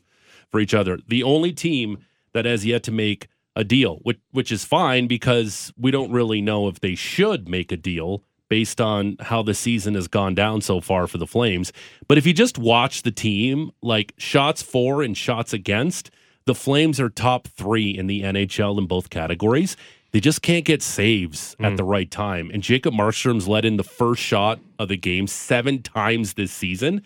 for 0.51 0.61
each 0.61 0.73
other. 0.73 0.99
The 1.09 1.23
only 1.25 1.53
team 1.53 1.99
that 2.39 2.45
has 2.45 2.65
yet 2.65 2.85
to 2.85 2.93
make 2.93 3.27
a 3.57 3.65
deal, 3.65 3.97
which 4.03 4.21
which 4.31 4.53
is 4.53 4.65
fine 4.65 5.09
because 5.09 5.73
we 5.77 5.91
don't 5.91 6.13
really 6.13 6.41
know 6.41 6.69
if 6.69 6.79
they 6.79 6.95
should 6.95 7.49
make 7.49 7.73
a 7.73 7.77
deal 7.77 8.23
based 8.49 8.81
on 8.81 9.17
how 9.19 9.43
the 9.43 9.55
season 9.55 9.95
has 9.95 10.07
gone 10.07 10.37
down 10.37 10.61
so 10.61 10.81
far 10.81 11.09
for 11.09 11.19
the 11.19 11.27
Flames. 11.27 11.73
But 12.07 12.17
if 12.17 12.27
you 12.27 12.33
just 12.33 12.59
watch 12.59 13.03
the 13.03 13.11
team, 13.11 13.73
like 13.83 14.15
shots 14.17 14.63
for 14.63 15.03
and 15.03 15.17
shots 15.17 15.53
against, 15.53 16.13
the 16.47 16.55
Flames 16.55 17.01
are 17.01 17.11
top 17.11 17.49
three 17.49 17.91
in 17.91 18.07
the 18.07 18.23
NHL 18.23 18.79
in 18.79 18.87
both 18.87 19.11
categories. 19.11 19.77
They 20.13 20.21
just 20.21 20.41
can't 20.41 20.65
get 20.65 20.81
saves 20.81 21.57
at 21.61 21.77
the 21.77 21.83
hmm. 21.83 21.91
right 21.91 22.11
time. 22.11 22.51
And 22.55 22.63
Jacob 22.63 22.95
Markstrom's 22.95 23.49
let 23.49 23.65
in 23.65 23.77
the 23.77 23.85
first 23.85 24.23
shot 24.23 24.61
of 24.79 24.89
the 24.89 24.97
game 24.97 25.27
seven 25.27 25.83
times 25.83 26.35
this 26.35 26.53
season, 26.53 27.03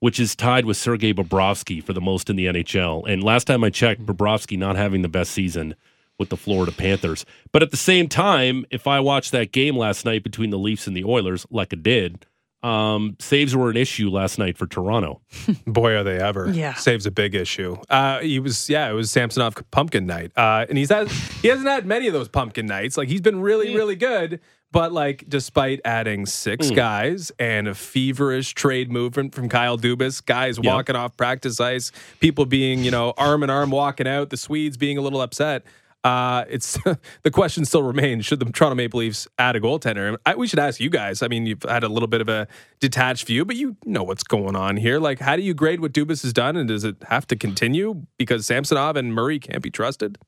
which 0.00 0.20
is 0.20 0.36
tied 0.36 0.64
with 0.64 0.76
Sergei 0.76 1.12
Bobrovsky 1.12 1.82
for 1.82 1.92
the 1.92 2.00
most 2.00 2.30
in 2.30 2.36
the 2.36 2.46
NHL. 2.46 3.08
And 3.08 3.22
last 3.22 3.46
time 3.46 3.64
I 3.64 3.70
checked, 3.70 4.04
Bobrovsky 4.06 4.58
not 4.58 4.76
having 4.76 5.02
the 5.02 5.08
best 5.08 5.32
season 5.32 5.74
with 6.18 6.28
the 6.30 6.36
Florida 6.36 6.72
Panthers. 6.72 7.24
But 7.52 7.62
at 7.62 7.70
the 7.70 7.76
same 7.76 8.08
time, 8.08 8.64
if 8.70 8.86
I 8.86 9.00
watched 9.00 9.32
that 9.32 9.52
game 9.52 9.76
last 9.76 10.04
night 10.04 10.22
between 10.22 10.50
the 10.50 10.58
Leafs 10.58 10.86
and 10.86 10.96
the 10.96 11.04
Oilers, 11.04 11.46
like 11.50 11.72
I 11.72 11.76
did, 11.76 12.26
um, 12.62 13.16
saves 13.20 13.54
were 13.54 13.70
an 13.70 13.76
issue 13.76 14.10
last 14.10 14.36
night 14.36 14.58
for 14.58 14.66
Toronto. 14.66 15.20
Boy, 15.66 15.94
are 15.94 16.02
they 16.02 16.18
ever! 16.18 16.50
Yeah. 16.50 16.74
saves 16.74 17.06
a 17.06 17.10
big 17.12 17.36
issue. 17.36 17.76
Uh, 17.88 18.18
he 18.18 18.40
was, 18.40 18.68
yeah, 18.68 18.90
it 18.90 18.94
was 18.94 19.12
Samsonov 19.12 19.54
Pumpkin 19.70 20.06
Night, 20.06 20.32
uh, 20.36 20.66
and 20.68 20.76
he's 20.76 20.88
had 20.90 21.08
he 21.08 21.46
hasn't 21.48 21.68
had 21.68 21.86
many 21.86 22.08
of 22.08 22.12
those 22.12 22.28
pumpkin 22.28 22.66
nights. 22.66 22.96
Like 22.96 23.08
he's 23.08 23.20
been 23.20 23.40
really, 23.40 23.76
really 23.76 23.94
good, 23.94 24.40
but 24.72 24.92
like 24.92 25.24
despite 25.28 25.80
adding 25.84 26.26
six 26.26 26.68
Hmm. 26.68 26.74
guys 26.74 27.32
and 27.38 27.66
a 27.68 27.74
feverish 27.74 28.54
trade 28.54 28.90
movement 28.90 29.34
from 29.34 29.48
Kyle 29.48 29.78
Dubas, 29.78 30.24
guys 30.24 30.58
Yeah. 30.62 30.74
walking 30.74 30.96
off 30.96 31.16
practice 31.16 31.60
ice, 31.60 31.90
people 32.20 32.44
being 32.46 32.84
you 32.84 32.90
know 32.90 33.12
arm 33.18 33.42
in 33.42 33.50
arm 33.50 33.70
walking 33.70 34.06
out, 34.08 34.30
the 34.30 34.36
Swedes 34.36 34.76
being 34.76 34.98
a 34.98 35.00
little 35.00 35.20
upset. 35.20 35.64
Uh, 36.04 36.44
it's 36.48 36.78
the 37.24 37.30
question 37.30 37.64
still 37.64 37.82
remains: 37.82 38.24
Should 38.24 38.38
the 38.38 38.44
Toronto 38.46 38.76
Maple 38.76 39.00
Leafs 39.00 39.26
add 39.36 39.56
a 39.56 39.60
goaltender? 39.60 40.16
I, 40.24 40.36
we 40.36 40.46
should 40.46 40.60
ask 40.60 40.78
you 40.80 40.90
guys. 40.90 41.22
I 41.22 41.28
mean, 41.28 41.44
you've 41.44 41.64
had 41.64 41.82
a 41.82 41.88
little 41.88 42.06
bit 42.06 42.20
of 42.20 42.28
a 42.28 42.46
detached 42.78 43.26
view, 43.26 43.44
but 43.44 43.56
you 43.56 43.76
know 43.84 44.04
what's 44.04 44.22
going 44.22 44.54
on 44.54 44.76
here. 44.76 45.00
Like, 45.00 45.18
how 45.18 45.34
do 45.34 45.42
you 45.42 45.54
grade 45.54 45.80
what 45.80 45.92
Dubas 45.92 46.22
has 46.22 46.32
done, 46.32 46.56
and 46.56 46.68
does 46.68 46.84
it 46.84 46.96
have 47.08 47.26
to 47.26 47.36
continue 47.36 48.02
because 48.16 48.46
Samsonov 48.46 48.94
and 48.96 49.12
Murray 49.12 49.40
can't 49.40 49.60
be 49.62 49.70
trusted? 49.70 50.18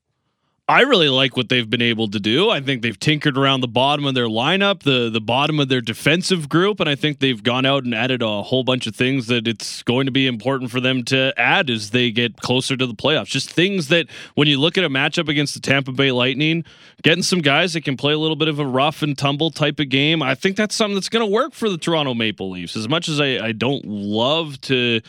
I 0.70 0.82
really 0.82 1.08
like 1.08 1.36
what 1.36 1.48
they've 1.48 1.68
been 1.68 1.82
able 1.82 2.06
to 2.06 2.20
do. 2.20 2.48
I 2.48 2.60
think 2.60 2.82
they've 2.82 2.98
tinkered 2.98 3.36
around 3.36 3.60
the 3.60 3.66
bottom 3.66 4.04
of 4.06 4.14
their 4.14 4.28
lineup, 4.28 4.84
the 4.84 5.10
the 5.10 5.20
bottom 5.20 5.58
of 5.58 5.68
their 5.68 5.80
defensive 5.80 6.48
group, 6.48 6.78
and 6.78 6.88
I 6.88 6.94
think 6.94 7.18
they've 7.18 7.42
gone 7.42 7.66
out 7.66 7.82
and 7.82 7.92
added 7.92 8.22
a 8.22 8.42
whole 8.42 8.62
bunch 8.62 8.86
of 8.86 8.94
things 8.94 9.26
that 9.26 9.48
it's 9.48 9.82
going 9.82 10.06
to 10.06 10.12
be 10.12 10.28
important 10.28 10.70
for 10.70 10.78
them 10.78 11.02
to 11.06 11.34
add 11.36 11.70
as 11.70 11.90
they 11.90 12.12
get 12.12 12.36
closer 12.36 12.76
to 12.76 12.86
the 12.86 12.94
playoffs. 12.94 13.26
Just 13.26 13.50
things 13.50 13.88
that 13.88 14.06
when 14.36 14.46
you 14.46 14.60
look 14.60 14.78
at 14.78 14.84
a 14.84 14.88
matchup 14.88 15.28
against 15.28 15.54
the 15.54 15.60
Tampa 15.60 15.90
Bay 15.90 16.12
Lightning, 16.12 16.64
getting 17.02 17.24
some 17.24 17.40
guys 17.40 17.72
that 17.72 17.82
can 17.82 17.96
play 17.96 18.12
a 18.12 18.18
little 18.18 18.36
bit 18.36 18.46
of 18.46 18.60
a 18.60 18.64
rough 18.64 19.02
and 19.02 19.18
tumble 19.18 19.50
type 19.50 19.80
of 19.80 19.88
game, 19.88 20.22
I 20.22 20.36
think 20.36 20.56
that's 20.56 20.76
something 20.76 20.94
that's 20.94 21.08
going 21.08 21.26
to 21.26 21.34
work 21.34 21.52
for 21.52 21.68
the 21.68 21.78
Toronto 21.78 22.14
Maple 22.14 22.48
Leafs. 22.48 22.76
As 22.76 22.88
much 22.88 23.08
as 23.08 23.20
I, 23.20 23.44
I 23.44 23.50
don't 23.50 23.84
love 23.84 24.60
to 24.62 25.00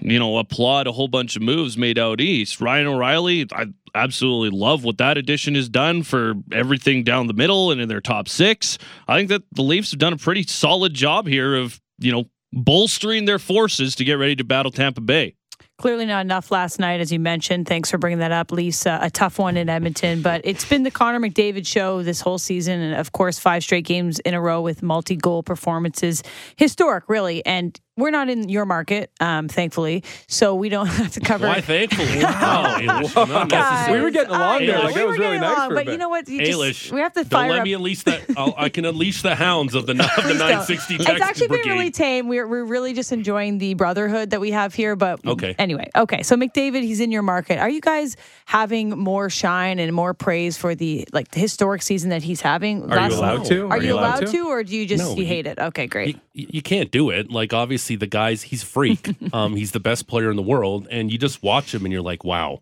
you 0.00 0.18
know, 0.18 0.38
applaud 0.38 0.86
a 0.86 0.92
whole 0.92 1.08
bunch 1.08 1.36
of 1.36 1.42
moves 1.42 1.76
made 1.76 1.98
out 1.98 2.20
east. 2.20 2.60
Ryan 2.60 2.86
O'Reilly, 2.88 3.46
I 3.52 3.66
absolutely 3.94 4.56
love 4.56 4.84
what 4.84 4.98
that 4.98 5.16
addition 5.16 5.54
has 5.54 5.68
done 5.68 6.02
for 6.02 6.34
everything 6.52 7.04
down 7.04 7.26
the 7.26 7.34
middle 7.34 7.70
and 7.70 7.80
in 7.80 7.88
their 7.88 8.00
top 8.00 8.28
six. 8.28 8.78
I 9.08 9.16
think 9.16 9.28
that 9.28 9.42
the 9.52 9.62
Leafs 9.62 9.92
have 9.92 10.00
done 10.00 10.12
a 10.12 10.16
pretty 10.18 10.42
solid 10.44 10.94
job 10.94 11.26
here 11.26 11.54
of, 11.56 11.80
you 11.98 12.12
know, 12.12 12.24
bolstering 12.52 13.24
their 13.24 13.38
forces 13.38 13.94
to 13.96 14.04
get 14.04 14.14
ready 14.14 14.36
to 14.36 14.44
battle 14.44 14.70
Tampa 14.70 15.00
Bay. 15.00 15.34
Clearly 15.76 16.06
not 16.06 16.20
enough 16.20 16.52
last 16.52 16.78
night, 16.78 17.00
as 17.00 17.12
you 17.12 17.18
mentioned. 17.18 17.66
Thanks 17.66 17.90
for 17.90 17.98
bringing 17.98 18.20
that 18.20 18.30
up, 18.30 18.52
Lisa. 18.52 19.00
A 19.02 19.10
tough 19.10 19.40
one 19.40 19.56
in 19.56 19.68
Edmonton, 19.68 20.22
but 20.22 20.40
it's 20.44 20.64
been 20.64 20.84
the 20.84 20.90
Connor 20.90 21.18
McDavid 21.18 21.66
show 21.66 22.02
this 22.02 22.20
whole 22.20 22.38
season, 22.38 22.80
and 22.80 22.94
of 22.94 23.10
course, 23.10 23.40
five 23.40 23.64
straight 23.64 23.84
games 23.84 24.20
in 24.20 24.34
a 24.34 24.40
row 24.40 24.60
with 24.60 24.84
multi-goal 24.84 25.42
performances, 25.42 26.22
historic, 26.56 27.08
really. 27.08 27.44
And 27.44 27.78
we're 27.96 28.10
not 28.10 28.28
in 28.28 28.48
your 28.48 28.66
market, 28.66 29.10
um, 29.20 29.48
thankfully, 29.48 30.02
so 30.26 30.54
we 30.54 30.68
don't 30.68 30.86
have 31.00 31.12
to 31.12 31.20
cover. 31.20 31.46
Why 31.46 31.60
thankfully? 31.60 32.22
Wow, 32.24 32.76
Ailish, 32.78 33.28
not 33.28 33.48
necessary. 33.48 33.98
We 33.98 34.04
were 34.04 34.10
getting 34.10 34.30
along 34.34 34.62
I 34.62 34.66
there. 34.66 34.78
Like 34.78 34.86
we 34.88 34.92
that 34.94 35.00
were 35.04 35.10
was 35.10 35.18
really 35.18 35.30
getting 35.36 35.40
nice 35.42 35.56
along, 35.56 35.68
for 35.70 35.74
a 35.74 35.84
but 35.84 35.92
you 35.92 35.98
know 35.98 36.08
what? 36.08 36.28
You 36.28 36.44
just- 36.44 36.92
we 36.92 37.00
have 37.00 37.12
to 37.14 37.20
don't 37.22 37.30
fire 37.30 37.50
let 37.50 37.58
up. 37.60 37.64
me 37.64 37.72
unleash 37.74 38.02
that. 38.04 38.22
I'll, 38.36 38.54
I 38.56 38.68
can 38.68 38.84
unleash 38.84 39.22
the 39.22 39.34
hounds 39.34 39.74
of 39.74 39.86
the, 39.86 39.92
of 39.92 39.98
the 39.98 40.04
Please 40.22 40.38
don't. 40.38 40.38
960 40.38 40.94
It's 40.96 41.04
Texas 41.04 41.22
actually 41.28 41.48
Brigade. 41.48 41.62
been 41.64 41.72
really 41.78 41.90
tame. 41.90 42.28
We're, 42.28 42.46
we're 42.48 42.64
really 42.64 42.92
just 42.94 43.12
enjoying 43.12 43.58
the 43.58 43.74
brotherhood 43.74 44.30
that 44.30 44.40
we 44.40 44.50
have 44.50 44.74
here. 44.74 44.96
But 44.96 45.24
Okay. 45.26 45.54
anyway, 45.58 45.90
okay. 45.96 46.22
So 46.22 46.36
McDavid, 46.36 46.82
he's 46.82 47.00
in 47.00 47.10
your 47.12 47.22
market. 47.22 47.58
Are 47.58 47.70
you 47.70 47.80
guys 47.80 48.16
having 48.46 48.90
more 48.98 49.30
shine 49.30 49.78
and 49.78 49.92
more 49.94 50.14
praise 50.14 50.56
for 50.56 50.74
the 50.74 51.06
like 51.12 51.30
the 51.30 51.40
historic 51.40 51.82
season 51.82 52.10
that 52.10 52.22
he's 52.22 52.40
having? 52.40 52.90
Are 52.92 53.08
you 53.10 53.16
allowed 53.16 53.44
to? 53.46 53.68
Are, 53.68 53.82
you 53.82 53.94
allowed, 53.94 54.26
to? 54.26 54.46
or 54.48 54.64
do 54.64 54.76
you 54.76 54.86
just 54.86 55.04
No, 55.04 55.10
you 55.14 55.22
you- 55.22 55.26
hate 55.26 55.46
it? 55.46 55.58
Okay, 55.58 55.86
great. 55.86 56.18
you, 56.32 56.46
you 56.50 56.62
can't 56.62 56.90
do 56.90 57.10
it. 57.10 57.30
Like 57.30 57.52
obviously 57.52 57.83
the 57.88 58.06
guy's 58.06 58.42
he's 58.42 58.62
a 58.62 58.66
freak. 58.66 59.14
um, 59.32 59.56
he's 59.56 59.72
the 59.72 59.80
best 59.80 60.06
player 60.06 60.30
in 60.30 60.36
the 60.36 60.42
world, 60.42 60.88
and 60.90 61.10
you 61.10 61.18
just 61.18 61.42
watch 61.42 61.74
him 61.74 61.84
and 61.84 61.92
you're 61.92 62.02
like, 62.02 62.24
wow. 62.24 62.60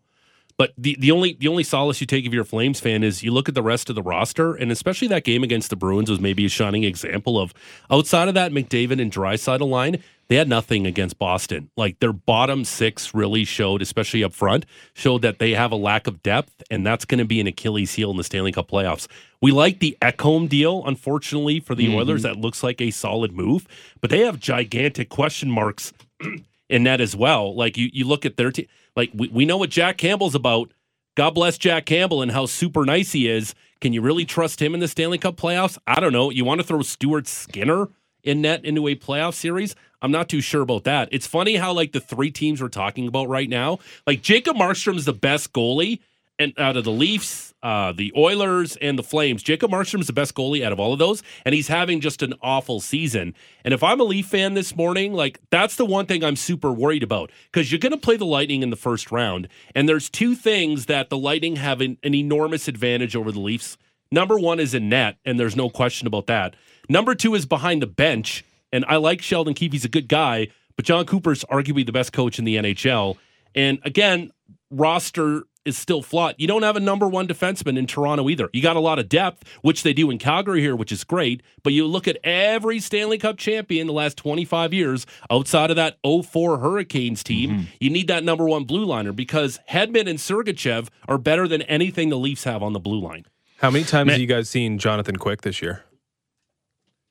But 0.56 0.72
the, 0.76 0.96
the 0.98 1.10
only 1.10 1.34
the 1.34 1.48
only 1.48 1.62
solace 1.62 2.00
you 2.00 2.06
take 2.06 2.24
if 2.24 2.32
you're 2.32 2.42
a 2.42 2.46
Flames 2.46 2.80
fan 2.80 3.02
is 3.02 3.22
you 3.22 3.30
look 3.30 3.48
at 3.48 3.54
the 3.54 3.62
rest 3.62 3.88
of 3.88 3.94
the 3.94 4.02
roster, 4.02 4.54
and 4.54 4.70
especially 4.70 5.08
that 5.08 5.24
game 5.24 5.42
against 5.42 5.70
the 5.70 5.76
Bruins 5.76 6.10
was 6.10 6.20
maybe 6.20 6.44
a 6.44 6.48
shining 6.48 6.84
example 6.84 7.38
of 7.38 7.52
outside 7.90 8.28
of 8.28 8.34
that 8.34 8.52
McDavid 8.52 9.00
and 9.00 9.12
Draisaitl 9.12 9.68
line, 9.68 10.02
they 10.28 10.36
had 10.36 10.48
nothing 10.48 10.86
against 10.86 11.18
Boston. 11.18 11.70
Like 11.76 12.00
their 12.00 12.12
bottom 12.12 12.64
six 12.64 13.14
really 13.14 13.44
showed, 13.44 13.82
especially 13.82 14.24
up 14.24 14.32
front, 14.32 14.64
showed 14.94 15.22
that 15.22 15.38
they 15.38 15.50
have 15.52 15.72
a 15.72 15.76
lack 15.76 16.06
of 16.06 16.22
depth, 16.22 16.62
and 16.70 16.86
that's 16.86 17.04
going 17.04 17.18
to 17.18 17.24
be 17.24 17.40
an 17.40 17.46
Achilles 17.46 17.94
heel 17.94 18.10
in 18.10 18.16
the 18.16 18.24
Stanley 18.24 18.52
Cup 18.52 18.70
playoffs. 18.70 19.08
We 19.40 19.52
like 19.52 19.80
the 19.80 19.96
Ekholm 20.00 20.48
deal, 20.48 20.84
unfortunately, 20.86 21.60
for 21.60 21.74
the 21.74 21.94
Oilers. 21.94 22.22
Mm-hmm. 22.22 22.34
That 22.34 22.40
looks 22.40 22.62
like 22.62 22.80
a 22.80 22.90
solid 22.90 23.32
move, 23.32 23.66
but 24.00 24.10
they 24.10 24.20
have 24.20 24.38
gigantic 24.38 25.08
question 25.08 25.50
marks 25.50 25.92
in 26.72 26.84
that 26.84 27.00
as 27.00 27.14
well. 27.14 27.54
Like 27.54 27.76
you, 27.76 27.90
you 27.92 28.06
look 28.06 28.24
at 28.24 28.36
their 28.36 28.50
team. 28.50 28.66
Like 28.96 29.10
we, 29.14 29.28
we 29.28 29.44
know 29.44 29.58
what 29.58 29.70
Jack 29.70 29.98
Campbell's 29.98 30.34
about. 30.34 30.72
God 31.14 31.32
bless 31.34 31.58
Jack 31.58 31.84
Campbell 31.84 32.22
and 32.22 32.32
how 32.32 32.46
super 32.46 32.86
nice 32.86 33.12
he 33.12 33.28
is. 33.28 33.54
Can 33.82 33.92
you 33.92 34.00
really 34.00 34.24
trust 34.24 34.62
him 34.62 34.72
in 34.72 34.80
the 34.80 34.88
Stanley 34.88 35.18
Cup 35.18 35.36
playoffs? 35.36 35.76
I 35.86 36.00
don't 36.00 36.12
know. 36.12 36.30
You 36.30 36.46
want 36.46 36.60
to 36.60 36.66
throw 36.66 36.80
Stuart 36.80 37.28
Skinner 37.28 37.90
in 38.24 38.40
net 38.40 38.64
into 38.64 38.88
a 38.88 38.94
playoff 38.94 39.34
series? 39.34 39.76
I'm 40.00 40.10
not 40.10 40.30
too 40.30 40.40
sure 40.40 40.62
about 40.62 40.84
that. 40.84 41.10
It's 41.12 41.26
funny 41.26 41.56
how 41.56 41.74
like 41.74 41.92
the 41.92 42.00
three 42.00 42.30
teams 42.30 42.62
we're 42.62 42.68
talking 42.68 43.06
about 43.06 43.28
right 43.28 43.48
now, 43.48 43.78
like 44.06 44.22
Jacob 44.22 44.56
Markstrom's 44.56 45.04
the 45.04 45.12
best 45.12 45.52
goalie, 45.52 46.00
and 46.38 46.52
out 46.58 46.76
of 46.76 46.84
the 46.84 46.90
Leafs, 46.90 47.54
uh, 47.62 47.92
the 47.92 48.12
Oilers, 48.16 48.76
and 48.76 48.98
the 48.98 49.02
Flames, 49.02 49.42
Jacob 49.42 49.70
Markstrom's 49.70 50.06
the 50.06 50.12
best 50.12 50.34
goalie 50.34 50.64
out 50.64 50.72
of 50.72 50.80
all 50.80 50.92
of 50.92 50.98
those, 50.98 51.22
and 51.44 51.54
he's 51.54 51.68
having 51.68 52.00
just 52.00 52.22
an 52.22 52.34
awful 52.42 52.80
season. 52.80 53.34
And 53.64 53.72
if 53.72 53.82
I'm 53.82 54.00
a 54.00 54.04
Leaf 54.04 54.26
fan 54.26 54.54
this 54.54 54.74
morning, 54.74 55.12
like 55.12 55.38
that's 55.50 55.76
the 55.76 55.86
one 55.86 56.06
thing 56.06 56.24
I'm 56.24 56.36
super 56.36 56.72
worried 56.72 57.02
about 57.02 57.30
because 57.50 57.70
you're 57.70 57.78
going 57.78 57.92
to 57.92 57.98
play 57.98 58.16
the 58.16 58.26
Lightning 58.26 58.62
in 58.62 58.70
the 58.70 58.76
first 58.76 59.12
round, 59.12 59.48
and 59.74 59.88
there's 59.88 60.10
two 60.10 60.34
things 60.34 60.86
that 60.86 61.10
the 61.10 61.18
Lightning 61.18 61.56
have 61.56 61.80
an, 61.80 61.98
an 62.02 62.14
enormous 62.14 62.68
advantage 62.68 63.14
over 63.14 63.30
the 63.30 63.40
Leafs. 63.40 63.76
Number 64.10 64.38
one 64.38 64.60
is 64.60 64.74
in 64.74 64.88
net, 64.88 65.16
and 65.24 65.38
there's 65.38 65.56
no 65.56 65.70
question 65.70 66.06
about 66.06 66.26
that. 66.26 66.54
Number 66.88 67.14
two 67.14 67.34
is 67.34 67.46
behind 67.46 67.80
the 67.80 67.86
bench, 67.86 68.44
and 68.72 68.84
I 68.86 68.96
like 68.96 69.22
Sheldon 69.22 69.54
Keefe; 69.54 69.72
he's 69.72 69.84
a 69.84 69.88
good 69.88 70.08
guy, 70.08 70.48
but 70.76 70.84
Jon 70.84 71.06
Cooper's 71.06 71.44
arguably 71.44 71.86
the 71.86 71.92
best 71.92 72.12
coach 72.12 72.38
in 72.38 72.44
the 72.44 72.56
NHL. 72.56 73.16
And 73.54 73.78
again, 73.84 74.32
roster 74.70 75.44
is 75.64 75.78
still 75.78 76.02
flawed. 76.02 76.34
You 76.38 76.46
don't 76.48 76.62
have 76.62 76.76
a 76.76 76.80
number 76.80 77.06
one 77.08 77.28
defenseman 77.28 77.78
in 77.78 77.86
Toronto 77.86 78.28
either. 78.28 78.48
You 78.52 78.62
got 78.62 78.76
a 78.76 78.80
lot 78.80 78.98
of 78.98 79.08
depth, 79.08 79.44
which 79.62 79.82
they 79.82 79.92
do 79.92 80.10
in 80.10 80.18
Calgary 80.18 80.60
here, 80.60 80.74
which 80.74 80.90
is 80.92 81.04
great. 81.04 81.42
But 81.62 81.72
you 81.72 81.86
look 81.86 82.08
at 82.08 82.18
every 82.24 82.80
Stanley 82.80 83.18
Cup 83.18 83.38
champion 83.38 83.86
the 83.86 83.92
last 83.92 84.16
25 84.16 84.74
years 84.74 85.06
outside 85.30 85.70
of 85.70 85.76
that 85.76 85.98
04 86.04 86.58
Hurricanes 86.58 87.22
team, 87.22 87.50
Mm-hmm. 87.50 87.62
you 87.80 87.90
need 87.90 88.08
that 88.08 88.24
number 88.24 88.44
one 88.48 88.64
blue 88.64 88.84
liner 88.84 89.12
because 89.12 89.60
Hedman 89.70 90.08
and 90.08 90.18
Sergachev 90.18 90.88
are 91.08 91.18
better 91.18 91.46
than 91.46 91.62
anything 91.62 92.08
the 92.08 92.18
Leafs 92.18 92.44
have 92.44 92.62
on 92.62 92.72
the 92.72 92.80
blue 92.80 93.00
line. 93.00 93.24
How 93.58 93.70
many 93.70 93.84
times 93.84 94.10
have 94.10 94.20
you 94.20 94.26
guys 94.26 94.50
seen 94.50 94.78
Jonathan 94.78 95.16
Quick 95.16 95.42
this 95.42 95.62
year? 95.62 95.84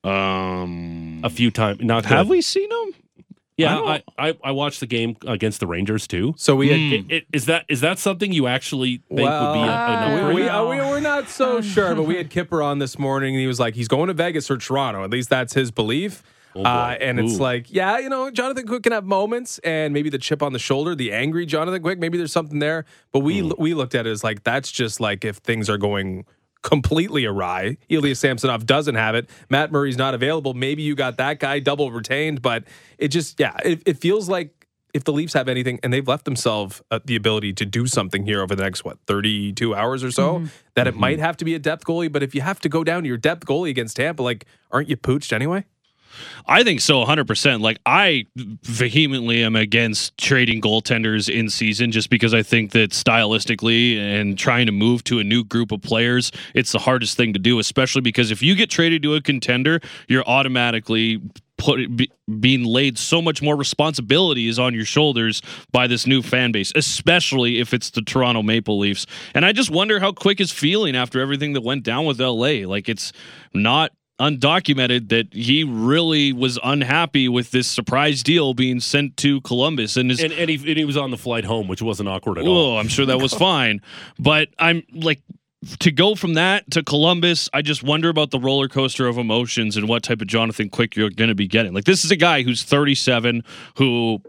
Um, 0.03 1.21
A 1.23 1.29
few 1.29 1.51
times. 1.51 1.79
Not 1.81 2.05
have 2.05 2.25
good. 2.27 2.31
we 2.31 2.41
seen 2.41 2.69
him? 2.71 2.93
Yeah, 3.57 3.77
I 3.79 4.03
I, 4.17 4.29
I, 4.29 4.37
I 4.45 4.51
watched 4.51 4.79
the 4.79 4.87
game 4.87 5.15
against 5.27 5.59
the 5.59 5.67
Rangers 5.67 6.07
too. 6.07 6.33
So 6.37 6.55
we 6.55 6.69
had 6.69 6.79
I- 7.11 7.15
I- 7.17 7.25
is 7.33 7.45
that 7.45 7.65
is 7.69 7.81
that 7.81 7.99
something 7.99 8.31
you 8.31 8.47
actually 8.47 9.03
think 9.09 9.19
would 9.19 9.53
be 9.53 9.59
a, 9.59 9.63
an 9.63 10.13
we, 10.13 10.19
upgrade? 10.21 10.35
we, 10.35 10.49
uh, 10.49 10.63
we, 10.65 10.77
we're 10.77 10.99
not 10.99 11.29
so 11.29 11.61
sure, 11.61 11.93
but 11.93 12.03
we 12.03 12.15
had 12.15 12.29
Kipper 12.31 12.63
on 12.63 12.79
this 12.79 12.97
morning, 12.97 13.35
and 13.35 13.41
he 13.41 13.47
was 13.47 13.59
like, 13.59 13.75
he's 13.75 13.87
going 13.87 14.07
to 14.07 14.13
Vegas 14.13 14.49
or 14.49 14.57
Toronto. 14.57 15.03
At 15.03 15.09
least 15.11 15.29
that's 15.29 15.53
his 15.53 15.69
belief. 15.71 16.23
Oh, 16.53 16.63
uh, 16.63 16.97
and 16.99 17.17
it's 17.17 17.39
like, 17.39 17.71
yeah, 17.71 17.97
you 17.99 18.09
know, 18.09 18.29
Jonathan 18.29 18.67
Quick 18.67 18.83
can 18.83 18.91
have 18.91 19.05
moments, 19.05 19.57
and 19.59 19.93
maybe 19.93 20.09
the 20.09 20.17
chip 20.17 20.43
on 20.43 20.51
the 20.51 20.59
shoulder, 20.59 20.95
the 20.95 21.13
angry 21.13 21.45
Jonathan 21.45 21.81
Quick, 21.81 21.97
maybe 21.97 22.17
there's 22.17 22.33
something 22.33 22.59
there. 22.59 22.83
But 23.13 23.19
we 23.19 23.39
Hmm. 23.39 23.51
we 23.57 23.73
looked 23.73 23.95
at 23.95 24.05
it 24.05 24.09
as 24.09 24.21
like 24.23 24.43
that's 24.43 24.69
just 24.71 24.99
like 24.99 25.23
if 25.23 25.37
things 25.37 25.69
are 25.69 25.77
going 25.77 26.25
completely 26.63 27.25
awry. 27.25 27.77
Ilya 27.89 28.15
Samsonov 28.15 28.65
doesn't 28.65 28.95
have 28.95 29.15
it. 29.15 29.29
Matt 29.49 29.71
Murray's 29.71 29.97
not 29.97 30.13
available. 30.13 30.53
Maybe 30.53 30.83
you 30.83 30.95
got 30.95 31.17
that 31.17 31.39
guy 31.39 31.59
double 31.59 31.91
retained, 31.91 32.41
but 32.41 32.63
it 32.97 33.09
just 33.09 33.39
yeah, 33.39 33.57
it, 33.63 33.81
it 33.85 33.97
feels 33.97 34.29
like 34.29 34.67
if 34.93 35.05
the 35.05 35.13
Leafs 35.13 35.33
have 35.33 35.47
anything, 35.47 35.79
and 35.83 35.93
they've 35.93 36.07
left 36.07 36.25
themselves 36.25 36.81
uh, 36.91 36.99
the 37.05 37.15
ability 37.15 37.53
to 37.53 37.65
do 37.65 37.87
something 37.87 38.25
here 38.25 38.41
over 38.41 38.55
the 38.55 38.63
next 38.63 38.83
what 38.83 38.97
thirty 39.07 39.53
two 39.53 39.73
hours 39.73 40.03
or 40.03 40.11
so, 40.11 40.43
that 40.75 40.85
it 40.87 40.95
might 40.95 41.19
have 41.19 41.37
to 41.37 41.45
be 41.45 41.55
a 41.55 41.59
depth 41.59 41.85
goalie. 41.85 42.11
But 42.11 42.23
if 42.23 42.35
you 42.35 42.41
have 42.41 42.59
to 42.61 42.69
go 42.69 42.83
down 42.83 43.03
to 43.03 43.07
your 43.07 43.17
depth 43.17 43.45
goalie 43.45 43.69
against 43.69 43.95
Tampa, 43.95 44.21
like 44.21 44.45
aren't 44.69 44.89
you 44.89 44.97
pooched 44.97 45.31
anyway? 45.31 45.65
I 46.45 46.63
think 46.63 46.81
so, 46.81 47.03
100%. 47.03 47.61
Like, 47.61 47.79
I 47.85 48.25
vehemently 48.35 49.43
am 49.43 49.55
against 49.55 50.17
trading 50.17 50.61
goaltenders 50.61 51.29
in 51.33 51.49
season 51.49 51.91
just 51.91 52.09
because 52.09 52.33
I 52.33 52.43
think 52.43 52.71
that 52.71 52.91
stylistically 52.91 53.97
and 53.97 54.37
trying 54.37 54.65
to 54.65 54.71
move 54.71 55.03
to 55.05 55.19
a 55.19 55.23
new 55.23 55.43
group 55.43 55.71
of 55.71 55.81
players, 55.81 56.31
it's 56.53 56.71
the 56.71 56.79
hardest 56.79 57.17
thing 57.17 57.33
to 57.33 57.39
do, 57.39 57.59
especially 57.59 58.01
because 58.01 58.31
if 58.31 58.41
you 58.41 58.55
get 58.55 58.69
traded 58.69 59.03
to 59.03 59.15
a 59.15 59.21
contender, 59.21 59.79
you're 60.07 60.25
automatically 60.25 61.21
put 61.61 61.95
be, 61.95 62.11
being 62.39 62.63
laid 62.63 62.97
so 62.97 63.21
much 63.21 63.41
more 63.41 63.55
responsibilities 63.55 64.57
on 64.57 64.73
your 64.73 64.85
shoulders 64.85 65.41
by 65.71 65.85
this 65.85 66.07
new 66.07 66.21
fan 66.21 66.51
base, 66.51 66.71
especially 66.75 67.59
if 67.59 67.73
it's 67.73 67.91
the 67.91 68.01
Toronto 68.01 68.41
Maple 68.41 68.79
Leafs. 68.79 69.05
And 69.35 69.45
I 69.45 69.51
just 69.51 69.69
wonder 69.69 69.99
how 69.99 70.11
Quick 70.11 70.41
is 70.41 70.51
feeling 70.51 70.95
after 70.95 71.21
everything 71.21 71.53
that 71.53 71.61
went 71.61 71.83
down 71.83 72.05
with 72.05 72.19
LA. 72.19 72.65
Like 72.67 72.89
it's 72.89 73.13
not 73.53 73.91
undocumented 74.21 75.09
that 75.09 75.33
he 75.33 75.63
really 75.63 76.31
was 76.31 76.59
unhappy 76.63 77.27
with 77.27 77.49
this 77.49 77.67
surprise 77.67 78.21
deal 78.21 78.53
being 78.53 78.79
sent 78.79 79.17
to 79.17 79.41
Columbus 79.41 79.97
and 79.97 80.11
his 80.11 80.21
and, 80.21 80.31
and, 80.33 80.49
he, 80.49 80.55
and 80.55 80.77
he 80.77 80.85
was 80.85 80.95
on 80.95 81.09
the 81.09 81.17
flight 81.17 81.43
home, 81.43 81.67
which 81.67 81.81
wasn't 81.81 82.07
awkward 82.07 82.37
at 82.37 82.45
all. 82.45 82.75
Oh, 82.75 82.77
I'm 82.77 82.87
sure 82.87 83.07
that 83.07 83.19
was 83.19 83.33
fine. 83.49 83.81
But 84.19 84.49
I'm 84.59 84.83
like 84.93 85.21
to 85.79 85.91
go 85.91 86.15
from 86.15 86.33
that 86.33 86.69
to 86.71 86.83
Columbus, 86.83 87.47
I 87.53 87.61
just 87.61 87.83
wonder 87.83 88.09
about 88.09 88.31
the 88.31 88.39
roller 88.39 88.67
coaster 88.67 89.07
of 89.07 89.17
emotions 89.17 89.77
and 89.77 89.87
what 89.87 90.01
type 90.01 90.21
of 90.21 90.27
Jonathan 90.27 90.69
Quick 90.69 90.95
you're 90.95 91.11
going 91.11 91.27
to 91.27 91.35
be 91.35 91.47
getting. 91.47 91.73
Like 91.73 91.83
this 91.83 92.03
is 92.03 92.09
a 92.09 92.15
guy 92.15 92.41
who's 92.41 92.63
37 92.63 93.43
who 93.75 94.21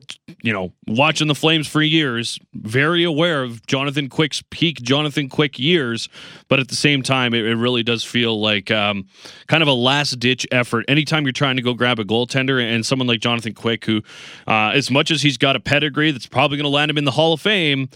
you 0.42 0.52
know, 0.52 0.72
watching 0.86 1.28
the 1.28 1.34
Flames 1.34 1.66
for 1.66 1.80
years, 1.80 2.38
very 2.52 3.04
aware 3.04 3.42
of 3.42 3.64
Jonathan 3.66 4.08
Quick's 4.08 4.42
peak 4.50 4.82
Jonathan 4.82 5.28
Quick 5.28 5.58
years, 5.58 6.08
but 6.48 6.60
at 6.60 6.68
the 6.68 6.76
same 6.76 7.02
time 7.02 7.32
it, 7.32 7.44
it 7.44 7.56
really 7.56 7.82
does 7.82 8.04
feel 8.04 8.40
like 8.40 8.70
um, 8.70 9.06
kind 9.46 9.62
of 9.62 9.68
a 9.68 9.72
last 9.72 10.18
ditch 10.18 10.46
effort 10.52 10.84
anytime 10.88 11.24
you're 11.24 11.32
trying 11.32 11.56
to 11.56 11.62
go 11.62 11.72
grab 11.72 11.98
a 11.98 12.04
goaltender 12.04 12.62
and 12.62 12.84
someone 12.84 13.08
like 13.08 13.20
Jonathan 13.20 13.54
Quick 13.54 13.84
who 13.84 14.02
uh, 14.46 14.72
as 14.74 14.90
much 14.90 15.10
as 15.10 15.22
he's 15.22 15.38
got 15.38 15.56
a 15.56 15.60
pedigree 15.60 16.10
that's 16.10 16.26
probably 16.26 16.58
going 16.58 16.64
to 16.64 16.74
land 16.74 16.90
him 16.90 16.98
in 16.98 17.04
the 17.04 17.10
Hall 17.10 17.32
of 17.32 17.40
Fame, 17.40 17.88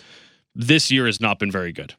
this 0.54 0.90
year 0.90 1.04
has 1.04 1.20
not 1.20 1.38
been 1.38 1.50
very 1.50 1.72
good. 1.72 1.94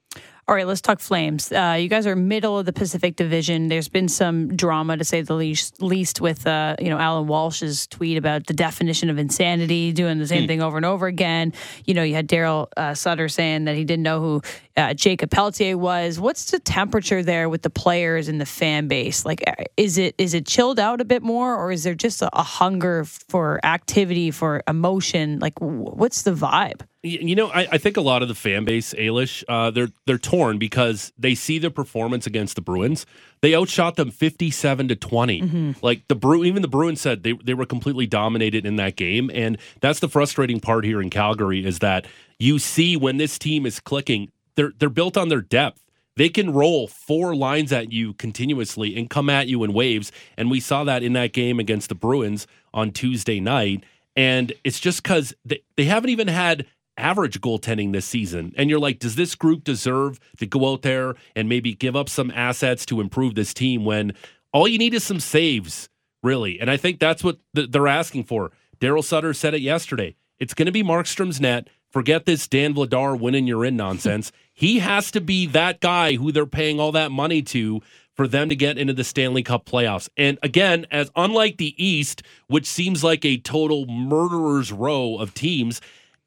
All 0.49 0.55
right, 0.55 0.65
let's 0.65 0.79
talk 0.79 1.01
Flames. 1.01 1.51
Uh, 1.51 1.75
you 1.77 1.89
guys 1.89 2.07
are 2.07 2.15
middle 2.15 2.57
of 2.57 2.65
the 2.65 2.71
Pacific 2.71 3.17
Division. 3.17 3.67
There's 3.67 3.89
been 3.89 4.07
some 4.07 4.55
drama, 4.55 4.95
to 4.95 5.03
say 5.03 5.21
the 5.21 5.33
least, 5.33 5.81
least 5.81 6.21
with 6.21 6.47
uh, 6.47 6.77
you 6.79 6.89
know 6.89 6.97
Alan 6.97 7.27
Walsh's 7.27 7.85
tweet 7.85 8.17
about 8.17 8.45
the 8.47 8.53
definition 8.53 9.09
of 9.09 9.17
insanity, 9.17 9.91
doing 9.91 10.19
the 10.19 10.27
same 10.27 10.43
Hmm. 10.43 10.47
thing 10.47 10.61
over 10.61 10.77
and 10.77 10.85
over 10.85 11.05
again. 11.05 11.51
You 11.83 11.95
know, 11.95 12.03
you 12.03 12.13
had 12.13 12.29
Daryl 12.29 12.67
uh, 12.77 12.93
Sutter 12.93 13.27
saying 13.27 13.65
that 13.65 13.75
he 13.75 13.83
didn't 13.83 14.03
know 14.03 14.21
who 14.21 14.41
uh, 14.77 14.93
Jacob 14.93 15.31
Pelletier 15.31 15.77
was. 15.77 16.19
What's 16.19 16.51
the 16.51 16.59
temperature 16.59 17.23
there 17.23 17.49
with 17.49 17.63
the 17.63 17.69
players 17.69 18.27
and 18.27 18.39
the 18.39 18.45
fan 18.45 18.87
base? 18.87 19.25
Like, 19.25 19.43
uh, 19.47 19.63
is 19.75 19.97
it 19.97 20.15
is 20.17 20.33
it 20.33 20.45
chilled 20.45 20.79
out 20.79 21.01
a 21.01 21.05
bit 21.05 21.23
more, 21.23 21.55
or 21.55 21.71
is 21.71 21.83
there 21.83 21.95
just 21.95 22.21
a, 22.21 22.29
a 22.37 22.43
hunger 22.43 23.03
for 23.03 23.59
activity, 23.65 24.31
for 24.31 24.63
emotion? 24.67 25.39
Like, 25.39 25.59
what's 25.59 26.21
the 26.21 26.31
vibe? 26.31 26.81
You 27.03 27.35
know, 27.35 27.47
I, 27.47 27.67
I 27.71 27.77
think 27.77 27.95
a 27.95 28.01
lot 28.01 28.21
of 28.21 28.27
the 28.27 28.35
fan 28.35 28.65
base, 28.65 28.93
Ailish, 28.93 29.43
uh, 29.47 29.71
they're 29.71 29.89
they're 30.05 30.17
torn 30.17 30.57
because 30.57 31.13
they 31.17 31.35
see 31.35 31.57
the 31.57 31.71
performance 31.71 32.27
against 32.27 32.55
the 32.55 32.61
Bruins. 32.61 33.05
They 33.41 33.55
outshot 33.55 33.95
them 33.95 34.11
fifty-seven 34.11 34.87
to 34.89 34.95
20 34.95 35.75
Like 35.81 36.07
the 36.07 36.15
Bru, 36.15 36.43
even 36.43 36.61
the 36.61 36.67
Bruins 36.67 36.99
said 36.99 37.23
they 37.23 37.33
they 37.33 37.53
were 37.53 37.65
completely 37.65 38.07
dominated 38.07 38.65
in 38.65 38.75
that 38.75 38.95
game, 38.95 39.31
and 39.33 39.57
that's 39.79 39.99
the 39.99 40.09
frustrating 40.09 40.59
part 40.59 40.83
here 40.85 41.01
in 41.01 41.09
Calgary 41.09 41.65
is 41.65 41.79
that 41.79 42.07
you 42.39 42.59
see 42.59 42.95
when 42.95 43.17
this 43.17 43.39
team 43.39 43.65
is 43.65 43.79
clicking, 43.79 44.31
they're 44.57 44.73
they're 44.77 44.89
built 44.89 45.15
on 45.15 45.29
their 45.29 45.41
depth. 45.41 45.85
They 46.17 46.29
can 46.29 46.51
roll 46.51 46.87
four 46.87 47.35
lines 47.35 47.71
at 47.71 47.93
you 47.93 48.13
continuously 48.15 48.97
and 48.97 49.09
come 49.09 49.29
at 49.29 49.47
you 49.47 49.63
in 49.63 49.71
waves. 49.71 50.11
And 50.35 50.49
we 50.49 50.59
saw 50.59 50.83
that 50.83 51.03
in 51.03 51.13
that 51.13 51.31
game 51.31 51.59
against 51.59 51.89
the 51.89 51.95
Bruins 51.95 52.47
on 52.73 52.91
Tuesday 52.91 53.39
night. 53.39 53.83
And 54.15 54.51
it's 54.63 54.79
just 54.79 55.03
because 55.03 55.35
they, 55.45 55.61
they 55.75 55.85
haven't 55.85 56.09
even 56.09 56.27
had 56.27 56.65
average 56.97 57.39
goaltending 57.39 57.93
this 57.93 58.07
season. 58.07 58.51
And 58.57 58.67
you're 58.67 58.79
like, 58.79 58.97
does 58.97 59.15
this 59.15 59.35
group 59.35 59.63
deserve 59.63 60.19
to 60.39 60.47
go 60.47 60.71
out 60.71 60.81
there 60.81 61.13
and 61.35 61.47
maybe 61.47 61.75
give 61.75 61.95
up 61.95 62.09
some 62.09 62.31
assets 62.31 62.83
to 62.87 62.99
improve 62.99 63.35
this 63.35 63.53
team 63.53 63.85
when 63.85 64.13
all 64.51 64.67
you 64.67 64.79
need 64.79 64.95
is 64.95 65.03
some 65.03 65.19
saves, 65.19 65.87
really? 66.23 66.59
And 66.59 66.71
I 66.71 66.77
think 66.77 66.99
that's 66.99 67.23
what 67.23 67.37
th- 67.55 67.69
they're 67.69 67.87
asking 67.87 68.23
for. 68.23 68.51
Daryl 68.79 69.03
Sutter 69.03 69.35
said 69.35 69.53
it 69.53 69.61
yesterday. 69.61 70.15
It's 70.39 70.55
going 70.55 70.65
to 70.65 70.71
be 70.71 70.83
Markstrom's 70.83 71.39
net. 71.39 71.67
Forget 71.91 72.25
this 72.25 72.47
Dan 72.47 72.73
Vladar 72.73 73.19
winning 73.19 73.45
you're 73.45 73.65
in 73.65 73.75
nonsense. 73.75 74.31
he 74.57 74.79
has 74.79 75.11
to 75.11 75.21
be 75.21 75.45
that 75.45 75.81
guy 75.81 76.15
who 76.15 76.31
they're 76.31 76.47
paying 76.47 76.79
all 76.79 76.91
that 76.93 77.11
money 77.11 77.43
to 77.43 77.79
for 78.15 78.27
them 78.27 78.49
to 78.49 78.55
get 78.55 78.79
into 78.79 78.91
the 78.91 79.03
Stanley 79.03 79.43
Cup 79.43 79.67
playoffs. 79.67 80.09
And 80.17 80.39
again, 80.41 80.87
as 80.89 81.11
unlike 81.15 81.57
the 81.57 81.75
East, 81.77 82.23
which 82.47 82.65
seems 82.65 83.03
like 83.03 83.23
a 83.23 83.37
total 83.37 83.85
murderer's 83.85 84.71
row 84.71 85.17
of 85.17 85.35
teams, 85.35 85.79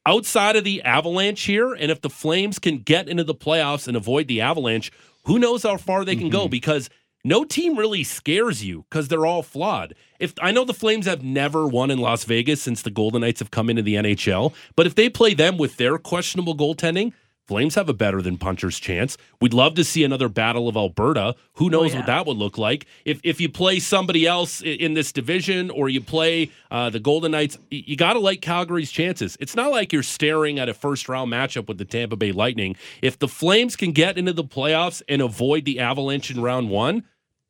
outside 0.07 0.55
of 0.55 0.63
the 0.63 0.81
Avalanche 0.83 1.43
here, 1.43 1.75
and 1.75 1.91
if 1.91 2.03
the 2.03 2.09
Flames 2.09 2.61
can 2.61 2.79
get 2.79 3.09
into 3.09 3.25
the 3.25 3.35
playoffs 3.35 3.89
and 3.89 3.97
avoid 3.97 4.29
the 4.29 4.41
Avalanche, 4.41 4.93
who 5.25 5.41
knows 5.41 5.65
how 5.65 5.77
far 5.77 6.05
they 6.05 6.15
can 6.15 6.31
go 6.31 6.43
mm-hmm. 6.43 6.51
because 6.51 6.89
no 7.25 7.43
team 7.43 7.77
really 7.77 8.05
scares 8.05 8.65
you 8.65 8.87
because 8.89 9.09
they're 9.09 9.27
all 9.27 9.43
flawed. 9.43 9.97
If 10.21 10.35
I 10.41 10.53
know 10.53 10.65
the 10.65 10.73
Flames 10.73 11.07
have 11.07 11.25
never 11.25 11.67
won 11.67 11.91
in 11.91 11.99
Las 11.99 12.23
Vegas 12.23 12.63
since 12.63 12.83
the 12.83 12.93
Golden 12.93 13.23
Knights 13.23 13.41
have 13.41 13.51
come 13.51 13.69
into 13.69 13.83
the 13.83 13.97
NHL, 13.97 14.55
but 14.77 14.87
if 14.87 14.95
they 14.95 15.09
play 15.09 15.35
them 15.35 15.59
with 15.59 15.79
their 15.79 15.99
questionable 15.99 16.57
goaltending, 16.57 17.13
Flames 17.51 17.75
have 17.75 17.89
a 17.89 17.93
better 17.93 18.23
than 18.23 18.39
puncher's 18.39 18.79
chance. 18.79 19.19
We'd 19.41 19.53
love 19.53 19.75
to 19.75 19.83
see 19.83 20.05
another 20.05 20.29
Battle 20.29 20.69
of 20.69 20.77
Alberta. 20.77 21.35
Who 21.55 21.69
knows 21.69 21.97
what 21.97 22.07
that 22.07 22.25
would 22.25 22.37
look 22.37 22.59
like? 22.59 22.87
If 23.05 23.19
if 23.25 23.41
you 23.41 23.49
play 23.49 23.81
somebody 23.81 24.25
else 24.25 24.63
in 24.63 24.95
this 24.95 25.11
division 25.11 25.69
or 25.69 25.89
you 25.89 26.01
play 26.01 26.53
uh, 26.71 26.91
the 26.91 27.01
Golden 27.01 27.33
Knights, 27.33 27.59
you 27.69 27.97
got 27.97 28.13
to 28.13 28.21
like 28.21 28.41
Calgary's 28.41 28.93
chances. 28.93 29.37
It's 29.41 29.57
not 29.57 29.73
like 29.73 29.93
you're 29.93 30.05
staring 30.05 30.61
at 30.61 30.69
a 30.69 30.75
first 30.75 31.09
round 31.09 31.33
matchup 31.33 31.67
with 31.67 31.79
the 31.79 31.85
Tampa 31.85 32.15
Bay 32.15 32.31
Lightning. 32.31 32.77
If 33.03 33.19
the 33.19 33.27
Flames 33.27 33.75
can 33.75 33.91
get 33.91 34.17
into 34.17 34.33
the 34.33 34.45
playoffs 34.45 35.03
and 35.09 35.21
avoid 35.21 35.65
the 35.65 35.81
Avalanche 35.81 36.31
in 36.31 36.41
round 36.41 36.71
one, 36.71 37.03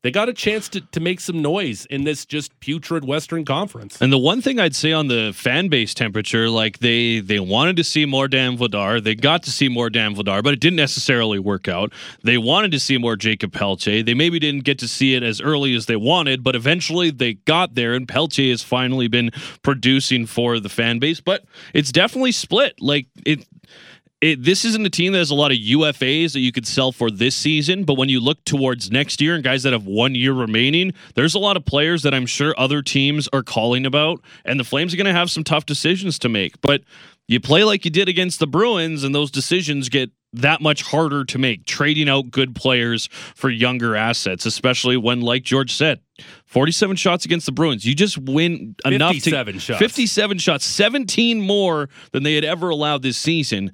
they 0.03 0.11
got 0.11 0.29
a 0.29 0.33
chance 0.33 0.69
to, 0.71 0.81
to 0.81 1.01
make 1.01 1.21
some 1.21 1.43
noise 1.43 1.87
in 1.87 2.05
this 2.05 2.25
just 2.25 2.59
putrid 2.61 3.05
Western 3.05 3.45
Conference. 3.45 4.01
And 4.01 4.13
the 4.13 4.19
one 4.19 4.41
thing 4.41 4.59
I'd 4.59 4.75
say 4.75 4.93
on 4.93 5.09
the 5.09 5.33
fan 5.35 5.69
base 5.69 5.93
temperature, 5.95 6.49
like 6.49 6.79
they 6.79 7.21
they 7.21 7.41
wanted 7.41 7.77
to 7.77 7.85
see 7.85 8.07
more 8.07 8.29
Dan 8.29 8.57
Vladar, 8.57 9.03
they 9.03 9.15
got 9.15 9.43
to 9.45 9.51
see 9.51 9.69
more 9.69 9.91
Dan 9.91 10.15
Vladar, 10.15 10.43
but 10.43 10.55
it 10.55 10.61
didn't 10.61 10.77
necessarily 10.77 11.39
work 11.39 11.69
out. 11.69 11.93
They 12.25 12.39
wanted 12.39 12.71
to 12.73 12.81
see 12.81 12.97
more 12.99 13.17
Jacob 13.17 13.53
Pelche. 13.53 14.05
They 14.05 14.15
maybe 14.15 14.39
didn't 14.39 14.65
get 14.65 14.79
to 14.79 14.89
see 14.89 15.15
it 15.15 15.23
as 15.23 15.41
early 15.41 15.75
as 15.75 15.87
they 15.87 15.97
wanted, 15.97 16.43
but 16.43 16.57
eventually 16.57 17.11
they 17.11 17.35
got 17.35 17.75
there, 17.75 17.95
and 17.95 18.09
Pelche 18.09 18.51
has 18.51 18.63
finally 18.63 19.09
been 19.09 19.31
producing 19.63 20.27
for 20.27 20.61
the 20.61 20.69
fan 20.69 20.99
base. 20.99 21.21
But 21.21 21.45
it's 21.75 21.93
definitely 21.93 22.33
split. 22.33 22.81
Like 22.81 23.07
it. 23.27 23.47
It, 24.21 24.45
this 24.45 24.67
isn't 24.67 24.85
a 24.85 24.91
team 24.91 25.13
that 25.13 25.19
has 25.19 25.31
a 25.31 25.35
lot 25.35 25.51
of 25.51 25.57
UFAs 25.57 26.35
that 26.35 26.41
you 26.41 26.53
could 26.53 26.67
sell 26.67 26.93
for 26.93 27.11
this 27.11 27.35
season, 27.35 27.85
but 27.85 27.95
when 27.95 28.11
you 28.11 28.21
look 28.21 28.45
towards 28.45 28.91
next 28.91 29.23
year 29.23 29.35
and 29.35 29.43
guys 29.43 29.63
that 29.63 29.73
have 29.73 29.87
one 29.87 30.15
year 30.15 30.35
remaining, 30.35 30.93
there's 31.15 31.35
a 31.35 31.39
lot 31.39 31.57
of 31.57 31.65
players 31.65 32.03
that 32.03 32.13
I'm 32.13 32.27
sure 32.27 32.55
other 32.59 32.83
teams 32.83 33.29
are 33.33 33.43
calling 33.43 33.87
about, 33.87 34.21
and 34.45 34.61
the 34.61 34.65
Flames 34.65 34.93
are 34.93 34.99
going 34.99 35.07
to 35.07 35.15
have 35.15 35.31
some 35.31 35.43
tough 35.43 35.65
decisions 35.65 36.19
to 36.19 36.29
make. 36.29 36.61
But 36.61 36.83
you 37.29 37.41
play 37.41 37.65
like 37.65 37.87
you 37.87 37.91
did 37.91 38.11
against 38.11 38.41
the 38.41 38.47
Bruins, 38.47 39.05
and 39.05 39.15
those 39.15 39.31
decisions 39.31 39.89
get 39.89 40.11
that 40.33 40.61
much 40.61 40.83
harder 40.83 41.25
to 41.25 41.39
make, 41.39 41.65
trading 41.65 42.09
out 42.09 42.31
good 42.31 42.55
players 42.55 43.09
for 43.35 43.49
younger 43.49 43.97
assets, 43.97 44.47
especially 44.47 44.97
when, 44.97 45.21
like 45.21 45.45
George 45.45 45.73
said, 45.73 46.01
47 46.45 46.97
shots 46.97 47.25
against 47.25 47.47
the 47.47 47.53
Bruins. 47.53 47.85
You 47.85 47.95
just 47.95 48.19
win 48.19 48.77
enough 48.85 49.15
57 49.15 49.55
to 49.55 49.61
shots. 49.61 49.79
57 49.79 50.39
shots, 50.39 50.65
17 50.67 51.41
more 51.41 51.89
than 52.13 52.23
they 52.23 52.35
had 52.35 52.45
ever 52.45 52.69
allowed 52.69 53.03
this 53.03 53.17
season. 53.17 53.73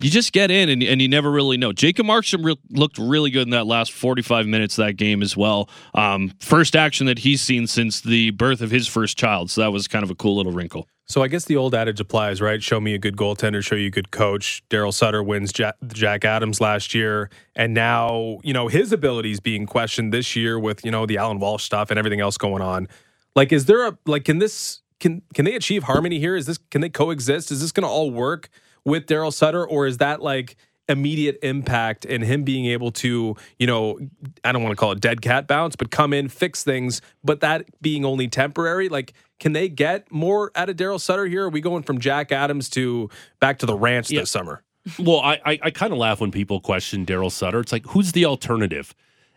You 0.00 0.10
just 0.10 0.32
get 0.32 0.52
in 0.52 0.68
and, 0.68 0.80
and 0.80 1.02
you 1.02 1.08
never 1.08 1.28
really 1.28 1.56
know. 1.56 1.72
Jacob 1.72 2.06
Markstrom 2.06 2.44
re- 2.44 2.56
looked 2.70 2.98
really 2.98 3.30
good 3.30 3.42
in 3.42 3.50
that 3.50 3.66
last 3.66 3.90
45 3.90 4.46
minutes 4.46 4.78
of 4.78 4.86
that 4.86 4.92
game 4.92 5.22
as 5.22 5.36
well. 5.36 5.68
Um, 5.92 6.32
first 6.38 6.76
action 6.76 7.06
that 7.06 7.18
he's 7.18 7.42
seen 7.42 7.66
since 7.66 8.00
the 8.00 8.30
birth 8.30 8.60
of 8.60 8.70
his 8.70 8.86
first 8.86 9.18
child. 9.18 9.50
So 9.50 9.60
that 9.60 9.72
was 9.72 9.88
kind 9.88 10.04
of 10.04 10.10
a 10.10 10.14
cool 10.14 10.36
little 10.36 10.52
wrinkle. 10.52 10.86
So 11.06 11.22
I 11.22 11.28
guess 11.28 11.46
the 11.46 11.56
old 11.56 11.74
adage 11.74 11.98
applies, 11.98 12.40
right? 12.40 12.62
Show 12.62 12.80
me 12.80 12.94
a 12.94 12.98
good 12.98 13.16
goaltender, 13.16 13.64
show 13.64 13.74
you 13.74 13.88
a 13.88 13.90
good 13.90 14.12
coach. 14.12 14.62
Daryl 14.70 14.94
Sutter 14.94 15.22
wins 15.22 15.52
Jack, 15.52 15.74
Jack 15.88 16.24
Adams 16.24 16.60
last 16.60 16.94
year, 16.94 17.30
and 17.56 17.72
now 17.72 18.38
you 18.44 18.52
know 18.52 18.68
his 18.68 18.92
abilities 18.92 19.40
being 19.40 19.64
questioned 19.64 20.12
this 20.12 20.36
year 20.36 20.58
with 20.58 20.84
you 20.84 20.90
know 20.90 21.06
the 21.06 21.16
Alan 21.16 21.38
Walsh 21.38 21.64
stuff 21.64 21.90
and 21.90 21.98
everything 21.98 22.20
else 22.20 22.36
going 22.36 22.60
on. 22.60 22.88
Like, 23.34 23.52
is 23.54 23.64
there 23.64 23.86
a 23.86 23.98
like? 24.04 24.26
Can 24.26 24.38
this 24.38 24.82
can 25.00 25.22
can 25.32 25.46
they 25.46 25.54
achieve 25.54 25.84
harmony 25.84 26.18
here? 26.18 26.36
Is 26.36 26.44
this 26.44 26.58
can 26.70 26.82
they 26.82 26.90
coexist? 26.90 27.50
Is 27.50 27.62
this 27.62 27.72
going 27.72 27.84
to 27.84 27.88
all 27.88 28.10
work 28.10 28.50
with 28.88 29.06
Daryl 29.06 29.32
Sutter, 29.32 29.66
or 29.66 29.86
is 29.86 29.98
that 29.98 30.20
like? 30.22 30.56
immediate 30.90 31.38
impact 31.42 32.06
and 32.06 32.24
him 32.24 32.44
being 32.44 32.64
able 32.64 32.90
to, 32.90 33.36
you 33.58 33.66
know, 33.66 33.98
I 34.42 34.52
don't 34.52 34.62
want 34.62 34.72
to 34.72 34.76
call 34.76 34.90
it 34.92 35.00
dead 35.00 35.20
cat 35.20 35.46
bounce, 35.46 35.76
but 35.76 35.90
come 35.90 36.14
in, 36.14 36.28
fix 36.30 36.64
things, 36.64 37.02
but 37.22 37.40
that 37.40 37.66
being 37.82 38.06
only 38.06 38.26
temporary. 38.26 38.88
Like, 38.88 39.12
can 39.38 39.52
they 39.52 39.68
get 39.68 40.10
more 40.10 40.50
out 40.54 40.70
of 40.70 40.76
Daryl 40.76 40.98
Sutter 40.98 41.26
here? 41.26 41.44
Are 41.44 41.50
we 41.50 41.60
going 41.60 41.82
from 41.82 41.98
Jack 41.98 42.32
Adams 42.32 42.70
to 42.70 43.10
back 43.38 43.58
to 43.58 43.66
the 43.66 43.76
ranch 43.76 44.10
Yeah. 44.10 44.20
this 44.20 44.30
summer? 44.30 44.62
Well, 44.98 45.20
I 45.20 45.38
I, 45.44 45.58
I 45.64 45.70
kind 45.72 45.92
of 45.92 45.98
laugh 45.98 46.22
when 46.22 46.30
people 46.30 46.58
question 46.58 47.04
Daryl 47.04 47.30
Sutter. 47.30 47.60
It's 47.60 47.70
like, 47.70 47.84
who's 47.88 48.12
the 48.12 48.24
alternative? 48.24 48.94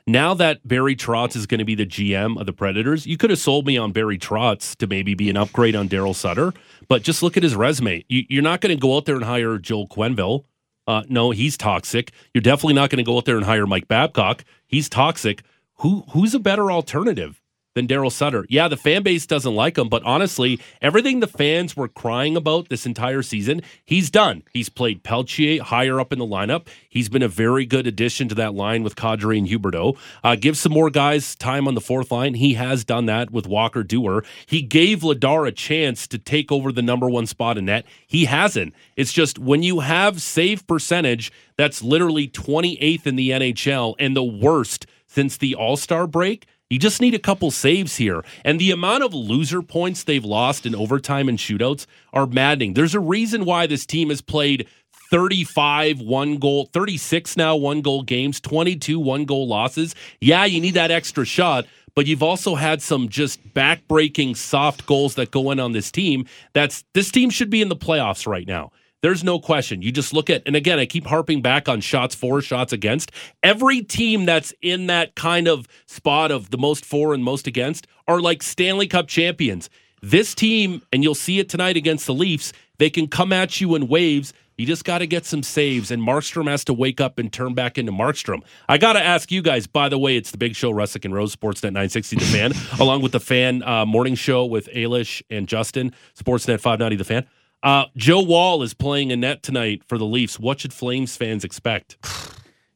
Now 0.07 0.33
that 0.33 0.67
Barry 0.67 0.95
Trotz 0.95 1.35
is 1.35 1.45
going 1.45 1.59
to 1.59 1.65
be 1.65 1.75
the 1.75 1.85
GM 1.85 2.39
of 2.39 2.45
the 2.45 2.53
Predators, 2.53 3.05
you 3.05 3.17
could 3.17 3.29
have 3.29 3.39
sold 3.39 3.65
me 3.65 3.77
on 3.77 3.91
Barry 3.91 4.17
Trotz 4.17 4.75
to 4.77 4.87
maybe 4.87 5.13
be 5.13 5.29
an 5.29 5.37
upgrade 5.37 5.75
on 5.75 5.87
Daryl 5.87 6.15
Sutter. 6.15 6.53
But 6.87 7.03
just 7.03 7.23
look 7.23 7.37
at 7.37 7.43
his 7.43 7.55
resume. 7.55 8.03
You, 8.09 8.23
you're 8.29 8.43
not 8.43 8.61
going 8.61 8.75
to 8.75 8.81
go 8.81 8.97
out 8.97 9.05
there 9.05 9.15
and 9.15 9.25
hire 9.25 9.57
Joel 9.57 9.87
Quenneville. 9.87 10.45
Uh, 10.87 11.03
no, 11.07 11.31
he's 11.31 11.57
toxic. 11.57 12.11
You're 12.33 12.41
definitely 12.41 12.73
not 12.73 12.89
going 12.89 12.97
to 12.97 13.09
go 13.09 13.17
out 13.17 13.25
there 13.25 13.37
and 13.37 13.45
hire 13.45 13.67
Mike 13.67 13.87
Babcock. 13.87 14.43
He's 14.67 14.89
toxic. 14.89 15.43
Who 15.75 16.03
who's 16.11 16.33
a 16.33 16.39
better 16.39 16.71
alternative 16.71 17.40
than 17.73 17.87
Daryl 17.87 18.11
Sutter? 18.11 18.45
Yeah, 18.49 18.67
the 18.67 18.77
fan 18.77 19.03
base 19.03 19.25
doesn't 19.25 19.55
like 19.55 19.77
him, 19.77 19.89
but 19.89 20.03
honestly, 20.03 20.59
everything 20.81 21.19
the 21.19 21.27
fans 21.27 21.75
were 21.75 21.87
crying 21.87 22.35
about 22.35 22.69
this 22.69 22.85
entire 22.85 23.21
season, 23.21 23.61
he's 23.85 24.09
done. 24.09 24.43
He's 24.53 24.69
played 24.69 25.03
Peltier 25.03 25.61
higher 25.63 25.99
up 25.99 26.11
in 26.11 26.19
the 26.19 26.25
lineup. 26.25 26.67
He's 26.89 27.09
been 27.09 27.23
a 27.23 27.27
very 27.27 27.65
good 27.65 27.87
addition 27.87 28.27
to 28.29 28.35
that 28.35 28.53
line 28.53 28.83
with 28.83 28.95
Kadri 28.95 29.37
and 29.37 29.47
Huberdeau. 29.47 29.97
Uh, 30.23 30.35
give 30.35 30.57
some 30.57 30.73
more 30.73 30.89
guys 30.89 31.35
time 31.35 31.67
on 31.67 31.75
the 31.75 31.81
fourth 31.81 32.11
line. 32.11 32.33
He 32.35 32.55
has 32.55 32.83
done 32.83 33.05
that 33.05 33.31
with 33.31 33.47
Walker 33.47 33.83
Duehr. 33.83 34.25
He 34.45 34.61
gave 34.61 34.99
Vladar 34.99 35.47
a 35.47 35.51
chance 35.51 36.07
to 36.07 36.17
take 36.17 36.51
over 36.51 36.71
the 36.71 36.81
number 36.81 37.09
one 37.09 37.25
spot 37.25 37.57
in 37.57 37.65
net. 37.65 37.85
He 38.07 38.25
hasn't. 38.25 38.73
It's 38.95 39.13
just 39.13 39.39
when 39.39 39.63
you 39.63 39.79
have 39.79 40.21
save 40.21 40.67
percentage 40.67 41.31
that's 41.57 41.83
literally 41.83 42.27
28th 42.27 43.05
in 43.05 43.15
the 43.15 43.29
NHL 43.29 43.95
and 43.99 44.15
the 44.15 44.23
worst 44.23 44.85
since 45.07 45.37
the 45.37 45.55
All 45.55 45.77
Star 45.77 46.07
break. 46.07 46.47
You 46.71 46.79
just 46.79 47.01
need 47.01 47.13
a 47.13 47.19
couple 47.19 47.51
saves 47.51 47.97
here. 47.97 48.23
And 48.45 48.57
the 48.57 48.71
amount 48.71 49.03
of 49.03 49.13
loser 49.13 49.61
points 49.61 50.03
they've 50.03 50.23
lost 50.23 50.65
in 50.65 50.73
overtime 50.73 51.27
and 51.27 51.37
shootouts 51.37 51.85
are 52.13 52.25
maddening. 52.25 52.75
There's 52.75 52.95
a 52.95 52.99
reason 53.01 53.43
why 53.43 53.67
this 53.67 53.85
team 53.85 54.07
has 54.07 54.21
played 54.21 54.69
35 55.09 55.99
one 55.99 56.37
goal, 56.37 56.69
36 56.71 57.35
now 57.35 57.57
one 57.57 57.81
goal 57.81 58.03
games, 58.03 58.39
22 58.39 59.01
one 59.01 59.25
goal 59.25 59.49
losses. 59.49 59.95
Yeah, 60.21 60.45
you 60.45 60.61
need 60.61 60.75
that 60.75 60.91
extra 60.91 61.25
shot, 61.25 61.65
but 61.93 62.07
you've 62.07 62.23
also 62.23 62.55
had 62.55 62.81
some 62.81 63.09
just 63.09 63.53
backbreaking 63.53 64.37
soft 64.37 64.85
goals 64.85 65.15
that 65.15 65.29
go 65.29 65.51
in 65.51 65.59
on 65.59 65.73
this 65.73 65.91
team. 65.91 66.25
That's 66.53 66.85
this 66.93 67.11
team 67.11 67.31
should 67.31 67.49
be 67.49 67.61
in 67.61 67.67
the 67.67 67.75
playoffs 67.75 68.25
right 68.25 68.47
now. 68.47 68.71
There's 69.01 69.23
no 69.23 69.39
question. 69.39 69.81
You 69.81 69.91
just 69.91 70.13
look 70.13 70.29
at, 70.29 70.43
and 70.45 70.55
again, 70.55 70.77
I 70.77 70.85
keep 70.85 71.07
harping 71.07 71.41
back 71.41 71.67
on 71.67 71.81
shots 71.81 72.13
for, 72.13 72.39
shots 72.41 72.71
against. 72.71 73.11
Every 73.41 73.81
team 73.81 74.25
that's 74.25 74.53
in 74.61 74.87
that 74.87 75.15
kind 75.15 75.47
of 75.47 75.67
spot 75.87 76.31
of 76.31 76.51
the 76.51 76.57
most 76.57 76.85
for 76.85 77.13
and 77.13 77.23
most 77.23 77.47
against 77.47 77.87
are 78.07 78.21
like 78.21 78.43
Stanley 78.43 78.87
Cup 78.87 79.07
champions. 79.07 79.69
This 80.03 80.35
team, 80.35 80.83
and 80.93 81.03
you'll 81.03 81.15
see 81.15 81.39
it 81.39 81.49
tonight 81.49 81.77
against 81.77 82.05
the 82.05 82.13
Leafs, 82.13 82.53
they 82.77 82.89
can 82.89 83.07
come 83.07 83.33
at 83.33 83.59
you 83.59 83.75
in 83.75 83.87
waves. 83.87 84.33
You 84.57 84.67
just 84.67 84.85
got 84.85 84.99
to 84.99 85.07
get 85.07 85.25
some 85.25 85.41
saves, 85.41 85.89
and 85.89 86.03
Markstrom 86.03 86.47
has 86.47 86.63
to 86.65 86.73
wake 86.73 87.01
up 87.01 87.17
and 87.17 87.33
turn 87.33 87.55
back 87.55 87.79
into 87.79 87.91
Markstrom. 87.91 88.43
I 88.69 88.77
got 88.77 88.93
to 88.93 89.03
ask 89.03 89.31
you 89.31 89.41
guys, 89.41 89.65
by 89.65 89.89
the 89.89 89.97
way, 89.97 90.17
it's 90.17 90.29
the 90.29 90.37
big 90.37 90.55
show, 90.55 90.71
Russick 90.71 91.05
and 91.05 91.13
Rose, 91.13 91.35
Sportsnet 91.35 91.73
960 91.73 92.17
The 92.17 92.25
Fan, 92.25 92.53
along 92.79 93.01
with 93.01 93.13
the 93.13 93.19
fan 93.19 93.63
uh, 93.63 93.85
morning 93.87 94.13
show 94.13 94.45
with 94.45 94.67
Ailish 94.67 95.23
and 95.31 95.47
Justin, 95.47 95.93
Sportsnet 96.15 96.59
590 96.59 96.95
The 96.97 97.03
Fan. 97.03 97.25
Uh, 97.63 97.85
Joe 97.95 98.21
Woll 98.23 98.63
is 98.63 98.73
playing 98.73 99.11
a 99.11 99.15
net 99.15 99.43
tonight 99.43 99.83
for 99.87 99.97
the 99.97 100.05
Leafs. 100.05 100.39
What 100.39 100.59
should 100.59 100.73
Flames 100.73 101.15
fans 101.15 101.43
expect? 101.43 101.97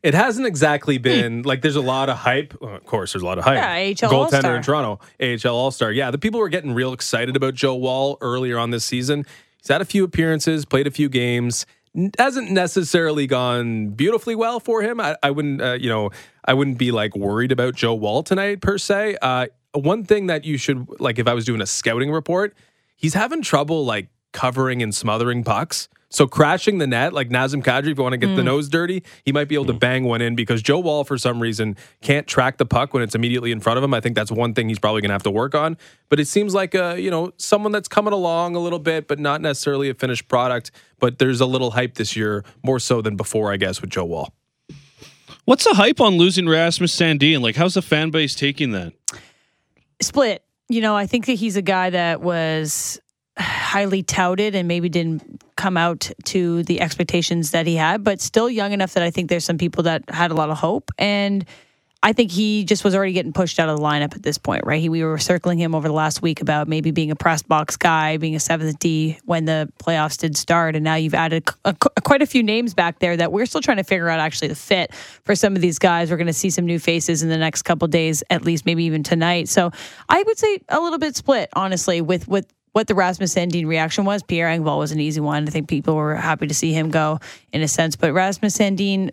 It 0.03 0.13
hasn't 0.13 0.45
exactly 0.45 0.99
been 0.99 1.41
like 1.41 1.63
there's 1.63 1.75
a 1.75 1.81
lot 1.81 2.09
of 2.09 2.17
hype. 2.17 2.53
Well, 2.61 2.75
of 2.75 2.85
course, 2.85 3.13
there's 3.13 3.23
a 3.23 3.25
lot 3.25 3.39
of 3.39 3.43
hype. 3.43 3.55
Yeah, 3.57 4.07
AHL 4.07 4.11
Goaltender 4.13 4.33
All-Star. 4.33 4.55
in 4.57 4.61
Toronto, 4.61 4.99
AHL 5.19 5.55
All 5.55 5.71
Star. 5.71 5.91
Yeah, 5.91 6.11
the 6.11 6.19
people 6.19 6.39
were 6.39 6.49
getting 6.49 6.73
real 6.75 6.93
excited 6.93 7.35
about 7.35 7.55
Joe 7.55 7.73
Woll 7.75 8.19
earlier 8.21 8.59
on 8.59 8.69
this 8.69 8.85
season. 8.85 9.25
He's 9.57 9.69
had 9.69 9.81
a 9.81 9.85
few 9.85 10.03
appearances, 10.03 10.63
played 10.65 10.85
a 10.85 10.91
few 10.91 11.09
games. 11.09 11.65
N- 11.97 12.11
Hasn't 12.19 12.51
necessarily 12.51 13.25
gone 13.25 13.89
beautifully 13.89 14.35
well 14.35 14.59
for 14.59 14.83
him. 14.83 14.99
I, 14.99 15.15
I 15.23 15.31
wouldn't, 15.31 15.59
uh, 15.59 15.77
you 15.79 15.89
know, 15.89 16.11
I 16.45 16.53
wouldn't 16.53 16.77
be 16.77 16.91
like 16.91 17.15
worried 17.15 17.51
about 17.51 17.73
Joe 17.73 17.95
Woll 17.95 18.21
tonight 18.21 18.61
per 18.61 18.77
se. 18.77 19.17
Uh, 19.23 19.47
one 19.73 20.03
thing 20.03 20.27
that 20.27 20.45
you 20.45 20.57
should 20.59 20.87
like, 20.99 21.17
if 21.17 21.27
I 21.27 21.33
was 21.33 21.45
doing 21.45 21.61
a 21.61 21.65
scouting 21.65 22.11
report, 22.11 22.53
he's 22.95 23.15
having 23.15 23.41
trouble 23.41 23.83
like 23.85 24.09
covering 24.35 24.83
and 24.83 24.93
smothering 24.93 25.43
pucks. 25.43 25.87
So 26.09 26.27
crashing 26.27 26.77
the 26.77 26.87
net, 26.87 27.11
like 27.13 27.29
Nazem 27.29 27.63
Kadri, 27.63 27.91
if 27.91 27.97
you 27.97 28.03
want 28.03 28.13
to 28.13 28.17
get 28.17 28.35
the 28.35 28.41
Mm. 28.41 28.45
nose 28.45 28.69
dirty, 28.69 29.03
he 29.25 29.31
might 29.33 29.47
be 29.49 29.55
able 29.55 29.65
to 29.65 29.73
bang 29.73 30.03
one 30.05 30.21
in 30.21 30.35
because 30.35 30.61
Joe 30.61 30.79
Woll, 30.79 31.03
for 31.03 31.17
some 31.17 31.41
reason, 31.41 31.75
can't 32.01 32.25
track 32.27 32.57
the 32.57 32.65
puck 32.65 32.93
when 32.93 33.01
it's 33.03 33.15
immediately 33.15 33.51
in 33.51 33.59
front 33.59 33.77
of 33.77 33.83
him. 33.83 33.93
I 33.93 33.99
think 33.99 34.15
that's 34.15 34.31
one 34.31 34.53
thing 34.53 34.69
he's 34.69 34.79
probably 34.79 35.01
going 35.01 35.09
to 35.09 35.13
have 35.13 35.23
to 35.23 35.31
work 35.31 35.55
on. 35.55 35.77
But 36.09 36.19
it 36.19 36.27
seems 36.27 36.53
like 36.53 36.75
a 36.75 36.95
you 37.01 37.09
know 37.11 37.31
someone 37.37 37.71
that's 37.73 37.87
coming 37.89 38.13
along 38.13 38.55
a 38.55 38.59
little 38.59 38.79
bit, 38.79 39.07
but 39.07 39.19
not 39.19 39.41
necessarily 39.41 39.89
a 39.89 39.93
finished 39.93 40.27
product. 40.27 40.71
But 40.99 41.17
there's 41.19 41.41
a 41.41 41.45
little 41.45 41.71
hype 41.71 41.95
this 41.95 42.15
year, 42.15 42.45
more 42.63 42.79
so 42.79 43.01
than 43.01 43.15
before, 43.17 43.51
I 43.51 43.57
guess, 43.57 43.81
with 43.81 43.89
Joe 43.89 44.05
Woll. 44.05 44.33
What's 45.45 45.63
the 45.65 45.73
hype 45.73 45.99
on 45.99 46.17
losing 46.17 46.47
Rasmus 46.47 46.95
Sandin? 46.95 47.41
Like, 47.41 47.55
how's 47.55 47.73
the 47.73 47.81
fan 47.81 48.09
base 48.11 48.35
taking 48.35 48.71
that? 48.71 48.93
split. 50.01 50.43
You 50.69 50.81
know, 50.81 50.95
I 50.95 51.05
think 51.07 51.25
that 51.27 51.33
he's 51.33 51.55
a 51.57 51.61
guy 51.61 51.89
that 51.91 52.21
was 52.21 52.99
highly 53.37 54.03
touted 54.03 54.55
and 54.55 54.67
maybe 54.67 54.89
didn't 54.89 55.41
come 55.57 55.77
out 55.77 56.09
to 56.23 56.63
the 56.63 56.81
expectations 56.81 57.51
that 57.51 57.67
he 57.67 57.75
had, 57.75 58.03
but 58.03 58.21
still 58.21 58.49
young 58.49 58.71
enough 58.71 58.93
that 58.93 59.03
I 59.03 59.11
think 59.11 59.29
there's 59.29 59.45
some 59.45 59.57
people 59.57 59.83
that 59.83 60.09
had 60.09 60.31
a 60.31 60.33
lot 60.33 60.49
of 60.49 60.57
hope. 60.57 60.91
And 60.97 61.45
I 62.03 62.13
think 62.13 62.29
he 62.29 62.65
just 62.65 62.83
was 62.83 62.93
already 62.93 63.13
getting 63.13 63.33
pushed 63.33 63.59
out 63.59 63.67
of 63.67 63.77
the 63.77 63.83
lineup 63.83 64.15
at 64.15 64.21
this 64.21 64.37
point, 64.37 64.63
right? 64.63 64.79
He, 64.79 64.89
we 64.89 65.03
were 65.03 65.17
circling 65.17 65.57
him 65.57 65.73
over 65.73 65.87
the 65.87 65.93
last 65.93 66.21
week 66.21 66.39
about 66.39 66.67
maybe 66.67 66.91
being 66.91 67.09
a 67.09 67.15
press 67.15 67.41
box 67.41 67.77
guy, 67.77 68.17
being 68.17 68.35
a 68.35 68.39
seventh 68.39 68.77
D 68.77 69.17
when 69.25 69.45
the 69.45 69.71
playoffs 69.83 70.19
did 70.19 70.37
start, 70.37 70.75
and 70.75 70.83
now 70.83 70.93
you've 70.93 71.15
added 71.15 71.49
a, 71.65 71.69
a- 71.69 72.01
quite 72.01 72.21
a 72.21 72.27
few 72.27 72.43
names 72.43 72.75
back 72.75 72.99
there 72.99 73.17
that 73.17 73.31
we're 73.31 73.47
still 73.47 73.61
trying 73.61 73.77
to 73.77 73.83
figure 73.83 74.07
out 74.07 74.19
actually 74.19 74.49
the 74.49 74.55
fit 74.55 74.93
for 74.93 75.35
some 75.35 75.55
of 75.55 75.63
these 75.63 75.79
guys. 75.79 76.11
We're 76.11 76.17
going 76.17 76.27
to 76.27 76.33
see 76.33 76.51
some 76.51 76.67
new 76.67 76.77
faces 76.77 77.23
in 77.23 77.29
the 77.29 77.39
next 77.39 77.63
couple 77.63 77.87
days, 77.87 78.23
at 78.29 78.43
least 78.43 78.67
maybe 78.67 78.83
even 78.83 79.01
tonight. 79.01 79.49
So 79.49 79.71
I 80.07 80.21
would 80.21 80.37
say 80.37 80.59
a 80.69 80.79
little 80.79 80.99
bit 80.99 81.15
split, 81.15 81.49
honestly, 81.53 82.01
with 82.01 82.27
with 82.27 82.45
what 82.75 82.87
the 82.87 82.93
Rasmus 82.93 83.33
Sandin 83.33 83.67
reaction 83.67 84.03
was. 84.03 84.21
Pierre 84.21 84.49
Engvall 84.49 84.79
was 84.79 84.91
an 84.91 84.99
easy 84.99 85.21
one. 85.21 85.47
I 85.47 85.49
think 85.49 85.69
people 85.69 85.95
were 85.95 86.13
happy 86.13 86.45
to 86.45 86.53
see 86.53 86.73
him 86.73 86.89
go 86.89 87.19
in 87.53 87.61
a 87.61 87.69
sense, 87.69 87.95
but 87.95 88.11
Rasmus 88.11 88.57
Sandin 88.57 89.11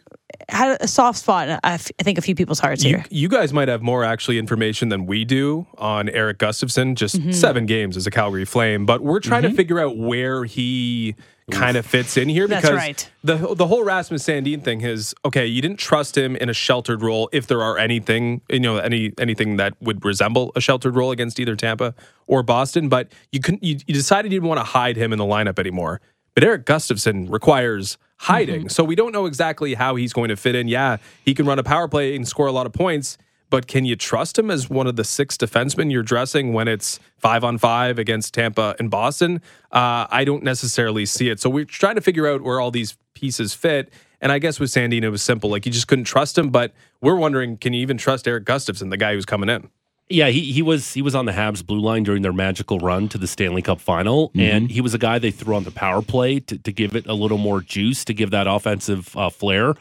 had 0.49 0.77
a 0.81 0.89
soft 0.89 1.19
spot, 1.19 1.49
in, 1.49 1.59
I 1.65 1.75
f- 1.75 1.91
I 1.99 2.03
think, 2.03 2.19
a 2.19 2.23
few 2.23 2.35
people's 2.35 2.61
hearts 2.61 2.83
You, 2.85 2.97
here. 2.97 3.05
you 3.11 3.29
guys 3.29 3.53
might 3.53 3.69
have 3.69 3.83
more 3.83 4.05
actually 4.05 4.39
information 4.39 4.89
than 4.89 5.07
we 5.07 5.25
do 5.25 5.67
on 5.79 6.09
Erik 6.09 6.39
Gustafsson, 6.39 6.95
just 6.95 7.21
Mhm. 7.21 7.35
seven 7.35 7.67
games 7.67 7.97
as 7.97 8.07
a 8.07 8.11
Calgary 8.11 8.45
Flame, 8.45 8.87
but 8.87 9.03
we're 9.03 9.21
trying 9.21 9.43
Mhm. 9.43 9.51
to 9.51 9.55
figure 9.55 9.79
out 9.81 9.97
where 9.97 10.45
he 10.45 11.15
kind 11.51 11.77
of 11.77 11.85
fits 11.85 12.17
in 12.17 12.29
here 12.29 12.47
That's 12.47 12.63
because 12.63 12.77
right. 12.77 13.11
the 13.25 13.37
the 13.55 13.67
whole 13.67 13.83
Rasmus 13.85 14.23
Sandin 14.23 14.63
thing 14.63 14.81
is 14.83 15.13
okay. 15.25 15.45
You 15.47 15.61
didn't 15.61 15.79
trust 15.79 16.17
him 16.17 16.37
in 16.37 16.49
a 16.49 16.55
sheltered 16.55 17.03
role, 17.03 17.29
if 17.33 17.47
there 17.47 17.61
are 17.63 17.77
anything 17.79 18.41
you 18.49 18.61
know 18.61 18.79
any 18.79 19.13
anything 19.19 19.57
that 19.57 19.75
would 19.81 20.05
resemble 20.05 20.53
a 20.55 20.61
sheltered 20.61 20.95
role 20.97 21.11
against 21.11 21.39
either 21.41 21.57
Tampa 21.57 21.95
or 22.27 22.43
Boston, 22.43 22.89
but 22.89 23.09
you 23.33 23.41
couldn't. 23.41 23.63
You, 23.63 23.77
you 23.87 23.93
decided 23.93 24.33
you 24.33 24.39
didn't 24.39 24.49
want 24.49 24.61
to 24.61 24.65
hide 24.65 24.97
him 24.97 25.13
in 25.13 25.19
the 25.19 25.25
lineup 25.27 25.59
anymore. 25.59 26.01
But 26.35 26.45
Erik 26.45 26.65
Gustafsson 26.65 27.31
requires 27.31 27.99
hiding, 28.23 28.69
so 28.69 28.85
we 28.85 28.95
don't 28.95 29.13
know 29.13 29.27
exactly 29.27 29.75
how 29.75 29.97
he's 29.97 30.13
going 30.13 30.29
to 30.29 30.37
fit 30.37 30.55
in. 30.55 30.69
Yeah, 30.69 30.99
he 31.25 31.35
can 31.35 31.47
run 31.47 31.59
a 31.59 31.63
power 31.63 31.89
play 31.89 32.15
and 32.15 32.27
score 32.27 32.47
a 32.47 32.53
lot 32.53 32.67
of 32.67 32.73
points. 32.73 33.19
But 33.51 33.67
can 33.67 33.85
you 33.85 33.97
trust 33.97 34.39
him 34.39 34.51
as 34.51 34.71
one 34.71 34.87
of 34.87 34.97
the 34.97 35.05
six 35.05 35.37
defensemen 35.37 35.93
you're 35.93 36.03
dressing 36.03 36.55
when 36.55 36.69
it's 36.69 36.99
five 37.19 37.45
on 37.45 37.59
five 37.59 37.99
against 37.99 38.33
Tampa 38.33 38.75
and 38.79 38.91
Boston? 38.91 39.43
Uh, 39.71 40.07
I 40.09 40.25
don't 40.25 40.43
necessarily 40.43 41.05
see 41.05 41.29
it. 41.29 41.39
So 41.39 41.51
we're 41.51 41.67
trying 41.67 41.97
to 41.97 42.01
figure 42.01 42.27
out 42.27 42.41
where 42.41 42.61
all 42.61 42.71
these 42.71 42.97
pieces 43.13 43.53
fit. 43.53 43.93
And 44.23 44.33
I 44.33 44.39
guess 44.39 44.59
with 44.59 44.71
Sandin, 44.71 45.03
it 45.03 45.11
was 45.11 45.21
simple. 45.21 45.51
Like 45.51 45.67
you 45.67 45.73
just 45.73 45.87
couldn't 45.87 46.07
trust 46.07 46.39
him. 46.39 46.49
But 46.49 46.73
we're 47.03 47.17
wondering, 47.17 47.59
can 47.59 47.75
you 47.75 47.83
even 47.83 47.99
trust 47.99 48.27
Erik 48.27 48.47
Gustafsson, 48.47 48.89
the 48.89 48.97
guy 48.97 49.13
who's 49.13 49.27
coming 49.27 49.51
in? 49.51 49.69
Yeah, 50.13 50.29
he, 50.29 50.53
he 50.53 50.63
was 50.63 50.93
he 50.93 51.03
was 51.03 51.15
on 51.15 51.25
the 51.25 51.33
Habs 51.33 51.65
blue 51.65 51.81
line 51.81 52.03
during 52.03 52.23
their 52.23 52.33
magical 52.33 52.79
run 52.79 53.09
to 53.09 53.19
the 53.19 53.27
Stanley 53.27 53.63
Cup 53.63 53.81
final, 53.81 54.31
and 54.35 54.71
he 54.71 54.81
was 54.81 54.95
a 54.95 54.99
guy 54.99 55.19
they 55.19 55.31
threw 55.31 55.55
on 55.55 55.65
the 55.65 55.71
power 55.71 56.03
play 56.03 56.41
to, 56.41 56.59
to 56.59 56.73
give 56.73 56.95
it 56.95 57.07
a 57.07 57.15
little 57.15 57.39
more 57.39 57.61
juice, 57.61 58.05
to 58.05 58.15
give 58.15 58.31
that 58.31 58.47
offensive 58.47 59.17
uh, 59.17 59.31
flair. 59.31 59.75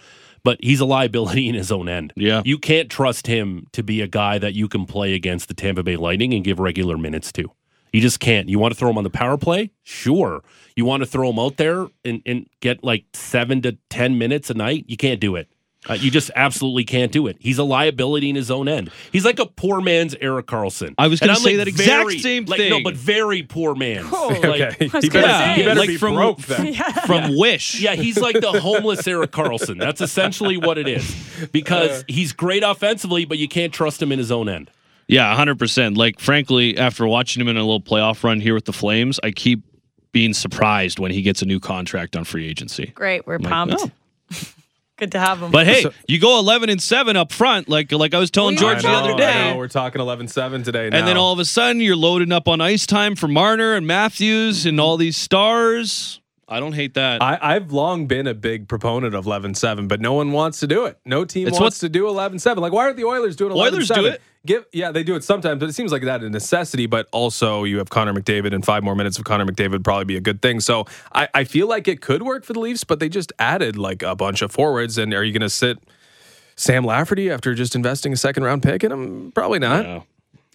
But 0.43 0.57
he's 0.61 0.79
a 0.79 0.85
liability 0.85 1.47
in 1.49 1.55
his 1.55 1.71
own 1.71 1.87
end. 1.87 2.13
Yeah. 2.15 2.41
You 2.45 2.57
can't 2.57 2.89
trust 2.89 3.27
him 3.27 3.67
to 3.73 3.83
be 3.83 4.01
a 4.01 4.07
guy 4.07 4.37
that 4.39 4.53
you 4.53 4.67
can 4.67 4.85
play 4.85 5.13
against 5.13 5.47
the 5.49 5.53
Tampa 5.53 5.83
Bay 5.83 5.97
Lightning 5.97 6.33
and 6.33 6.43
give 6.43 6.59
regular 6.59 6.97
minutes 6.97 7.31
to. 7.33 7.51
You 7.93 7.99
just 7.99 8.19
can't. 8.19 8.47
You 8.47 8.57
want 8.57 8.73
to 8.73 8.79
throw 8.79 8.89
him 8.89 8.97
on 8.97 9.03
the 9.03 9.09
power 9.09 9.37
play? 9.37 9.71
Sure. 9.83 10.43
You 10.75 10.85
want 10.85 11.03
to 11.03 11.05
throw 11.07 11.29
him 11.29 11.37
out 11.37 11.57
there 11.57 11.87
and, 12.05 12.21
and 12.25 12.47
get 12.61 12.83
like 12.83 13.03
seven 13.13 13.61
to 13.63 13.77
10 13.89 14.17
minutes 14.17 14.49
a 14.49 14.53
night? 14.53 14.85
You 14.87 14.95
can't 14.97 15.19
do 15.19 15.35
it. 15.35 15.49
Uh, 15.89 15.93
you 15.93 16.11
just 16.11 16.29
absolutely 16.35 16.83
can't 16.83 17.11
do 17.11 17.25
it. 17.25 17.35
He's 17.39 17.57
a 17.57 17.63
liability 17.63 18.29
in 18.29 18.35
his 18.35 18.51
own 18.51 18.67
end. 18.67 18.91
He's 19.11 19.25
like 19.25 19.39
a 19.39 19.47
poor 19.47 19.81
man's 19.81 20.13
Erik 20.21 20.45
Karlsson. 20.45 20.93
I 20.99 21.07
was 21.07 21.19
gonna 21.19 21.35
say 21.35 21.49
like, 21.51 21.57
that 21.57 21.67
exact 21.67 21.87
very- 22.03 22.19
same 22.19 22.45
like, 22.45 22.59
No, 22.59 22.69
thing. 22.75 22.83
but 22.83 22.95
very 22.95 23.41
poor 23.41 23.73
man. 23.73 24.05
Okay. 24.13 24.47
Like, 24.69 24.77
He 24.79 24.87
better, 25.09 25.53
he 25.53 25.63
better 25.63 25.79
like 25.79 25.87
be 25.87 25.97
from- 25.97 26.13
broke 26.13 26.37
then. 26.43 26.73
From 27.07 27.35
Wish. 27.35 27.79
yeah, 27.81 27.95
he's 27.95 28.19
like 28.19 28.39
the 28.39 28.61
homeless 28.61 29.07
Erik 29.07 29.31
Karlsson. 29.31 29.79
That's 29.79 30.01
essentially 30.01 30.55
what 30.57 30.77
it 30.77 30.87
is. 30.87 31.49
Because 31.51 32.03
he's 32.07 32.31
great 32.31 32.61
offensively, 32.63 33.25
but 33.25 33.39
you 33.39 33.47
can't 33.47 33.73
trust 33.73 33.99
him 34.01 34.11
in 34.11 34.19
his 34.19 34.31
own 34.31 34.47
end. 34.49 34.69
Yeah, 35.07 35.35
100%. 35.35 35.97
Like, 35.97 36.19
frankly, 36.19 36.77
after 36.77 37.07
watching 37.07 37.41
him 37.41 37.47
in 37.47 37.57
a 37.57 37.61
little 37.61 37.81
playoff 37.81 38.23
run 38.23 38.39
here 38.39 38.53
with 38.53 38.65
the 38.65 38.73
Flames, 38.73 39.19
I 39.23 39.31
keep 39.31 39.63
being 40.11 40.33
surprised 40.33 40.99
when 40.99 41.11
he 41.11 41.21
gets 41.23 41.41
a 41.41 41.45
new 41.45 41.59
contract 41.59 42.15
on 42.15 42.23
free 42.23 42.47
agency. 42.47 42.91
Great. 42.93 43.25
We're 43.25 43.39
Like, 43.39 43.49
pumped. 43.49 43.75
oh. 43.79 43.91
Good 45.01 45.13
to 45.13 45.19
have 45.19 45.41
him. 45.41 45.49
But 45.49 45.65
hey, 45.65 45.83
you 46.07 46.19
go 46.19 46.37
11 46.37 46.69
and 46.69 46.79
7 46.79 47.17
up 47.17 47.31
front, 47.31 47.67
like 47.67 47.91
like 47.91 48.13
I 48.13 48.19
was 48.19 48.29
telling 48.29 48.53
We 48.53 48.59
George 48.59 48.83
the 48.83 48.87
I 48.87 48.91
know, 48.91 48.99
other 48.99 49.13
I 49.13 49.17
day. 49.17 49.51
know. 49.51 49.57
We're 49.57 49.67
talking 49.67 49.99
11-7 49.99 50.63
today. 50.63 50.89
And 50.93 51.07
then 51.07 51.17
all 51.17 51.33
of 51.33 51.39
a 51.39 51.45
sudden, 51.45 51.81
you're 51.81 51.95
loading 51.95 52.31
up 52.31 52.47
on 52.47 52.61
ice 52.61 52.85
time 52.85 53.15
for 53.15 53.27
Marner 53.27 53.73
and 53.73 53.87
Matthews 53.87 54.67
and 54.67 54.79
all 54.79 54.97
these 54.97 55.17
stars. 55.17 56.20
I 56.51 56.59
don't 56.59 56.73
hate 56.73 56.95
that. 56.95 57.21
I, 57.21 57.39
I've 57.41 57.71
long 57.71 58.07
been 58.07 58.27
a 58.27 58.33
big 58.33 58.67
proponent 58.67 59.15
of 59.15 59.25
11-7, 59.25 59.87
but 59.87 60.01
no 60.01 60.11
one 60.11 60.33
wants 60.33 60.59
to 60.59 60.67
do 60.67 60.85
it. 60.85 60.99
No 61.05 61.23
team 61.23 61.47
It's 61.47 61.57
wants 61.57 61.79
to 61.79 61.87
do 61.87 62.03
11-7. 62.03 62.57
Like, 62.57 62.73
why 62.73 62.83
aren't 62.83 62.97
the 62.97 63.05
Oilers 63.05 63.37
doing 63.37 63.53
11-7? 63.53 63.55
Oilers 63.55 63.87
do 63.87 64.05
it. 64.05 64.21
Give, 64.45 64.65
yeah, 64.73 64.91
they 64.91 65.03
do 65.03 65.15
it 65.15 65.23
sometimes, 65.23 65.61
but 65.61 65.69
it 65.69 65.73
seems 65.73 65.93
like 65.93 66.01
that 66.01 66.23
a 66.23 66.29
necessity. 66.29 66.87
But 66.87 67.07
also, 67.13 67.63
you 67.63 67.77
have 67.77 67.89
Connor 67.89 68.13
McDavid, 68.13 68.53
and 68.53 68.65
five 68.65 68.83
more 68.83 68.95
minutes 68.95 69.17
of 69.17 69.23
Connor 69.23 69.45
McDavid 69.45 69.71
would 69.71 69.85
probably 69.85 70.05
be 70.05 70.17
a 70.17 70.21
good 70.21 70.41
thing. 70.41 70.59
So 70.59 70.85
I, 71.13 71.29
I 71.33 71.43
feel 71.45 71.67
like 71.67 71.87
it 71.87 72.01
could 72.01 72.21
work 72.21 72.43
for 72.43 72.51
the 72.51 72.59
Leafs, 72.59 72.83
but 72.83 72.99
they 72.99 73.07
just 73.07 73.31
added 73.39 73.77
like 73.77 74.03
a 74.03 74.15
bunch 74.15 74.41
of 74.41 74.51
forwards. 74.51 74.97
And 74.97 75.13
are 75.13 75.23
you 75.23 75.31
going 75.31 75.41
to 75.41 75.49
sit 75.49 75.77
Sam 76.57 76.83
Lafferty 76.83 77.29
after 77.31 77.53
just 77.55 77.75
investing 77.75 78.11
a 78.11 78.17
second 78.17 78.43
round 78.43 78.61
pick 78.61 78.83
in 78.83 78.91
him? 78.91 79.31
Probably 79.31 79.59
not. 79.59 80.05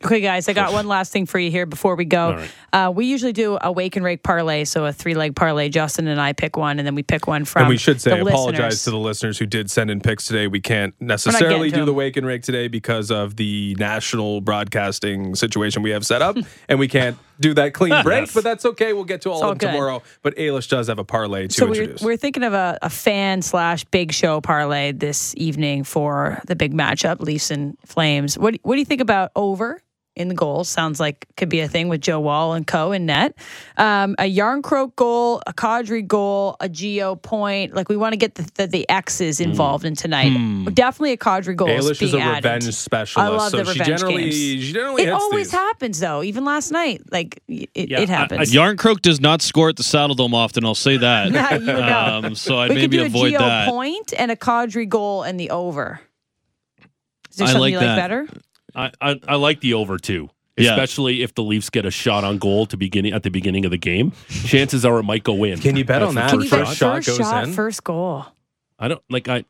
Okay, 0.05 0.21
guys, 0.21 0.47
I 0.47 0.53
got 0.53 0.75
one 0.75 0.87
last 0.87 1.11
thing 1.11 1.25
for 1.25 1.39
you 1.39 1.51
here 1.51 1.65
before 1.65 1.97
we 1.97 2.05
go. 2.05 2.45
Uh, 2.71 2.93
we 2.95 3.07
usually 3.07 3.33
do 3.33 3.57
a 3.59 3.73
wake 3.73 3.97
and 3.97 4.05
rake 4.05 4.23
parlay, 4.23 4.65
so 4.65 4.85
a 4.85 4.93
three 4.93 5.15
leg 5.15 5.35
parlay. 5.35 5.71
Justin 5.71 6.07
and 6.07 6.21
I 6.21 6.35
pick 6.35 6.59
one, 6.59 6.79
and 6.79 6.87
then 6.87 6.95
we 6.95 7.03
pick 7.03 7.27
one 7.27 7.47
from. 7.47 7.63
and 7.63 7.69
we 7.71 7.79
should 7.79 8.01
say 8.03 8.21
apologize 8.21 8.59
listeners. 8.59 8.85
to 8.85 8.91
the 8.91 8.99
listeners 8.99 9.39
who 9.39 9.47
did 9.47 9.71
send 9.71 9.91
in 9.91 10.01
picks 10.01 10.27
today. 10.27 10.49
We 10.49 10.61
can't 10.61 10.95
necessarily 11.01 11.71
do 11.71 11.87
the 11.87 11.95
wake 11.95 12.19
and 12.19 12.27
rake 12.27 12.43
today 12.43 12.69
because 12.69 13.11
of 13.11 13.37
the 13.37 13.75
national 13.79 14.43
broadcasting 14.43 15.35
situation 15.35 15.81
we 15.83 15.91
have 15.91 16.05
set 16.05 16.21
up, 16.21 16.37
and 16.69 16.79
we 16.79 16.89
can't 16.89 17.17
do 17.41 17.55
that 17.55 17.73
clean 17.73 18.03
break. 18.03 18.21
Yes. 18.27 18.35
But 18.35 18.45
that's 18.45 18.67
okay. 18.67 18.93
We'll 18.93 19.05
get 19.05 19.23
to 19.23 19.31
all 19.31 19.43
all 19.43 19.53
of 19.53 19.59
them 19.59 19.71
good. 19.71 19.75
tomorrow. 19.75 20.03
But 20.23 20.37
Ailish 20.37 20.69
does 20.69 20.89
have 20.89 20.99
a 20.99 21.05
parlay 21.05 21.47
to 21.49 21.55
So 21.55 21.65
we're, 21.65 21.73
introduce. 21.73 22.03
we're 22.03 22.17
thinking 22.19 22.43
of 22.43 22.53
a, 22.53 22.79
a 22.83 22.91
fan 22.91 23.41
slash 23.41 23.85
big 23.85 24.13
show 24.13 24.43
parlay 24.43 24.93
this 24.93 25.35
evening 25.39 25.85
for 25.85 26.43
the 26.47 26.55
big 26.55 26.75
matchup, 26.75 27.21
Leafs 27.21 27.51
and 27.51 27.79
Flames. 27.87 28.37
What 28.37 28.57
what 28.63 28.75
do 28.75 28.79
you 28.79 28.85
think 28.85 29.01
about 29.01 29.31
over 29.35 29.81
in 30.17 30.29
the 30.29 30.35
goals? 30.35 30.69
Sounds 30.69 30.99
like 30.99 31.27
could 31.37 31.49
be 31.49 31.61
a 31.61 31.69
thing 31.69 31.89
with 31.89 32.01
Joe 32.01 32.21
Woll 32.21 32.55
and 32.55 32.67
Co. 32.67 32.93
in 32.93 33.07
net. 33.07 33.35
Um, 33.77 34.15
a 34.19 34.35
Jarnkrok 34.35 34.97
goal, 34.97 35.43
a 35.47 35.53
Kadri 35.53 36.07
goal, 36.07 36.57
a 36.61 36.69
Geo 36.69 37.15
point. 37.17 37.75
Like 37.75 37.89
we 37.89 37.97
want 37.97 38.13
to 38.15 38.17
get 38.17 38.35
the, 38.37 38.51
the, 38.55 38.67
the 38.67 38.89
X's 38.91 39.41
involved 39.41 39.85
in 39.85 39.95
tonight. 39.95 40.31
Definitely 40.75 41.13
a 41.13 41.17
Kadri 41.17 41.55
goal. 41.55 41.69
Ailish 41.69 42.01
being 42.01 42.09
is 42.09 42.15
a 42.15 42.21
added. 42.21 42.45
revenge 42.45 42.75
specialist, 42.75 43.19
I 43.19 43.29
love 43.37 43.51
so 43.51 43.59
the 43.59 43.65
she 43.65 43.79
revenge 43.81 44.01
generally 44.01 44.23
games. 44.25 44.35
she 44.35 44.73
generally 44.73 45.03
It 45.03 45.07
hits 45.07 45.23
always 45.23 45.47
these. 45.49 45.53
happens 45.53 46.01
though. 46.01 46.23
Even 46.23 46.45
last 46.45 46.71
night, 46.73 47.03
like 47.13 47.41
it, 47.49 47.71
Yeah, 47.91 48.01
it 48.01 48.09
happens. 48.09 48.41
I- 48.51 48.57
Jarnkrok 48.57 49.03
does 49.03 49.21
not 49.21 49.43
score 49.43 49.69
at 49.69 49.77
the 49.77 49.83
Saddledome 49.83 50.33
often. 50.35 50.65
I'll 50.65 50.75
say 50.75 50.97
that. 50.97 51.31
Yeah, 51.37 51.55
you 51.57 51.67
know. 51.67 52.21
um, 52.29 52.35
so 52.35 52.59
I'd 52.59 52.71
we 52.71 52.77
could 52.77 52.91
maybe 52.91 52.97
do 52.99 53.03
a 53.03 53.07
avoid 53.07 53.31
Geo 53.31 53.39
that. 53.41 53.69
point 53.69 54.15
and 54.17 54.31
a 54.31 54.37
Kadri 54.37 54.89
goal 54.89 55.23
and 55.23 55.39
the 55.39 55.51
over. 55.51 56.01
Is 57.31 57.37
there 57.37 57.47
I 57.49 57.51
something 57.51 57.61
like 57.61 57.73
you 57.73 57.77
like 57.79 57.87
that. 57.87 57.97
better? 57.97 58.27
I, 58.77 58.91
I, 59.01 59.21
I 59.27 59.35
like 59.37 59.61
the 59.61 59.75
over 59.75 59.99
too. 59.99 60.29
Yeah. 60.57 60.71
Especially 60.71 61.23
if 61.23 61.35
the 61.35 61.43
Leafs 61.43 61.69
get 61.69 61.85
a 61.85 61.91
shot 61.91 62.25
on 62.25 62.39
goal 62.39 62.65
to 62.67 62.77
beginning 62.79 63.13
at 63.13 63.23
the 63.23 63.31
beginning 63.31 63.65
of 63.67 63.71
the 63.71 63.77
game, 63.77 64.13
chances 64.29 64.85
are 64.87 64.99
it 64.99 65.03
might 65.03 65.23
go 65.25 65.45
in. 65.45 65.59
Can 65.59 65.77
you 65.77 65.85
bet 65.85 66.03
on 66.03 66.15
that? 66.15 66.31
Can 66.31 66.41
first 66.41 66.53
you 66.53 66.59
First 66.59 66.77
shot 66.79 66.95
first 66.97 67.07
goes 67.09 67.17
shot, 67.19 67.45
in? 67.45 67.53
first 67.53 67.85
goal? 67.85 68.25
I 68.79 68.89
don't 68.89 69.03
like 69.11 69.29
I 69.29 69.45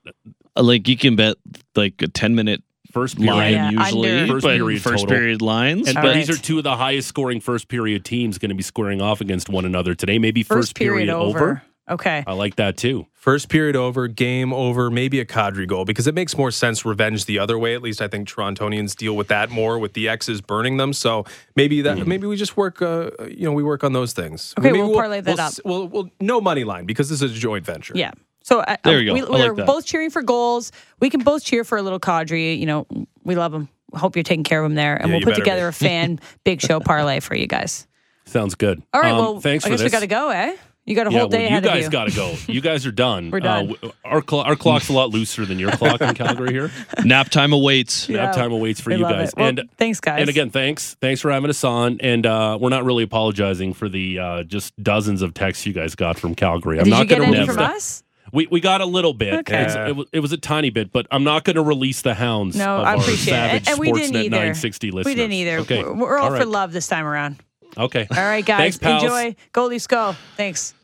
Uh, 0.57 0.63
Like 0.63 0.89
you 0.89 0.97
can 0.97 1.15
bet 1.17 1.37
like 1.77 2.01
a 2.03 2.09
10 2.09 2.35
minute 2.35 2.63
first 2.93 3.17
period. 3.19 3.35
line 3.37 3.53
Yeah, 3.53 3.71
usually, 3.71 4.11
under. 4.21 4.33
First 4.35 4.47
period 4.47 4.83
first 4.83 5.03
total. 5.05 5.17
period 5.17 5.43
lines. 5.43 5.87
And 5.87 5.95
but 5.95 6.03
but 6.03 6.09
All 6.09 6.15
these 6.15 6.31
are 6.31 6.37
two 6.37 6.59
of 6.59 6.65
the 6.65 6.77
highest 6.77 7.07
scoring 7.09 7.41
first 7.41 7.69
period 7.69 8.05
teams 8.05 8.39
going 8.39 8.49
to 8.49 8.55
be 8.57 8.63
squaring 8.65 9.01
off 9.01 9.21
against 9.21 9.49
one 9.49 9.65
another 9.65 9.95
today. 9.95 10.19
Maybe 10.19 10.43
First, 10.43 10.71
first, 10.71 10.75
period, 10.77 11.09
over. 11.09 11.63
Okay. 11.89 12.25
I 12.27 12.33
like 12.33 12.57
that 12.57 12.77
too. 12.77 13.07
First 13.13 13.49
period 13.49 13.77
over, 13.77 14.09
game 14.09 14.53
over, 14.53 14.91
maybe 14.91 15.21
a 15.21 15.25
Kadri 15.25 15.67
goal 15.69 15.85
because 15.85 16.07
it 16.07 16.15
makes 16.15 16.37
more 16.37 16.51
sense 16.51 16.85
revenge 16.85 17.25
the 17.27 17.39
other 17.39 17.59
way. 17.59 17.75
At 17.75 17.83
least 17.83 18.01
I 18.03 18.09
think 18.09 18.29
Torontonians 18.29 18.97
deal 18.97 19.15
with 19.17 19.29
that 19.29 19.51
more 19.51 19.79
with 19.79 19.93
the 19.95 20.09
X's 20.09 20.41
burning 20.41 20.77
them. 20.77 20.93
So 20.93 21.25
maybe 21.55 21.83
that 21.83 22.07
maybe 22.07 22.27
we 22.27 22.37
just 22.37 22.57
work 22.57 22.83
uh, 22.83 23.11
you 23.29 23.45
know, 23.45 23.53
we 23.53 23.63
work 23.63 23.85
on 23.85 23.93
those 23.93 24.13
things. 24.13 24.55
Okay, 24.59 24.71
maybe 24.73 24.83
we'll 24.83 24.95
parlay 24.95 25.21
that 25.21 25.37
we'll, 25.37 25.41
up. 25.41 25.47
s- 25.49 25.61
We'll, 25.65 25.89
we'll 25.89 26.11
no 26.21 26.41
money 26.41 26.65
line 26.65 26.87
because 26.87 27.09
this 27.09 27.23
is 27.23 27.33
a 27.33 27.35
joint 27.35 27.65
venture. 27.65 27.95
Yeah. 27.97 28.13
So 28.43 28.61
uh, 28.61 28.77
There 28.85 29.01
you 29.01 29.07
go. 29.11 29.15
We, 29.15 29.23
we're 29.23 29.55
that. 29.55 29.67
both 29.67 29.87
cheering 29.87 30.11
for 30.11 30.23
goals. 30.23 30.71
We 31.01 31.11
can 31.11 31.21
both 31.23 31.45
cheer 31.45 31.65
for 31.65 31.79
a 31.79 31.83
little 31.83 31.99
Kadri. 32.01 32.59
You 32.59 32.67
know, 32.67 32.87
we 33.25 33.35
love 33.35 33.53
him. 33.53 33.69
Hope 33.95 34.15
you're 34.17 34.23
taking 34.25 34.45
care 34.45 34.61
of 34.63 34.71
him 34.71 34.75
there, 34.75 34.97
and 34.97 35.09
Yeah, 35.09 35.17
we'll 35.17 35.25
put 35.25 35.35
together 35.37 35.63
be. 35.63 35.69
a 35.69 35.73
fan 35.73 36.21
big 36.45 36.61
show 36.61 36.79
parlay 36.81 37.19
for 37.21 37.35
you 37.35 37.47
guys. 37.47 37.87
Sounds 38.25 38.55
good. 38.57 38.83
All 38.93 39.01
right. 39.01 39.13
Um, 39.13 39.19
well, 39.19 39.41
thanks 39.41 39.65
I 39.65 39.69
for 39.69 39.75
guess 39.77 39.85
we 39.85 39.91
got 39.91 40.01
to 40.01 40.07
go, 40.09 40.31
eh? 40.31 40.57
You 40.87 40.95
got 40.95 41.09
a 41.09 41.13
yeah, 41.13 41.19
whole 41.19 41.29
day 41.29 41.39
well, 41.39 41.47
ahead 41.47 41.65
you 41.65 41.69
guys 41.71 41.79
of 41.79 41.85
you. 41.85 41.91
got 41.99 42.09
to 42.09 42.15
go. 42.15 42.35
You 42.53 42.61
guys 42.61 42.87
are 42.87 42.93
done. 42.93 43.31
We're 43.33 43.41
done. 43.41 43.75
Uh, 43.83 43.89
our 44.05 44.23
clo- 44.23 44.43
our 44.45 44.55
clock's 44.55 44.89
a 44.89 44.93
lot 44.93 45.11
looser 45.11 45.45
than 45.45 45.59
your 45.59 45.73
clock 45.73 46.01
in 46.01 46.15
Calgary 46.15 46.53
here. 46.53 46.71
nap 47.05 47.29
time 47.29 47.53
awaits. 47.53 48.09
Yeah. 48.09 48.27
Nap 48.27 48.35
time 48.37 48.53
awaits 48.53 48.81
for 48.81 48.91
We 48.91 48.97
you 48.99 49.03
guys. 49.03 49.33
Well, 49.37 49.49
and 49.49 49.69
thanks, 49.79 49.99
guys. 49.99 50.21
and 50.21 50.31
again, 50.31 50.51
thanks 50.51 50.95
thanks 51.01 51.21
for 51.21 51.33
having 51.33 51.51
us 51.51 51.65
on. 51.65 51.99
And 52.01 52.25
uh, 52.25 52.57
we're 52.61 52.71
not 52.71 52.85
really 52.85 53.03
apologizing 53.03 53.75
for 53.75 53.89
the 53.89 54.19
uh, 54.21 54.43
just 54.45 54.81
dozens 54.81 55.23
of 55.23 55.35
texts 55.35 55.67
you 55.67 55.73
guys 55.73 55.97
got 55.97 56.19
from 56.21 56.37
Calgary. 56.37 56.79
I'm 56.79 56.85
Did 56.85 56.91
not 56.91 56.99
you 57.01 57.05
get 57.07 57.19
going 57.19 57.33
to 57.33 57.37
any 57.37 57.47
release 57.49 57.55
from 57.57 57.65
the- 57.65 57.75
us? 57.77 58.03
We 58.33 58.47
we 58.49 58.61
got 58.61 58.81
a 58.81 58.87
little 58.87 59.13
bit. 59.15 59.35
Okay. 59.41 59.63
It's- 59.63 59.89
it, 59.89 59.97
was, 59.97 60.07
it 60.13 60.21
was 60.21 60.33
a 60.33 60.37
tiny 60.37 60.71
bit, 60.71 60.93
but 60.93 61.07
I'm 61.11 61.25
not 61.25 61.43
going 61.45 61.57
to 61.57 61.63
release 61.63 62.03
the 62.03 62.15
hounds. 62.15 62.55
No, 62.57 62.77
of 62.79 62.85
I 62.87 62.91
our 62.95 63.01
appreciate 63.01 63.35
it. 63.35 63.37
savage 63.37 63.59
And, 63.63 63.69
and 63.71 63.79
we 63.81 63.93
didn't 63.93 64.17
either. 64.17 64.31
960 64.31 64.91
listeners. 64.93 65.05
We 65.11 65.15
didn't 65.17 65.33
either. 65.33 65.59
Okay, 65.59 65.83
We're, 65.83 65.95
we're 65.95 66.19
all, 66.19 66.33
All 66.33 66.39
for 66.39 66.45
love 66.45 66.73
this 66.73 66.87
time 66.87 67.07
around. 67.07 67.37
Okay. 67.77 68.07
All 68.11 68.17
right, 68.17 68.45
guys. 68.45 68.59
Thanks, 68.59 68.79
pals. 68.79 69.03
Enjoy. 69.03 69.37
Go 69.53 69.67
Leafs, 69.67 69.87
go. 69.87 70.15
Thanks. 70.37 70.75